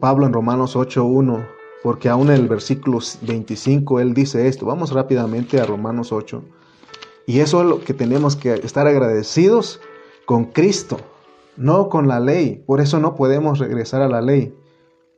Pablo 0.00 0.26
en 0.26 0.32
Romanos 0.32 0.74
8.1, 0.74 1.46
porque 1.82 2.08
aún 2.08 2.28
en 2.28 2.36
el 2.36 2.48
versículo 2.48 2.98
25 3.22 4.00
él 4.00 4.14
dice 4.14 4.48
esto. 4.48 4.64
Vamos 4.64 4.92
rápidamente 4.92 5.60
a 5.60 5.66
Romanos 5.66 6.12
8. 6.12 6.42
Y 7.26 7.40
eso 7.40 7.60
es 7.60 7.66
lo 7.68 7.80
que 7.80 7.92
tenemos 7.92 8.36
que 8.36 8.54
estar 8.54 8.86
agradecidos 8.86 9.80
con 10.28 10.44
Cristo, 10.44 10.98
no 11.56 11.88
con 11.88 12.06
la 12.06 12.20
ley. 12.20 12.62
Por 12.66 12.82
eso 12.82 13.00
no 13.00 13.14
podemos 13.14 13.58
regresar 13.58 14.02
a 14.02 14.08
la 14.08 14.20
ley. 14.20 14.54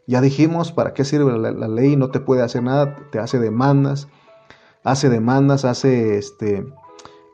Ya 0.07 0.21
dijimos, 0.21 0.71
¿para 0.71 0.95
qué 0.95 1.05
sirve 1.05 1.37
la, 1.37 1.67
ley? 1.67 1.97
No 1.97 2.13
te 2.13 2.21
puede 2.21 2.43
hacer 2.43 2.63
nada, 2.63 2.95
te 3.11 3.19
hace 3.19 3.41
demandas, 3.41 4.07
hace 4.85 5.09
demandas, 5.09 5.65
hace 5.65 6.17
este, 6.17 6.65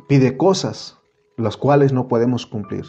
pide 0.08 0.38
cosas, 0.38 0.96
las 1.36 1.58
cuales 1.58 1.92
no 1.92 2.08
podemos 2.08 2.46
cumplir. 2.46 2.86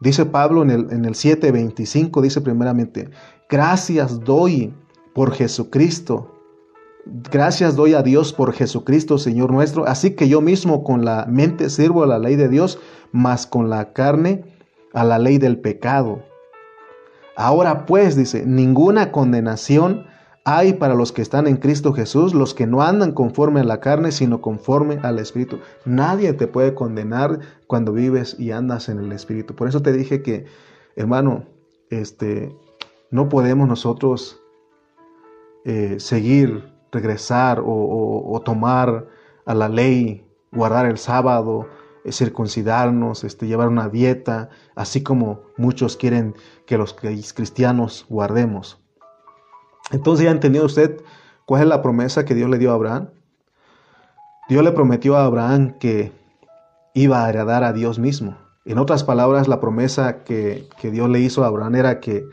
Dice 0.00 0.26
Pablo 0.26 0.64
en 0.64 0.70
el, 0.70 0.90
en 0.90 1.04
el 1.04 1.14
7:25, 1.14 2.20
dice 2.20 2.40
primeramente, 2.40 3.10
gracias 3.48 4.18
doy 4.18 4.74
por 5.14 5.30
Jesucristo. 5.30 6.33
Gracias 7.06 7.76
doy 7.76 7.94
a 7.94 8.02
Dios 8.02 8.32
por 8.32 8.52
Jesucristo, 8.52 9.18
Señor 9.18 9.52
nuestro. 9.52 9.86
Así 9.86 10.14
que 10.14 10.28
yo 10.28 10.40
mismo 10.40 10.84
con 10.84 11.04
la 11.04 11.26
mente 11.28 11.68
sirvo 11.68 12.02
a 12.02 12.06
la 12.06 12.18
ley 12.18 12.36
de 12.36 12.48
Dios, 12.48 12.78
mas 13.12 13.46
con 13.46 13.68
la 13.68 13.92
carne 13.92 14.44
a 14.94 15.04
la 15.04 15.18
ley 15.18 15.38
del 15.38 15.58
pecado. 15.58 16.22
Ahora 17.36 17.84
pues, 17.84 18.16
dice, 18.16 18.44
ninguna 18.46 19.12
condenación 19.12 20.06
hay 20.44 20.74
para 20.74 20.94
los 20.94 21.10
que 21.10 21.22
están 21.22 21.46
en 21.46 21.56
Cristo 21.56 21.92
Jesús, 21.92 22.34
los 22.34 22.54
que 22.54 22.66
no 22.66 22.82
andan 22.82 23.12
conforme 23.12 23.60
a 23.60 23.64
la 23.64 23.80
carne, 23.80 24.12
sino 24.12 24.40
conforme 24.42 24.98
al 25.02 25.18
Espíritu. 25.18 25.58
Nadie 25.86 26.34
te 26.34 26.46
puede 26.46 26.74
condenar 26.74 27.40
cuando 27.66 27.92
vives 27.92 28.36
y 28.38 28.50
andas 28.50 28.88
en 28.88 28.98
el 28.98 29.10
Espíritu. 29.12 29.54
Por 29.54 29.68
eso 29.68 29.80
te 29.80 29.92
dije 29.92 30.22
que, 30.22 30.44
hermano, 30.96 31.46
este, 31.88 32.54
no 33.10 33.30
podemos 33.30 33.68
nosotros 33.68 34.40
eh, 35.64 35.96
seguir, 35.98 36.73
regresar 36.94 37.62
o, 37.64 38.40
tomar 38.44 39.06
a 39.44 39.54
la 39.54 39.68
ley, 39.68 40.26
guardar 40.52 40.86
el 40.86 40.96
sábado, 40.96 41.68
eh, 42.04 42.12
circuncidarnos, 42.12 43.24
este, 43.24 43.46
llevar 43.46 43.68
una 43.68 43.88
dieta, 43.88 44.48
así 44.74 45.02
como 45.02 45.42
muchos 45.58 45.96
quieren 45.96 46.34
que 46.66 46.78
los 46.78 46.94
cristianos 46.94 48.06
guardemos. 48.08 48.80
Entonces 49.90 50.24
ya 50.24 50.30
ha 50.30 50.34
entendido 50.34 50.64
usted 50.64 51.02
cuál 51.44 51.62
es 51.62 51.68
la 51.68 51.82
promesa 51.82 52.24
que 52.24 52.34
Dios 52.34 52.48
le 52.48 52.58
dio 52.58 52.70
a 52.70 52.74
Abraham. 52.74 53.10
Dios 54.48 54.64
le 54.64 54.72
prometió 54.72 55.16
a 55.16 55.24
Abraham 55.24 55.78
que 55.78 56.12
iba 56.94 57.24
a 57.24 57.28
heredar 57.28 57.64
a 57.64 57.72
Dios 57.72 57.98
mismo. 57.98 58.38
En 58.64 58.78
otras 58.78 59.04
palabras, 59.04 59.46
la 59.46 59.60
promesa 59.60 60.24
que, 60.24 60.68
que 60.80 60.90
Dios 60.90 61.10
le 61.10 61.20
hizo 61.20 61.44
a 61.44 61.48
Abraham 61.48 61.74
era 61.74 62.00
que 62.00 62.24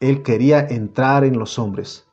él 0.00 0.22
quería 0.22 0.60
entrar 0.60 1.24
en 1.24 1.38
los 1.38 1.58
hombres. 1.58 2.07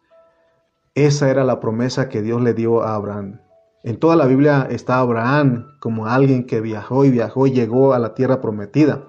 Esa 0.96 1.30
era 1.30 1.44
la 1.44 1.60
promesa 1.60 2.10
que 2.10 2.22
Dios 2.22 2.42
le 2.42 2.54
dio 2.54 2.82
a 2.82 2.96
Abraham. 2.96 3.42
En 3.84 4.00
toda 4.00 4.16
la 4.16 4.26
Biblia 4.26 4.68
está 4.70 4.98
Abraham 4.98 5.68
como 5.80 6.08
alguien 6.08 6.48
que 6.48 6.62
viajó 6.62 7.06
y 7.06 7.12
viajó 7.12 7.46
y 7.46 7.52
llegó 7.52 7.94
a 7.94 8.00
la 8.00 8.16
tierra 8.16 8.42
prometida. 8.42 9.04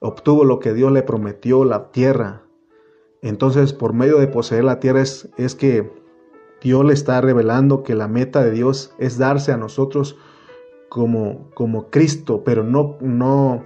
Obtuvo 0.00 0.44
lo 0.44 0.60
que 0.60 0.72
Dios 0.72 0.90
le 0.92 1.02
prometió, 1.02 1.64
la 1.64 1.90
tierra, 1.90 2.42
entonces, 3.22 3.72
por 3.72 3.92
medio 3.92 4.18
de 4.18 4.28
poseer 4.28 4.64
la 4.64 4.80
tierra 4.80 5.02
es, 5.02 5.54
que 5.58 5.90
Dios 6.62 6.84
le 6.84 6.92
está 6.92 7.20
revelando 7.20 7.82
que 7.82 7.94
la 7.94 8.08
meta 8.08 8.44
de 8.44 8.52
Dios 8.52 8.94
es 8.98 9.18
darse 9.18 9.52
a 9.52 9.56
nosotros 9.56 10.16
como, 10.88 11.50
como 11.54 11.90
Cristo, 11.90 12.42
pero 12.44 12.62
no, 12.62 12.96
no, 13.00 13.64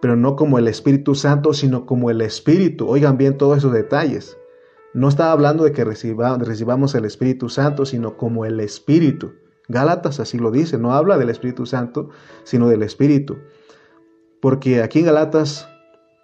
pero 0.00 0.16
no 0.16 0.36
como 0.36 0.58
el 0.58 0.68
Espíritu 0.68 1.14
Santo, 1.14 1.52
sino 1.52 1.86
como 1.86 2.10
el 2.10 2.20
Espíritu. 2.20 2.88
Oigan 2.88 3.16
bien 3.16 3.38
todos 3.38 3.58
esos 3.58 3.72
detalles. 3.72 4.36
No 4.94 5.08
está 5.08 5.32
hablando 5.32 5.64
de 5.64 5.72
que 5.72 5.84
recibamos 5.84 6.94
el 6.94 7.04
Espíritu 7.04 7.48
Santo, 7.48 7.84
sino 7.84 8.16
como 8.16 8.44
el 8.44 8.60
Espíritu. 8.60 9.32
Gálatas 9.68 10.18
así 10.18 10.38
lo 10.38 10.50
dice, 10.50 10.78
no 10.78 10.94
habla 10.94 11.18
del 11.18 11.28
Espíritu 11.28 11.66
Santo, 11.66 12.08
sino 12.44 12.68
del 12.68 12.82
Espíritu. 12.82 13.36
Porque 14.40 14.82
aquí 14.82 15.00
en 15.00 15.06
Gálatas 15.06 15.68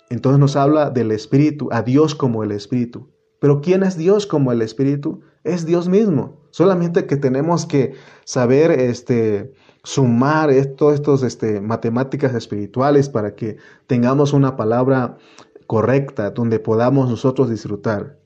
entonces 0.09 0.39
nos 0.39 0.57
habla 0.57 0.91
del 0.91 1.11
Espíritu, 1.11 1.69
a 1.73 1.83
Dios 1.83 2.15
como 2.15 2.45
el 2.45 2.53
Espíritu. 2.53 3.09
Pero 3.41 3.61
¿quién 3.61 3.83
es 3.83 3.97
Dios 3.97 4.27
como 4.27 4.53
el 4.53 4.63
Espíritu? 4.63 5.21
Es 5.43 5.67
Dios 5.67 5.89
mismo. 5.89 6.41
Solamente 6.51 7.07
que 7.07 7.17
tenemos 7.17 7.67
que 7.67 7.95
saber 8.25 8.71
este, 8.71 9.53
sumar 9.83 10.51
todas 10.77 10.95
estas 11.01 11.23
este, 11.23 11.61
matemáticas 11.61 12.35
espirituales 12.35 13.09
para 13.09 13.35
que 13.35 13.57
tengamos 13.87 14.33
una 14.33 14.57
palabra 14.57 15.19
correcta 15.67 16.31
donde 16.31 16.59
podamos 16.59 17.11
nosotros 17.11 17.51
disfrutar. 17.51 18.19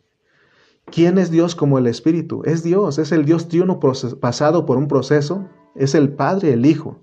¿Quién 0.90 1.18
es 1.18 1.30
Dios 1.30 1.54
como 1.54 1.78
el 1.78 1.86
Espíritu? 1.86 2.42
Es 2.44 2.62
Dios, 2.62 2.98
es 2.98 3.12
el 3.12 3.24
Dios 3.24 3.48
triuno 3.48 3.78
pasado 4.20 4.64
por 4.64 4.78
un 4.78 4.88
proceso, 4.88 5.48
es 5.74 5.94
el 5.94 6.10
Padre, 6.10 6.52
el 6.52 6.66
Hijo. 6.66 7.00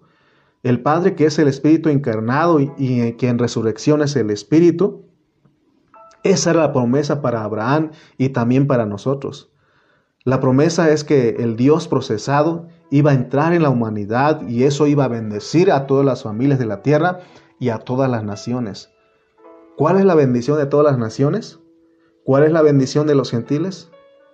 El 0.64 0.82
Padre 0.82 1.14
que 1.14 1.28
es 1.28 1.38
el 1.38 1.48
Espíritu 1.48 1.90
encarnado 1.90 2.60
y, 2.60 3.14
que 3.18 3.30
en 3.30 3.38
resurrección 3.38 4.02
es 4.02 4.16
el 4.16 4.32
Espíritu. 4.32 5.06
Esa 6.24 6.52
era 6.52 6.62
la 6.62 6.74
promesa 6.74 7.22
para 7.22 7.44
Abraham 7.44 7.92
y 8.18 8.30
también 8.30 8.66
para 8.66 8.88
nosotros. 8.88 9.52
La 10.24 10.40
promesa 10.40 10.90
es 10.90 11.04
que 11.04 11.36
el 11.38 11.56
Dios 11.56 11.88
procesado 11.88 12.68
iba 12.90 13.12
a 13.12 13.14
entrar 13.14 13.54
en 13.54 13.62
la 13.62 13.70
humanidad 13.70 14.42
y 14.48 14.64
eso 14.64 14.88
iba 14.88 15.06
a 15.06 15.10
bendecir 15.10 15.72
a 15.72 15.86
todas 15.86 16.04
las 16.04 16.24
familias 16.24 16.58
de 16.58 16.66
la 16.66 16.82
tierra 16.82 17.20
y 17.60 17.70
a 17.70 17.78
todas 17.78 18.10
las 18.10 18.24
naciones. 18.24 18.90
¿Cuál 19.78 20.00
es 20.00 20.06
la 20.06 20.16
bendición 20.16 20.58
de 20.58 20.66
todas 20.66 20.88
las 20.92 20.98
naciones? 20.98 21.60
¿Cuál 22.26 22.44
es 22.44 22.52
la 22.52 22.62
bendición 22.62 23.08
de 23.08 23.16
los 23.16 23.32
gentiles? 23.32 23.90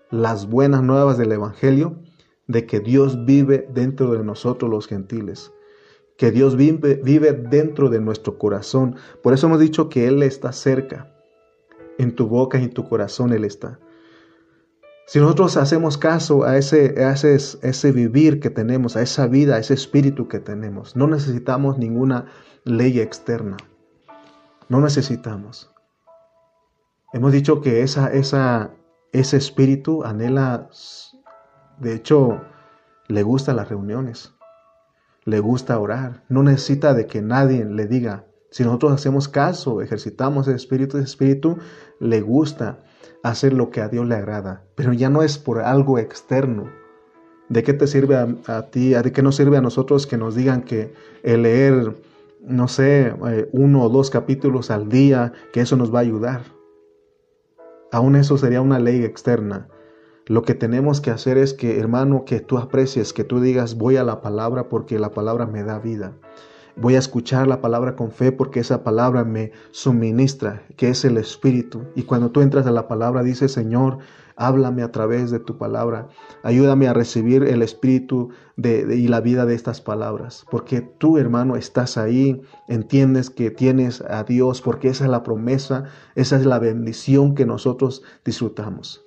Las 0.10 0.50
buenas 0.50 0.82
nuevas 0.82 1.20
del 1.20 1.32
Evangelio 1.32 2.02
de 2.48 2.66
que 2.66 2.80
Dios 2.80 3.26
vive 3.26 3.68
dentro 3.72 4.12
de 4.14 4.24
nosotros 4.24 4.72
los 4.72 4.88
gentiles 4.88 5.52
que 6.22 6.30
Dios 6.30 6.56
vive, 6.56 7.34
dentro 7.50 7.90
de 7.90 8.00
nuestro 8.00 8.38
corazón. 8.38 8.96
Por 9.24 9.34
eso 9.34 9.48
hemos 9.48 9.60
dicho 9.60 9.90
que 9.90 10.08
Él 10.08 10.22
está 10.22 10.52
cerca. 10.52 11.12
En 11.98 12.14
tu 12.14 12.28
boca 12.28 12.60
y 12.60 12.66
en 12.66 12.70
tu 12.70 12.88
corazón 12.88 13.34
Él 13.34 13.44
está. 13.44 13.80
Si 15.08 15.20
nosotros 15.20 15.58
hacemos 15.58 15.98
caso 15.98 16.44
a 16.44 16.58
ese, 16.60 16.94
ese, 17.10 17.34
ese 17.34 17.92
vivir 17.92 18.40
que 18.40 18.52
tenemos, 18.52 18.96
a 18.96 19.02
esa 19.02 19.26
vida, 19.26 19.56
a 19.56 19.60
ese 19.60 19.74
espíritu 19.74 20.28
que 20.28 20.40
tenemos, 20.40 20.96
no 20.96 21.08
necesitamos 21.08 21.80
ninguna 21.80 22.28
ley 22.66 23.00
externa. 23.00 23.58
No 24.70 24.80
necesitamos. 24.80 25.72
Hemos 27.14 27.32
dicho 27.32 27.62
que 27.62 27.82
esa, 27.82 28.12
ese 28.14 29.38
espíritu 29.38 30.04
anhela, 30.04 30.70
de 31.80 31.96
hecho, 31.96 32.42
le 33.08 33.24
gustan 33.24 33.58
las 33.58 33.70
reuniones 33.70 34.34
le 35.26 35.40
gusta 35.40 35.80
orar, 35.80 36.24
no 36.30 36.44
necesita 36.44 36.94
de 36.94 37.06
que 37.06 37.22
nadie 37.22 37.66
le 37.66 37.88
diga. 37.88 38.26
Si 38.50 38.64
nosotros 38.64 38.92
hacemos 38.94 39.28
caso, 39.28 39.82
ejercitamos 39.82 40.48
el 40.48 40.56
espíritu, 40.56 40.98
el 40.98 41.04
espíritu 41.04 41.58
le 42.00 42.22
gusta 42.22 42.80
hacer 43.24 43.54
lo 43.54 43.70
que 43.70 43.82
a 43.82 43.88
Dios 43.88 44.06
le 44.08 44.16
agrada, 44.16 44.64
pero 44.76 44.94
ya 44.94 45.10
no 45.10 45.22
es 45.22 45.38
por 45.38 45.60
algo 45.60 46.00
externo. 46.00 46.70
¿De 47.50 47.64
qué 47.64 47.74
te 47.74 47.88
sirve 47.88 48.16
a, 48.16 48.62
ti? 48.72 48.94
¿De 48.94 49.12
qué 49.12 49.22
nos 49.22 49.36
sirve 49.36 49.58
a 49.58 49.62
nosotros 49.62 50.08
que 50.08 50.18
nos 50.18 50.36
digan 50.36 50.64
que 50.64 50.94
el 51.22 51.44
leer, 51.44 51.96
no 52.42 52.68
sé, 52.68 53.14
eh, 53.28 53.50
uno 53.52 53.84
o 53.84 53.90
dos 53.90 54.10
capítulos 54.10 54.72
al 54.72 54.90
día, 54.90 55.34
que 55.54 55.62
eso 55.62 55.76
nos 55.76 55.94
va 55.94 56.00
a 56.00 56.04
ayudar? 56.04 56.61
Aún 57.92 58.16
eso 58.16 58.38
sería 58.38 58.62
una 58.62 58.80
ley 58.80 59.04
externa. 59.04 59.68
Lo 60.26 60.44
que 60.44 60.54
tenemos 60.54 61.02
que 61.02 61.12
hacer 61.12 61.38
es 61.38 61.54
que, 61.54 61.78
hermano, 61.78 62.24
que 62.26 62.40
tú 62.40 62.58
aprecies, 62.58 63.12
que 63.12 63.24
tú 63.24 63.42
digas, 63.42 63.76
voy 63.76 63.98
a 63.98 64.04
la 64.04 64.22
palabra 64.22 64.70
porque 64.70 64.98
la 64.98 65.12
palabra 65.12 65.46
me 65.46 65.64
da 65.64 65.80
vida. 65.80 66.14
Voy 66.76 66.96
a 66.96 67.00
escuchar 67.00 67.48
la 67.48 67.62
palabra 67.62 67.96
con 67.96 68.12
fe 68.12 68.32
porque 68.32 68.62
esa 68.62 68.84
palabra 68.84 69.24
me 69.24 69.52
suministra, 69.72 70.64
que 70.78 70.90
es 70.90 71.04
el 71.06 71.18
Espíritu. 71.18 71.84
Y 71.96 72.04
cuando 72.04 72.32
tú 72.32 72.42
entras 72.42 72.66
a 72.66 72.72
la 72.72 72.88
palabra, 72.88 73.24
dices, 73.24 73.52
Señor, 73.52 74.00
háblame 74.36 74.82
a 74.82 74.92
través 74.92 75.32
de 75.32 75.40
tu 75.40 75.58
palabra. 75.58 76.08
Ayúdame 76.44 76.88
a 76.88 76.94
recibir 76.94 77.44
el 77.44 77.62
Espíritu 77.62 78.30
de, 78.56 78.96
y 78.96 79.08
la 79.08 79.22
vida 79.22 79.46
de 79.46 79.54
estas 79.54 79.82
palabras. 79.82 80.46
Porque 80.50 80.82
tú, 80.82 81.18
hermano, 81.18 81.56
estás 81.56 81.98
ahí, 81.98 82.42
entiendes 82.68 83.30
que 83.30 83.52
tienes 83.52 84.02
a 84.02 84.24
Dios, 84.24 84.62
porque 84.62 84.90
esa 84.90 85.06
es 85.06 85.12
la 85.12 85.24
promesa, 85.24 85.86
esa 86.16 86.38
es 86.38 86.46
la 86.46 86.60
bendición 86.60 87.36
que 87.36 87.46
nosotros 87.46 88.02
disfrutamos. 88.24 89.06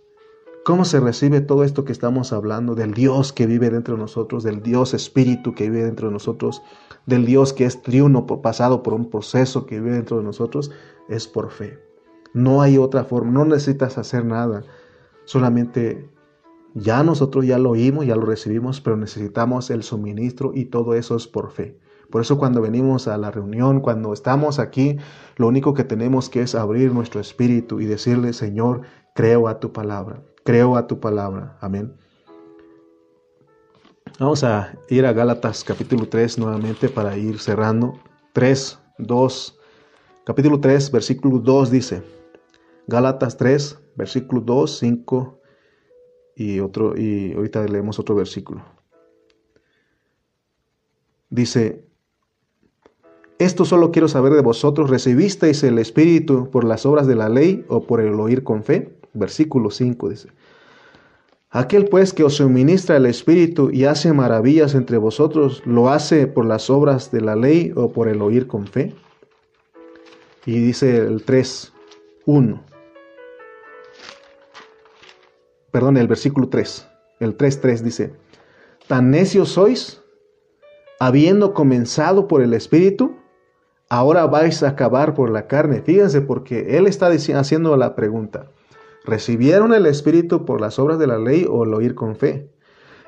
¿Cómo 0.64 0.86
se 0.86 0.98
recibe 0.98 1.42
todo 1.42 1.62
esto 1.62 1.84
que 1.84 1.92
estamos 1.92 2.32
hablando 2.32 2.74
del 2.74 2.94
Dios 2.94 3.34
que 3.34 3.46
vive 3.46 3.68
dentro 3.68 3.96
de 3.96 4.00
nosotros, 4.00 4.42
del 4.44 4.62
Dios 4.62 4.94
Espíritu 4.94 5.54
que 5.54 5.68
vive 5.68 5.84
dentro 5.84 6.08
de 6.08 6.14
nosotros, 6.14 6.62
del 7.06 7.26
Dios 7.26 7.52
que 7.52 7.64
es 7.64 7.82
triuno 7.82 8.26
pasado 8.26 8.82
por 8.82 8.94
un 8.94 9.10
proceso 9.10 9.66
que 9.66 9.80
vive 9.80 9.96
dentro 9.96 10.18
de 10.18 10.24
nosotros? 10.24 10.70
Es 11.08 11.26
por 11.26 11.50
fe. 11.50 11.78
No 12.32 12.62
hay 12.62 12.78
otra 12.78 13.04
forma, 13.04 13.30
no 13.30 13.44
necesitas 13.44 13.98
hacer 13.98 14.24
nada, 14.24 14.64
solamente 15.24 16.10
ya 16.74 17.04
nosotros 17.04 17.46
ya 17.46 17.58
lo 17.58 17.70
oímos, 17.70 18.06
ya 18.06 18.16
lo 18.16 18.26
recibimos, 18.26 18.80
pero 18.80 18.96
necesitamos 18.96 19.70
el 19.70 19.84
suministro 19.84 20.50
y 20.54 20.64
todo 20.64 20.94
eso 20.94 21.14
es 21.16 21.28
por 21.28 21.52
fe. 21.52 21.78
Por 22.10 22.20
eso 22.20 22.38
cuando 22.38 22.60
venimos 22.60 23.08
a 23.08 23.16
la 23.16 23.30
reunión, 23.30 23.80
cuando 23.80 24.12
estamos 24.12 24.58
aquí, 24.58 24.98
lo 25.36 25.46
único 25.46 25.74
que 25.74 25.84
tenemos 25.84 26.28
que 26.28 26.42
es 26.42 26.54
abrir 26.54 26.92
nuestro 26.92 27.20
espíritu 27.20 27.80
y 27.80 27.86
decirle, 27.86 28.32
Señor, 28.32 28.82
creo 29.14 29.48
a 29.48 29.60
tu 29.60 29.72
palabra, 29.72 30.22
creo 30.44 30.76
a 30.76 30.86
tu 30.86 31.00
palabra. 31.00 31.56
Amén. 31.60 31.94
Vamos 34.20 34.44
a 34.44 34.78
ir 34.90 35.06
a 35.06 35.12
Gálatas 35.12 35.64
capítulo 35.64 36.06
3 36.08 36.38
nuevamente 36.38 36.88
para 36.88 37.16
ir 37.16 37.40
cerrando. 37.40 37.98
3, 38.32 38.78
2, 38.98 39.58
capítulo 40.24 40.60
3, 40.60 40.92
versículo 40.92 41.40
2 41.40 41.70
dice, 41.72 42.02
Gálatas 42.86 43.36
3, 43.36 43.76
versículo 43.96 44.40
2, 44.40 44.78
5 44.78 45.40
y 46.36 46.60
otro 46.60 46.96
y 46.96 47.32
ahorita 47.32 47.64
leemos 47.64 47.98
otro 47.98 48.14
versículo. 48.14 48.64
Dice, 51.28 51.84
esto 53.40 53.64
solo 53.64 53.90
quiero 53.90 54.06
saber 54.06 54.32
de 54.34 54.42
vosotros, 54.42 54.90
¿recibisteis 54.90 55.64
el 55.64 55.80
Espíritu 55.80 56.50
por 56.50 56.62
las 56.62 56.86
obras 56.86 57.08
de 57.08 57.16
la 57.16 57.28
ley 57.28 57.64
o 57.66 57.82
por 57.82 58.00
el 58.00 58.14
oír 58.20 58.44
con 58.44 58.62
fe? 58.62 58.96
Versículo 59.12 59.72
5 59.72 60.08
dice, 60.08 60.28
Aquel 61.54 61.88
pues 61.88 62.12
que 62.12 62.24
os 62.24 62.34
suministra 62.34 62.96
el 62.96 63.06
Espíritu 63.06 63.70
y 63.70 63.84
hace 63.84 64.12
maravillas 64.12 64.74
entre 64.74 64.98
vosotros, 64.98 65.62
¿lo 65.64 65.88
hace 65.88 66.26
por 66.26 66.44
las 66.44 66.68
obras 66.68 67.10
de 67.10 67.20
la 67.22 67.36
ley 67.36 67.72
o 67.76 67.92
por 67.92 68.08
el 68.08 68.20
oír 68.20 68.46
con 68.46 68.66
fe? 68.66 68.94
Y 70.44 70.58
dice 70.58 70.98
el 70.98 71.24
3, 71.24 71.72
1 72.26 72.74
perdón, 75.74 75.96
el 75.96 76.06
versículo 76.06 76.48
3, 76.48 76.86
el 77.18 77.36
3.3 77.36 77.80
dice, 77.80 78.14
tan 78.86 79.10
necios 79.10 79.48
sois, 79.48 80.02
habiendo 81.00 81.52
comenzado 81.52 82.28
por 82.28 82.42
el 82.42 82.54
Espíritu, 82.54 83.16
ahora 83.88 84.24
vais 84.26 84.62
a 84.62 84.68
acabar 84.68 85.14
por 85.14 85.30
la 85.30 85.48
carne. 85.48 85.82
Fíjense, 85.82 86.20
porque 86.20 86.78
él 86.78 86.86
está 86.86 87.08
haciendo 87.08 87.76
la 87.76 87.96
pregunta, 87.96 88.52
¿recibieron 89.04 89.72
el 89.72 89.86
Espíritu 89.86 90.44
por 90.44 90.60
las 90.60 90.78
obras 90.78 90.98
de 90.98 91.06
la 91.06 91.18
ley 91.18 91.46
o 91.48 91.64
el 91.64 91.74
oír 91.74 91.94
con 91.94 92.16
fe? 92.16 92.50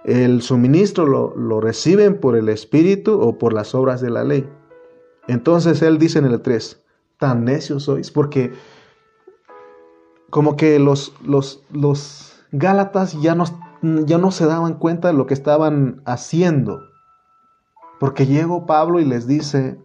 ¿El 0.04 0.42
suministro 0.42 1.06
lo, 1.06 1.34
lo 1.36 1.60
reciben 1.60 2.20
por 2.20 2.36
el 2.36 2.48
Espíritu 2.48 3.20
o 3.20 3.38
por 3.38 3.52
las 3.52 3.74
obras 3.74 4.00
de 4.00 4.10
la 4.10 4.22
ley? 4.22 4.48
Entonces 5.26 5.82
él 5.82 5.98
dice 5.98 6.20
en 6.20 6.26
el 6.26 6.40
3, 6.40 6.84
tan 7.18 7.44
necios 7.44 7.84
sois, 7.84 8.10
porque 8.10 8.52
como 10.30 10.56
que 10.56 10.78
los, 10.78 11.14
los, 11.24 11.64
los 11.72 12.44
Gálatas 12.52 13.20
ya 13.20 13.34
no, 13.34 13.44
ya 14.04 14.18
no 14.18 14.30
se 14.30 14.46
daban 14.46 14.74
cuenta 14.74 15.08
de 15.08 15.14
lo 15.14 15.26
que 15.26 15.34
estaban 15.34 16.02
haciendo. 16.04 16.80
Porque 17.98 18.26
llegó 18.26 18.66
Pablo 18.66 19.00
y 19.00 19.04
les 19.04 19.26
dice, 19.26 19.80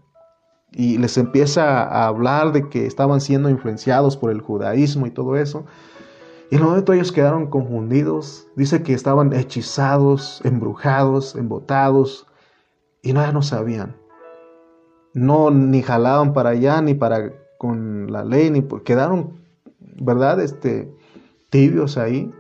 y 0.72 0.98
les 0.98 1.18
empieza 1.18 1.84
a 1.84 2.08
hablar 2.08 2.52
de 2.52 2.70
que 2.70 2.86
estaban 2.86 3.22
siendo 3.22 3.50
influenciados 3.50 4.18
por 4.18 4.32
el 4.32 4.42
judaísmo 4.42 5.08
y 5.08 5.12
todo 5.12 5.36
eso. 5.38 5.66
Y 6.52 6.58
en 6.58 6.62
un 6.62 6.70
momento 6.70 6.94
ellos 6.94 7.12
quedaron 7.12 7.48
confundidos. 7.48 8.48
Dice 8.56 8.84
que 8.84 8.94
estaban 8.94 9.34
hechizados, 9.34 10.42
embrujados, 10.44 11.36
embotados, 11.36 12.28
y 13.02 13.14
no, 13.14 13.22
ya 13.22 13.32
no 13.32 13.42
sabían. 13.42 13.96
No, 15.14 15.50
ni 15.50 15.82
jalaban 15.82 16.34
para 16.34 16.52
allá, 16.52 16.82
ni 16.84 16.94
para 16.94 17.34
con 17.58 18.12
la 18.12 18.24
ley, 18.24 18.52
ni 18.52 18.62
quedaron, 18.84 19.40
¿verdad? 19.80 20.40
Este, 20.40 20.94
tibios 21.50 21.98
ahí 21.98 22.32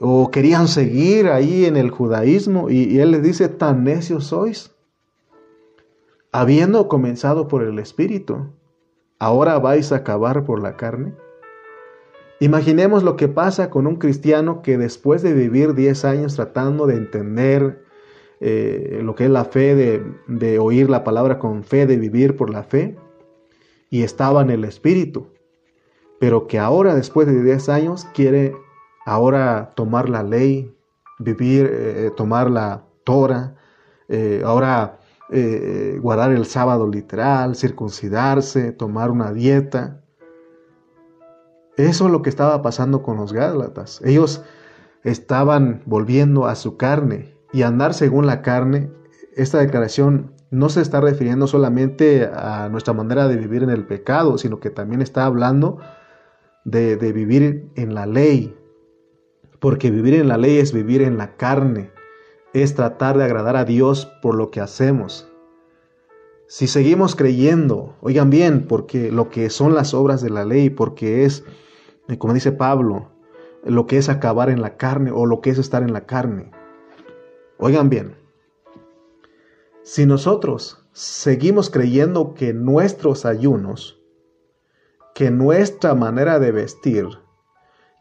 o 0.00 0.30
querían 0.30 0.66
seguir 0.66 1.28
ahí 1.28 1.66
en 1.66 1.76
el 1.76 1.90
judaísmo 1.90 2.70
y, 2.70 2.98
él 2.98 3.10
les 3.10 3.22
dice, 3.22 3.48
tan 3.48 3.84
necios 3.84 4.24
sois, 4.24 4.74
habiendo 6.32 6.88
comenzado 6.88 7.48
por 7.48 7.62
el 7.62 7.78
Espíritu, 7.78 8.50
ahora 9.18 9.58
vais 9.58 9.92
a 9.92 9.96
acabar 9.96 10.44
por 10.44 10.62
la 10.62 10.76
carne. 10.76 11.14
Imaginemos 12.42 13.02
lo 13.02 13.16
que 13.16 13.28
pasa 13.28 13.68
con 13.68 13.86
un 13.86 13.96
cristiano 13.96 14.62
que 14.62 14.78
después 14.78 15.20
de 15.20 15.34
vivir 15.34 15.74
10 15.74 16.06
años 16.06 16.36
tratando 16.36 16.86
de 16.86 16.96
entender 16.96 17.84
eh, 18.40 19.00
lo 19.02 19.14
que 19.14 19.24
es 19.24 19.30
la 19.30 19.44
fe, 19.44 19.74
de, 20.26 20.58
oír 20.58 20.88
la 20.88 21.04
palabra 21.04 21.38
con 21.38 21.64
fe, 21.64 21.84
de 21.84 21.98
vivir 21.98 22.36
por 22.38 22.48
la 22.48 22.62
fe, 22.62 22.96
y 23.90 24.04
estaba 24.04 24.40
en 24.40 24.48
el 24.48 24.64
Espíritu, 24.64 25.28
pero 26.18 26.46
que 26.46 26.58
ahora 26.58 26.94
después 26.94 27.26
de 27.26 27.42
10 27.42 27.68
años 27.68 28.06
quiere 28.14 28.56
ahora 29.04 29.72
tomar 29.76 30.08
la 30.08 30.22
ley, 30.22 30.74
vivir, 31.18 31.66
eh, 31.66 32.06
eh, 32.06 32.10
tomar 32.16 32.50
la 32.50 32.86
Torah, 33.04 33.54
ahora 34.44 34.98
guardar 36.00 36.32
el 36.32 36.44
sábado 36.46 36.88
literal, 36.88 37.54
circuncidarse, 37.54 38.72
tomar 38.72 39.10
una 39.10 39.32
dieta. 39.32 39.99
Eso 41.88 42.06
es 42.06 42.12
lo 42.12 42.22
que 42.22 42.30
estaba 42.30 42.62
pasando 42.62 43.02
con 43.02 43.16
los 43.16 43.32
Gálatas. 43.32 44.00
Ellos 44.04 44.42
estaban 45.04 45.82
volviendo 45.86 46.46
a 46.46 46.54
su 46.54 46.76
carne 46.76 47.34
y 47.52 47.62
andar 47.62 47.94
según 47.94 48.26
la 48.26 48.42
carne. 48.42 48.90
Esta 49.34 49.58
declaración 49.58 50.34
no 50.50 50.68
se 50.68 50.82
está 50.82 51.00
refiriendo 51.00 51.46
solamente 51.46 52.28
a 52.32 52.68
nuestra 52.70 52.92
manera 52.92 53.28
de 53.28 53.36
vivir 53.36 53.62
en 53.62 53.70
el 53.70 53.86
pecado, 53.86 54.36
sino 54.36 54.60
que 54.60 54.70
también 54.70 55.00
está 55.00 55.24
hablando 55.24 55.78
de, 56.64 56.96
de 56.96 57.12
vivir 57.12 57.70
en 57.76 57.94
la 57.94 58.06
ley, 58.06 58.56
porque 59.60 59.90
vivir 59.90 60.14
en 60.14 60.28
la 60.28 60.36
ley 60.36 60.58
es 60.58 60.72
vivir 60.72 61.02
en 61.02 61.16
la 61.16 61.36
carne, 61.36 61.90
es 62.52 62.74
tratar 62.74 63.16
de 63.16 63.24
agradar 63.24 63.56
a 63.56 63.64
Dios 63.64 64.10
por 64.20 64.34
lo 64.34 64.50
que 64.50 64.60
hacemos. 64.60 65.28
Si 66.48 66.66
seguimos 66.66 67.14
creyendo, 67.14 67.94
oigan 68.00 68.28
bien, 68.28 68.66
porque 68.66 69.12
lo 69.12 69.30
que 69.30 69.50
son 69.50 69.72
las 69.72 69.94
obras 69.94 70.20
de 70.20 70.30
la 70.30 70.44
ley, 70.44 70.68
porque 70.68 71.24
es, 71.24 71.44
como 72.18 72.34
dice 72.34 72.52
Pablo, 72.52 73.10
lo 73.64 73.86
que 73.86 73.98
es 73.98 74.08
acabar 74.08 74.50
en 74.50 74.62
la 74.62 74.76
carne 74.76 75.10
o 75.10 75.26
lo 75.26 75.40
que 75.40 75.50
es 75.50 75.58
estar 75.58 75.82
en 75.82 75.92
la 75.92 76.06
carne. 76.06 76.50
Oigan 77.58 77.90
bien, 77.90 78.16
si 79.82 80.06
nosotros 80.06 80.86
seguimos 80.92 81.70
creyendo 81.70 82.34
que 82.34 82.52
nuestros 82.52 83.26
ayunos, 83.26 84.00
que 85.14 85.30
nuestra 85.30 85.94
manera 85.94 86.38
de 86.38 86.52
vestir, 86.52 87.06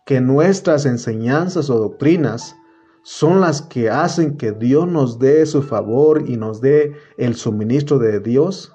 que 0.06 0.22
nuestras 0.22 0.86
enseñanzas 0.86 1.70
o 1.70 1.78
doctrinas 1.78 2.56
son 3.04 3.42
las 3.42 3.62
que 3.62 3.90
hacen 3.90 4.38
que 4.38 4.52
Dios 4.52 4.88
nos 4.88 5.20
dé 5.20 5.46
su 5.46 5.62
favor 5.64 6.24
y 6.28 6.38
nos 6.38 6.62
dé 6.62 6.94
el 7.18 7.36
suministro 7.36 8.00
de 8.00 8.20
Dios 8.20 8.74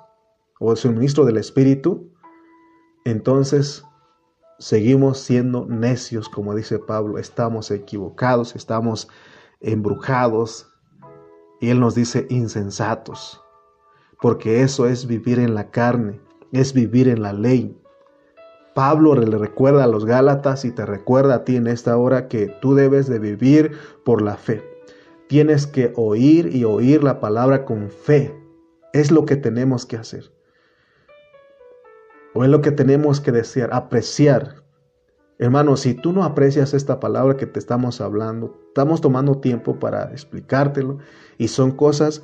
o 0.60 0.72
el 0.72 0.76
suministro 0.76 1.24
del 1.24 1.36
Espíritu, 1.36 2.10
entonces 3.04 3.84
seguimos 4.64 5.18
siendo 5.18 5.66
necios, 5.66 6.30
como 6.30 6.54
dice 6.54 6.78
Pablo, 6.78 7.18
estamos 7.18 7.70
equivocados, 7.70 8.56
estamos 8.56 9.08
embrujados, 9.60 10.72
y 11.60 11.68
Él 11.68 11.80
nos 11.80 11.94
dice 11.94 12.26
insensatos, 12.30 13.42
porque 14.22 14.62
eso 14.62 14.86
es 14.86 15.06
vivir 15.06 15.38
en 15.38 15.54
la 15.54 15.70
carne, 15.70 16.18
es 16.50 16.72
vivir 16.72 17.08
en 17.08 17.20
la 17.20 17.34
ley. 17.34 17.78
Pablo 18.74 19.14
le 19.14 19.36
recuerda 19.36 19.84
a 19.84 19.86
los 19.86 20.06
Gálatas 20.06 20.64
y 20.64 20.70
te 20.70 20.86
recuerda 20.86 21.34
a 21.34 21.44
ti 21.44 21.56
en 21.56 21.66
esta 21.66 21.98
hora 21.98 22.28
que 22.28 22.46
tú 22.62 22.74
debes 22.74 23.06
de 23.06 23.18
vivir 23.18 23.72
por 24.02 24.22
la 24.22 24.38
fe. 24.38 24.62
Tienes 25.28 25.66
que 25.66 25.92
oír 25.94 26.56
y 26.56 26.64
oír 26.64 27.04
la 27.04 27.20
palabra 27.20 27.66
con 27.66 27.90
fe. 27.90 28.34
Es 28.94 29.10
lo 29.10 29.26
que 29.26 29.36
tenemos 29.36 29.84
que 29.84 29.98
hacer. 29.98 30.33
O 32.34 32.44
es 32.44 32.50
lo 32.50 32.60
que 32.60 32.72
tenemos 32.72 33.20
que 33.20 33.32
desear, 33.32 33.70
apreciar. 33.72 34.64
Hermano, 35.38 35.76
si 35.76 35.94
tú 35.94 36.12
no 36.12 36.24
aprecias 36.24 36.74
esta 36.74 37.00
palabra 37.00 37.36
que 37.36 37.46
te 37.46 37.58
estamos 37.58 38.00
hablando, 38.00 38.60
estamos 38.68 39.00
tomando 39.00 39.38
tiempo 39.38 39.78
para 39.78 40.10
explicártelo 40.10 40.98
y 41.38 41.48
son 41.48 41.72
cosas 41.72 42.22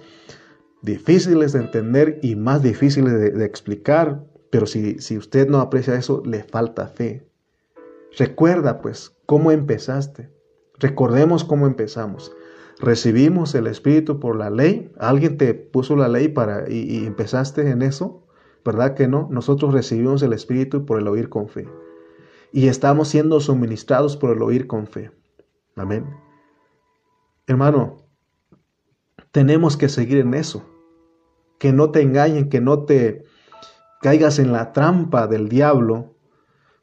difíciles 0.82 1.52
de 1.52 1.60
entender 1.60 2.18
y 2.22 2.36
más 2.36 2.62
difíciles 2.62 3.12
de, 3.34 3.44
explicar 3.44 4.24
pero 4.50 4.66
si, 4.66 4.98
si 4.98 5.16
usted 5.16 5.48
no 5.48 5.60
aprecia 5.60 5.94
eso, 5.94 6.22
le 6.26 6.42
falta 6.42 6.88
fe. 6.88 7.24
Recuerda 8.18 8.80
pues 8.80 9.16
cómo 9.26 9.52
empezaste. 9.52 10.28
Recordemos 10.78 11.44
cómo 11.44 11.66
empezamos. 11.66 12.32
Recibimos 12.80 13.54
el 13.54 13.68
Espíritu 13.68 14.18
por 14.18 14.36
la 14.36 14.50
ley. 14.50 14.92
Alguien 14.98 15.36
te 15.36 15.54
puso 15.54 15.94
la 15.94 16.08
ley 16.08 16.28
para 16.28 16.68
y 16.68 17.06
empezaste 17.06 17.70
en 17.70 17.82
eso. 17.82 18.26
¿Verdad 18.64 18.94
que 18.94 19.08
no? 19.08 19.28
Nosotros 19.30 19.72
recibimos 19.72 20.22
el 20.22 20.32
Espíritu 20.32 20.84
por 20.84 20.98
el 20.98 21.08
oír 21.08 21.28
con 21.28 21.48
fe. 21.48 21.68
Y 22.52 22.68
estamos 22.68 23.08
siendo 23.08 23.40
suministrados 23.40 24.16
por 24.16 24.30
el 24.36 24.42
oír 24.42 24.66
con 24.66 24.86
fe. 24.86 25.10
Amén. 25.76 26.06
Hermano, 27.46 27.96
tenemos 29.30 29.76
que 29.76 29.88
seguir 29.88 30.18
en 30.18 30.34
eso. 30.34 30.64
Que 31.58 31.72
no 31.72 31.90
te 31.90 32.02
engañen, 32.02 32.48
que 32.48 32.60
no 32.60 32.84
te 32.84 33.24
caigas 34.00 34.38
en 34.38 34.52
la 34.52 34.72
trampa 34.72 35.26
del 35.26 35.48
diablo 35.48 36.14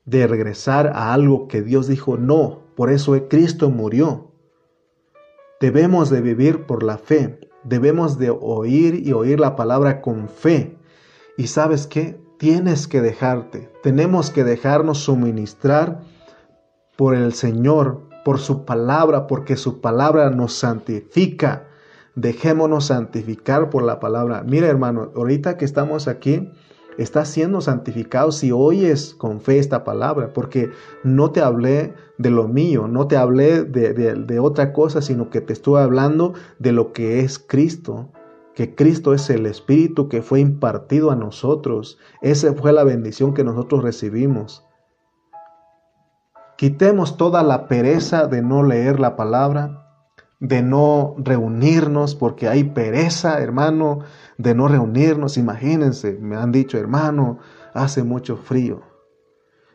de 0.06 0.26
regresar 0.26 0.88
a 0.88 1.14
algo 1.14 1.48
que 1.48 1.62
Dios 1.62 1.88
dijo 1.88 2.18
no. 2.18 2.62
Por 2.76 2.92
eso 2.92 3.28
Cristo 3.28 3.70
murió. 3.70 4.32
Debemos 5.60 6.10
de 6.10 6.22
vivir 6.22 6.66
por 6.66 6.84
la 6.84 6.98
fe. 6.98 7.40
Debemos 7.64 8.18
de 8.18 8.30
oír 8.30 9.06
y 9.06 9.12
oír 9.12 9.40
la 9.40 9.56
palabra 9.56 10.02
con 10.02 10.30
fe. 10.30 10.77
Y 11.38 11.48
sabes 11.48 11.86
qué? 11.86 12.20
Tienes 12.40 12.88
que 12.88 13.02
dejarte. 13.02 13.72
Tenemos 13.84 14.32
que 14.32 14.44
dejarnos 14.44 14.98
suministrar 14.98 16.02
por 16.98 17.16
el 17.16 17.34
Señor, 17.34 18.02
por 18.26 18.40
su 18.40 18.66
palabra, 18.66 19.28
porque 19.28 19.56
su 19.56 19.80
palabra 19.80 20.32
nos 20.32 20.54
santifica. 20.54 21.68
Dejémonos 22.16 22.88
santificar 22.88 23.70
por 23.70 23.84
la 23.84 24.00
palabra. 24.00 24.44
Mira 24.44 24.68
hermano, 24.68 25.12
ahorita 25.16 25.58
que 25.58 25.66
estamos 25.66 26.08
aquí, 26.08 26.52
estás 26.98 27.30
siendo 27.30 27.62
santificado 27.62 28.32
si 28.32 28.52
oyes 28.52 29.14
con 29.14 29.40
fe 29.40 29.60
esta 29.60 29.84
palabra, 29.84 30.34
porque 30.34 30.72
no 31.04 31.32
te 31.32 31.42
hablé 31.42 31.94
de 32.18 32.32
lo 32.32 32.48
mío, 32.48 32.88
no 32.88 33.08
te 33.08 33.18
hablé 33.18 33.64
de, 33.64 33.94
de, 33.94 34.40
otra 34.40 34.74
cosa, 34.74 35.02
sino 35.02 35.30
que 35.30 35.42
te 35.42 35.54
estuve 35.54 35.80
hablando 35.80 36.34
de 36.58 36.72
lo 36.72 36.94
que 36.94 37.20
es 37.20 37.38
Cristo, 37.38 38.10
que 38.58 38.74
Cristo 38.74 39.14
es 39.14 39.30
el 39.30 39.46
Espíritu 39.46 40.10
que 40.10 40.24
fue 40.24 40.40
impartido 40.40 41.12
a 41.12 41.16
nosotros. 41.16 42.00
Esa 42.24 42.56
fue 42.56 42.74
la 42.74 42.84
bendición 42.84 43.36
que 43.36 43.44
nosotros 43.44 43.84
recibimos. 43.84 44.66
Quitemos 46.58 47.18
toda 47.18 47.44
la 47.44 47.68
pereza 47.68 48.26
de 48.26 48.42
no 48.42 48.64
leer 48.64 49.00
la 49.00 49.16
palabra, 49.16 49.94
de 50.40 50.64
no 50.64 51.14
reunirnos, 51.20 52.16
porque 52.16 52.48
hay 52.48 52.64
pereza, 52.64 53.40
hermano, 53.42 54.00
de 54.40 54.56
no 54.56 54.68
reunirnos. 54.68 55.38
Imagínense, 55.38 56.18
me 56.20 56.36
han 56.36 56.52
dicho, 56.52 56.80
hermano, 56.80 57.38
hace 57.76 58.02
mucho 58.02 58.38
frío. 58.38 58.82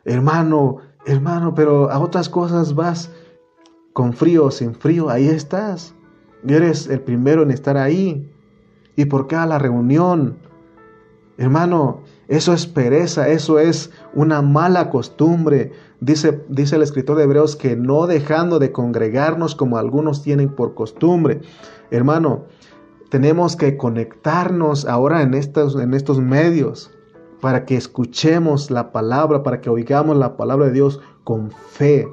Hermano, 0.03 0.79
hermano, 1.05 1.55
pero 1.55 1.89
a 1.89 1.99
otras 1.99 2.27
cosas 2.27 2.75
vas 2.75 3.09
con 3.93 4.11
frío 4.11 4.47
o 4.47 4.51
sin 4.51 4.75
frío, 4.75 5.09
ahí 5.09 5.29
estás. 5.29 5.95
eres 6.45 6.87
el 6.87 6.99
primero 6.99 7.43
en 7.43 7.51
estar 7.51 7.77
ahí. 7.77 8.29
¿Y 8.95 9.05
por 9.05 9.27
qué 9.27 9.35
a 9.35 9.45
la 9.45 9.59
reunión? 9.59 10.37
Hermano, 11.37 12.01
eso 12.27 12.53
es 12.53 12.67
pereza, 12.67 13.27
eso 13.27 13.59
es 13.59 13.91
una 14.13 14.41
mala 14.41 14.89
costumbre. 14.89 15.71
Dice, 15.99 16.43
dice 16.47 16.75
el 16.75 16.83
escritor 16.83 17.17
de 17.17 17.23
Hebreos 17.23 17.55
que 17.55 17.75
no 17.75 18.07
dejando 18.07 18.59
de 18.59 18.71
congregarnos 18.71 19.55
como 19.55 19.77
algunos 19.77 20.21
tienen 20.21 20.49
por 20.49 20.75
costumbre. 20.75 21.41
Hermano, 21.89 22.45
tenemos 23.09 23.55
que 23.55 23.77
conectarnos 23.77 24.85
ahora 24.85 25.21
en 25.21 25.33
estos, 25.33 25.75
en 25.75 25.93
estos 25.93 26.19
medios 26.19 26.91
para 27.41 27.65
que 27.65 27.75
escuchemos 27.75 28.71
la 28.71 28.91
palabra, 28.91 29.43
para 29.43 29.59
que 29.59 29.69
oigamos 29.69 30.17
la 30.17 30.37
palabra 30.37 30.67
de 30.67 30.71
Dios 30.71 31.01
con 31.23 31.51
fe, 31.51 32.07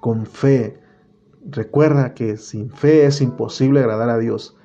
con 0.00 0.26
fe. 0.26 0.80
Recuerda 1.44 2.14
que 2.14 2.36
sin 2.36 2.70
fe 2.70 3.04
es 3.04 3.20
imposible 3.20 3.80
agradar 3.80 4.10
a 4.10 4.18
Dios, 4.18 4.55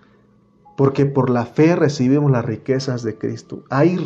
porque 0.77 1.05
por 1.05 1.29
la 1.29 1.45
fe 1.45 1.75
recibimos 1.75 2.31
las 2.31 2.45
riquezas 2.45 3.03
de 3.03 3.17
Cristo. 3.17 3.63
Hay 3.69 3.97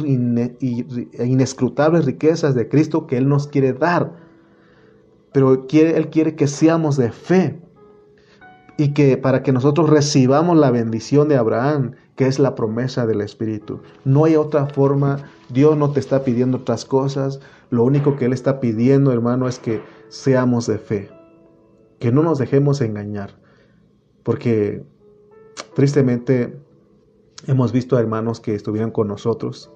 inescrutables 1.19 2.05
riquezas 2.05 2.55
de 2.55 2.67
Cristo 2.67 3.07
que 3.07 3.17
Él 3.17 3.27
nos 3.29 3.47
quiere 3.47 3.73
dar, 3.73 4.13
pero 5.31 5.53
Él 5.53 6.09
quiere 6.09 6.35
que 6.35 6.47
seamos 6.47 6.97
de 6.97 7.11
fe. 7.11 7.61
Y 8.77 8.93
que 8.93 9.15
para 9.15 9.41
que 9.41 9.53
nosotros 9.53 9.89
recibamos 9.89 10.57
la 10.57 10.69
bendición 10.69 11.29
de 11.29 11.37
Abraham, 11.37 11.93
que 12.15 12.27
es 12.27 12.39
la 12.39 12.55
promesa 12.55 13.05
del 13.05 13.21
Espíritu. 13.21 13.79
No 14.03 14.25
hay 14.25 14.35
otra 14.35 14.67
forma, 14.67 15.29
Dios 15.49 15.77
no 15.77 15.91
te 15.91 16.01
está 16.01 16.25
pidiendo 16.25 16.57
otras 16.57 16.83
cosas, 16.83 17.39
lo 17.69 17.83
único 17.83 18.15
que 18.15 18.25
Él 18.25 18.33
está 18.33 18.59
pidiendo, 18.59 19.11
hermano, 19.11 19.47
es 19.47 19.59
que 19.59 19.81
seamos 20.09 20.67
de 20.67 20.77
fe, 20.77 21.09
que 21.99 22.11
no 22.11 22.21
nos 22.21 22.37
dejemos 22.37 22.81
engañar, 22.81 23.39
porque 24.23 24.83
tristemente 25.75 26.57
hemos 27.45 27.71
visto 27.71 27.97
a 27.97 27.99
hermanos 27.99 28.39
que 28.39 28.55
estuvieron 28.55 28.91
con 28.91 29.07
nosotros, 29.07 29.71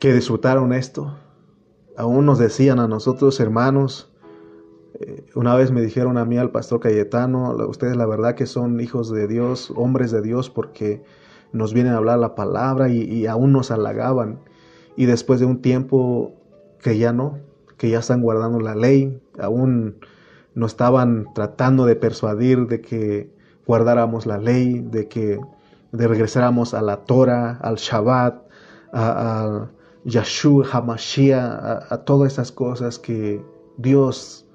que 0.00 0.12
disfrutaron 0.12 0.72
esto, 0.72 1.14
aún 1.96 2.26
nos 2.26 2.38
decían 2.38 2.80
a 2.80 2.88
nosotros, 2.88 3.38
hermanos, 3.38 4.10
eh, 4.94 5.26
una 5.34 5.54
vez 5.54 5.70
me 5.70 5.82
dijeron 5.82 6.16
a 6.16 6.24
mí, 6.24 6.38
al 6.38 6.50
pastor 6.50 6.80
Cayetano, 6.80 7.54
ustedes 7.68 7.96
la 7.96 8.06
verdad 8.06 8.34
que 8.34 8.46
son 8.46 8.80
hijos 8.80 9.10
de 9.10 9.28
Dios, 9.28 9.72
hombres 9.76 10.10
de 10.10 10.22
Dios, 10.22 10.48
porque 10.48 11.04
nos 11.52 11.74
vienen 11.74 11.92
a 11.92 11.98
hablar 11.98 12.18
la 12.18 12.34
palabra 12.34 12.88
y, 12.88 13.26
aún 13.26 13.52
nos 13.52 13.70
halagaban. 13.70 14.40
Y 14.96 15.04
después 15.04 15.38
de 15.38 15.46
un 15.46 15.60
tiempo 15.60 16.34
que 16.80 16.96
ya 16.96 17.12
no, 17.12 17.38
que 17.76 17.90
ya 17.90 17.98
están 17.98 18.22
guardando 18.22 18.58
la 18.58 18.74
ley, 18.74 19.20
aún 19.38 19.96
nos 20.54 20.72
estaban 20.72 21.26
tratando 21.34 21.84
de 21.84 21.96
persuadir 21.96 22.66
de 22.66 22.80
que 22.80 23.35
guardáramos 23.66 24.26
la 24.26 24.38
ley, 24.38 24.80
de 24.80 25.08
que 25.08 25.38
de 25.92 26.08
regresáramos 26.08 26.74
a 26.74 26.82
la 26.82 27.04
Torah, 27.04 27.58
al 27.62 27.76
Shabbat, 27.76 28.42
a, 28.92 29.44
a 29.44 29.70
Yahshua, 30.04 30.66
Hamashiach, 30.70 31.38
a, 31.38 31.86
a 31.90 32.04
todas 32.04 32.32
esas 32.32 32.52
cosas 32.52 32.98
que 32.98 33.44
Dios 33.76 34.46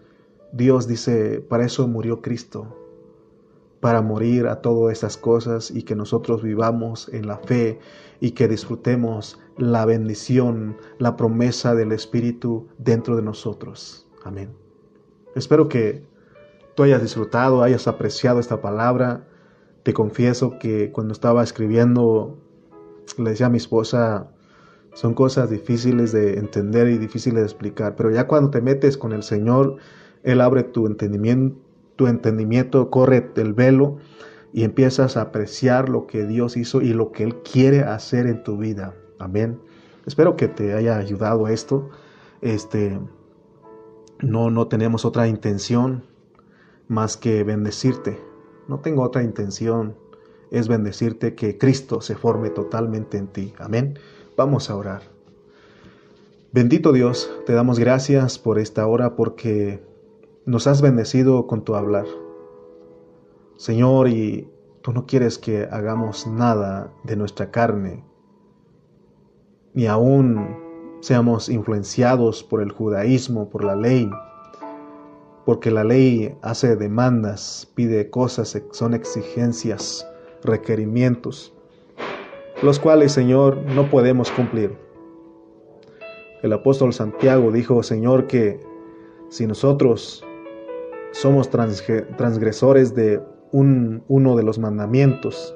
Dios 0.51 0.85
dice, 0.87 1.39
para 1.39 1.65
eso 1.65 1.87
murió 1.87 2.21
Cristo, 2.21 2.77
para 3.79 4.01
morir 4.01 4.47
a 4.47 4.61
todas 4.61 4.97
esas 4.97 5.17
cosas 5.17 5.71
y 5.71 5.83
que 5.83 5.95
nosotros 5.95 6.43
vivamos 6.43 7.09
en 7.13 7.25
la 7.25 7.37
fe 7.37 7.79
y 8.19 8.31
que 8.31 8.47
disfrutemos 8.47 9.39
la 9.57 9.85
bendición, 9.85 10.77
la 10.99 11.15
promesa 11.15 11.73
del 11.73 11.93
Espíritu 11.93 12.67
dentro 12.77 13.15
de 13.15 13.21
nosotros. 13.21 14.07
Amén. 14.23 14.49
Espero 15.35 15.69
que 15.69 16.03
tú 16.75 16.83
hayas 16.83 17.01
disfrutado, 17.01 17.63
hayas 17.63 17.87
apreciado 17.87 18.39
esta 18.39 18.61
palabra. 18.61 19.27
Te 19.83 19.93
confieso 19.93 20.59
que 20.59 20.91
cuando 20.91 21.13
estaba 21.13 21.43
escribiendo, 21.43 22.37
le 23.17 23.31
decía 23.31 23.47
a 23.47 23.49
mi 23.49 23.57
esposa, 23.57 24.31
son 24.93 25.13
cosas 25.13 25.49
difíciles 25.49 26.11
de 26.11 26.37
entender 26.37 26.89
y 26.89 26.97
difíciles 26.97 27.39
de 27.39 27.45
explicar, 27.45 27.95
pero 27.95 28.11
ya 28.11 28.27
cuando 28.27 28.51
te 28.51 28.61
metes 28.61 28.97
con 28.97 29.13
el 29.13 29.23
Señor, 29.23 29.77
él 30.23 30.41
abre 30.41 30.63
tu 30.63 30.85
entendimiento, 30.85 31.57
tu 31.95 32.07
entendimiento 32.07 32.89
corre 32.89 33.31
el 33.35 33.53
velo 33.53 33.97
y 34.53 34.63
empiezas 34.63 35.17
a 35.17 35.21
apreciar 35.21 35.89
lo 35.89 36.07
que 36.07 36.25
Dios 36.25 36.57
hizo 36.57 36.81
y 36.81 36.93
lo 36.93 37.11
que 37.11 37.23
Él 37.23 37.35
quiere 37.37 37.81
hacer 37.81 38.27
en 38.27 38.43
tu 38.43 38.57
vida. 38.57 38.95
Amén. 39.19 39.59
Espero 40.05 40.35
que 40.35 40.47
te 40.47 40.73
haya 40.73 40.97
ayudado 40.97 41.47
esto. 41.47 41.89
Este, 42.41 42.99
no, 44.19 44.49
no 44.49 44.67
tenemos 44.67 45.05
otra 45.05 45.27
intención 45.27 46.03
más 46.91 47.15
que 47.15 47.45
bendecirte. 47.45 48.19
No 48.67 48.81
tengo 48.81 49.03
otra 49.03 49.23
intención. 49.23 49.95
Es 50.51 50.67
bendecirte 50.67 51.35
que 51.35 51.57
Cristo 51.57 52.01
se 52.01 52.15
forme 52.15 52.49
totalmente 52.49 53.17
en 53.17 53.27
ti. 53.27 53.53
Amén. 53.57 53.97
Vamos 54.35 54.69
a 54.69 54.75
orar. 54.75 55.01
Bendito 56.51 56.91
Dios, 56.91 57.31
te 57.45 57.53
damos 57.53 57.79
gracias 57.79 58.37
por 58.37 58.59
esta 58.59 58.85
hora 58.85 59.15
porque 59.15 59.81
nos 60.45 60.67
has 60.67 60.81
bendecido 60.81 61.47
con 61.47 61.63
tu 61.63 61.75
hablar. 61.75 62.05
Señor, 63.55 64.09
y 64.09 64.49
tú 64.81 64.91
no 64.91 65.05
quieres 65.05 65.37
que 65.37 65.69
hagamos 65.71 66.27
nada 66.27 66.91
de 67.05 67.15
nuestra 67.15 67.51
carne, 67.51 68.03
ni 69.73 69.87
aún 69.87 70.57
seamos 70.99 71.47
influenciados 71.47 72.43
por 72.43 72.61
el 72.61 72.71
judaísmo, 72.71 73.49
por 73.49 73.63
la 73.63 73.77
ley, 73.77 74.09
porque 75.45 75.71
la 75.71 75.83
ley 75.83 76.35
hace 76.41 76.75
demandas, 76.75 77.71
pide 77.75 78.09
cosas, 78.09 78.61
son 78.71 78.93
exigencias, 78.93 80.07
requerimientos, 80.43 81.53
los 82.61 82.79
cuales, 82.79 83.11
Señor, 83.11 83.57
no 83.75 83.89
podemos 83.89 84.31
cumplir. 84.31 84.77
El 86.43 86.53
apóstol 86.53 86.93
Santiago 86.93 87.51
dijo, 87.51 87.83
Señor, 87.83 88.27
que 88.27 88.59
si 89.29 89.47
nosotros 89.47 90.23
somos 91.11 91.49
transgresores 91.49 92.95
de 92.95 93.21
un, 93.51 94.03
uno 94.07 94.35
de 94.35 94.43
los 94.43 94.59
mandamientos, 94.59 95.55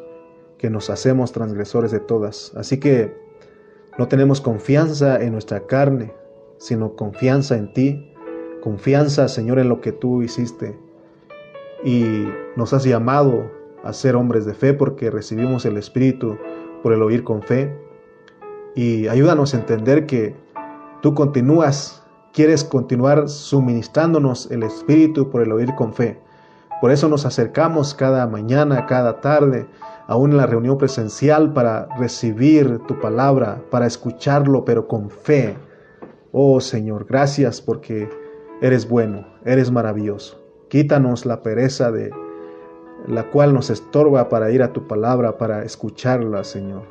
que 0.57 0.69
nos 0.69 0.89
hacemos 0.89 1.31
transgresores 1.31 1.91
de 1.91 1.99
todas. 1.99 2.53
Así 2.55 2.79
que 2.79 3.13
no 3.97 4.07
tenemos 4.07 4.41
confianza 4.41 5.21
en 5.21 5.33
nuestra 5.33 5.67
carne, 5.67 6.13
sino 6.57 6.95
confianza 6.95 7.57
en 7.57 7.73
ti, 7.73 8.14
confianza, 8.65 9.27
Señor, 9.27 9.59
en 9.59 9.69
lo 9.69 9.79
que 9.79 9.91
tú 9.91 10.23
hiciste. 10.23 10.75
Y 11.83 12.25
nos 12.55 12.73
has 12.73 12.83
llamado 12.83 13.51
a 13.83 13.93
ser 13.93 14.15
hombres 14.15 14.47
de 14.47 14.55
fe 14.55 14.73
porque 14.73 15.11
recibimos 15.11 15.65
el 15.65 15.77
Espíritu 15.77 16.39
por 16.81 16.91
el 16.91 17.03
oír 17.03 17.23
con 17.23 17.43
fe. 17.43 17.77
Y 18.73 19.07
ayúdanos 19.07 19.53
a 19.53 19.57
entender 19.57 20.07
que 20.07 20.35
tú 21.03 21.13
continúas 21.13 22.03
quieres 22.33 22.63
continuar 22.63 23.29
suministrándonos 23.29 24.49
el 24.49 24.63
Espíritu 24.63 25.29
por 25.29 25.43
el 25.43 25.51
oír 25.51 25.75
con 25.75 25.93
fe. 25.93 26.19
Por 26.81 26.89
eso 26.89 27.07
nos 27.07 27.23
acercamos 27.27 27.93
cada 27.93 28.25
mañana, 28.25 28.87
cada 28.87 29.21
tarde, 29.21 29.67
aún 30.07 30.31
en 30.31 30.37
la 30.37 30.47
reunión 30.47 30.79
presencial, 30.79 31.53
para 31.53 31.87
recibir 31.99 32.79
tu 32.87 32.99
palabra, 32.99 33.61
para 33.69 33.85
escucharlo, 33.85 34.65
pero 34.65 34.87
con 34.87 35.11
fe. 35.11 35.55
Oh 36.31 36.59
Señor, 36.59 37.05
gracias 37.07 37.61
porque 37.61 38.24
eres 38.61 38.87
bueno, 38.87 39.25
eres 39.45 39.71
maravilloso. 39.71 40.41
Quítanos 40.69 41.25
la 41.25 41.43
pereza 41.43 41.91
de 41.91 42.11
la 43.07 43.29
cual 43.29 43.53
nos 43.53 43.69
estorba 43.69 44.29
para 44.29 44.51
ir 44.51 44.63
a 44.63 44.73
tu 44.73 44.87
palabra, 44.87 45.37
para 45.37 45.63
escucharla, 45.63 46.43
Señor. 46.43 46.83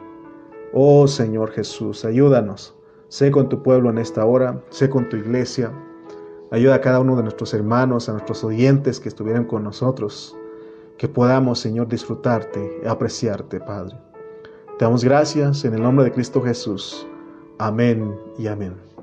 Oh 0.73 1.07
Señor 1.07 1.51
Jesús, 1.51 2.05
ayúdanos. 2.05 2.75
Sé 3.09 3.31
con 3.31 3.49
tu 3.49 3.63
pueblo 3.63 3.91
en 3.91 3.99
esta 3.99 4.25
hora, 4.25 4.61
sé 4.71 4.91
con 4.91 5.09
tu 5.09 5.17
iglesia. 5.17 5.71
Ayuda 6.51 6.77
a 6.77 6.81
cada 6.81 7.01
uno 7.01 7.17
de 7.17 7.23
nuestros 7.23 7.55
hermanos, 7.55 8.09
a 8.09 8.13
nuestros 8.13 8.45
oyentes 8.45 9.01
que 9.01 9.09
estuvieran 9.09 9.45
con 9.45 9.65
nosotros, 9.65 10.37
que 10.99 11.09
podamos, 11.09 11.59
Señor, 11.59 11.89
disfrutarte 11.89 12.81
y 12.83 12.87
apreciarte, 12.87 13.61
Padre. 13.61 13.97
Te 14.79 14.85
damos 14.85 15.05
gracias 15.05 15.65
en 15.65 15.75
el 15.75 15.83
nombre 15.83 16.05
de 16.05 16.13
Cristo 16.13 16.43
Jesús. 16.43 17.07
Amén 17.59 18.17
y 18.39 18.49
amén. 18.49 18.94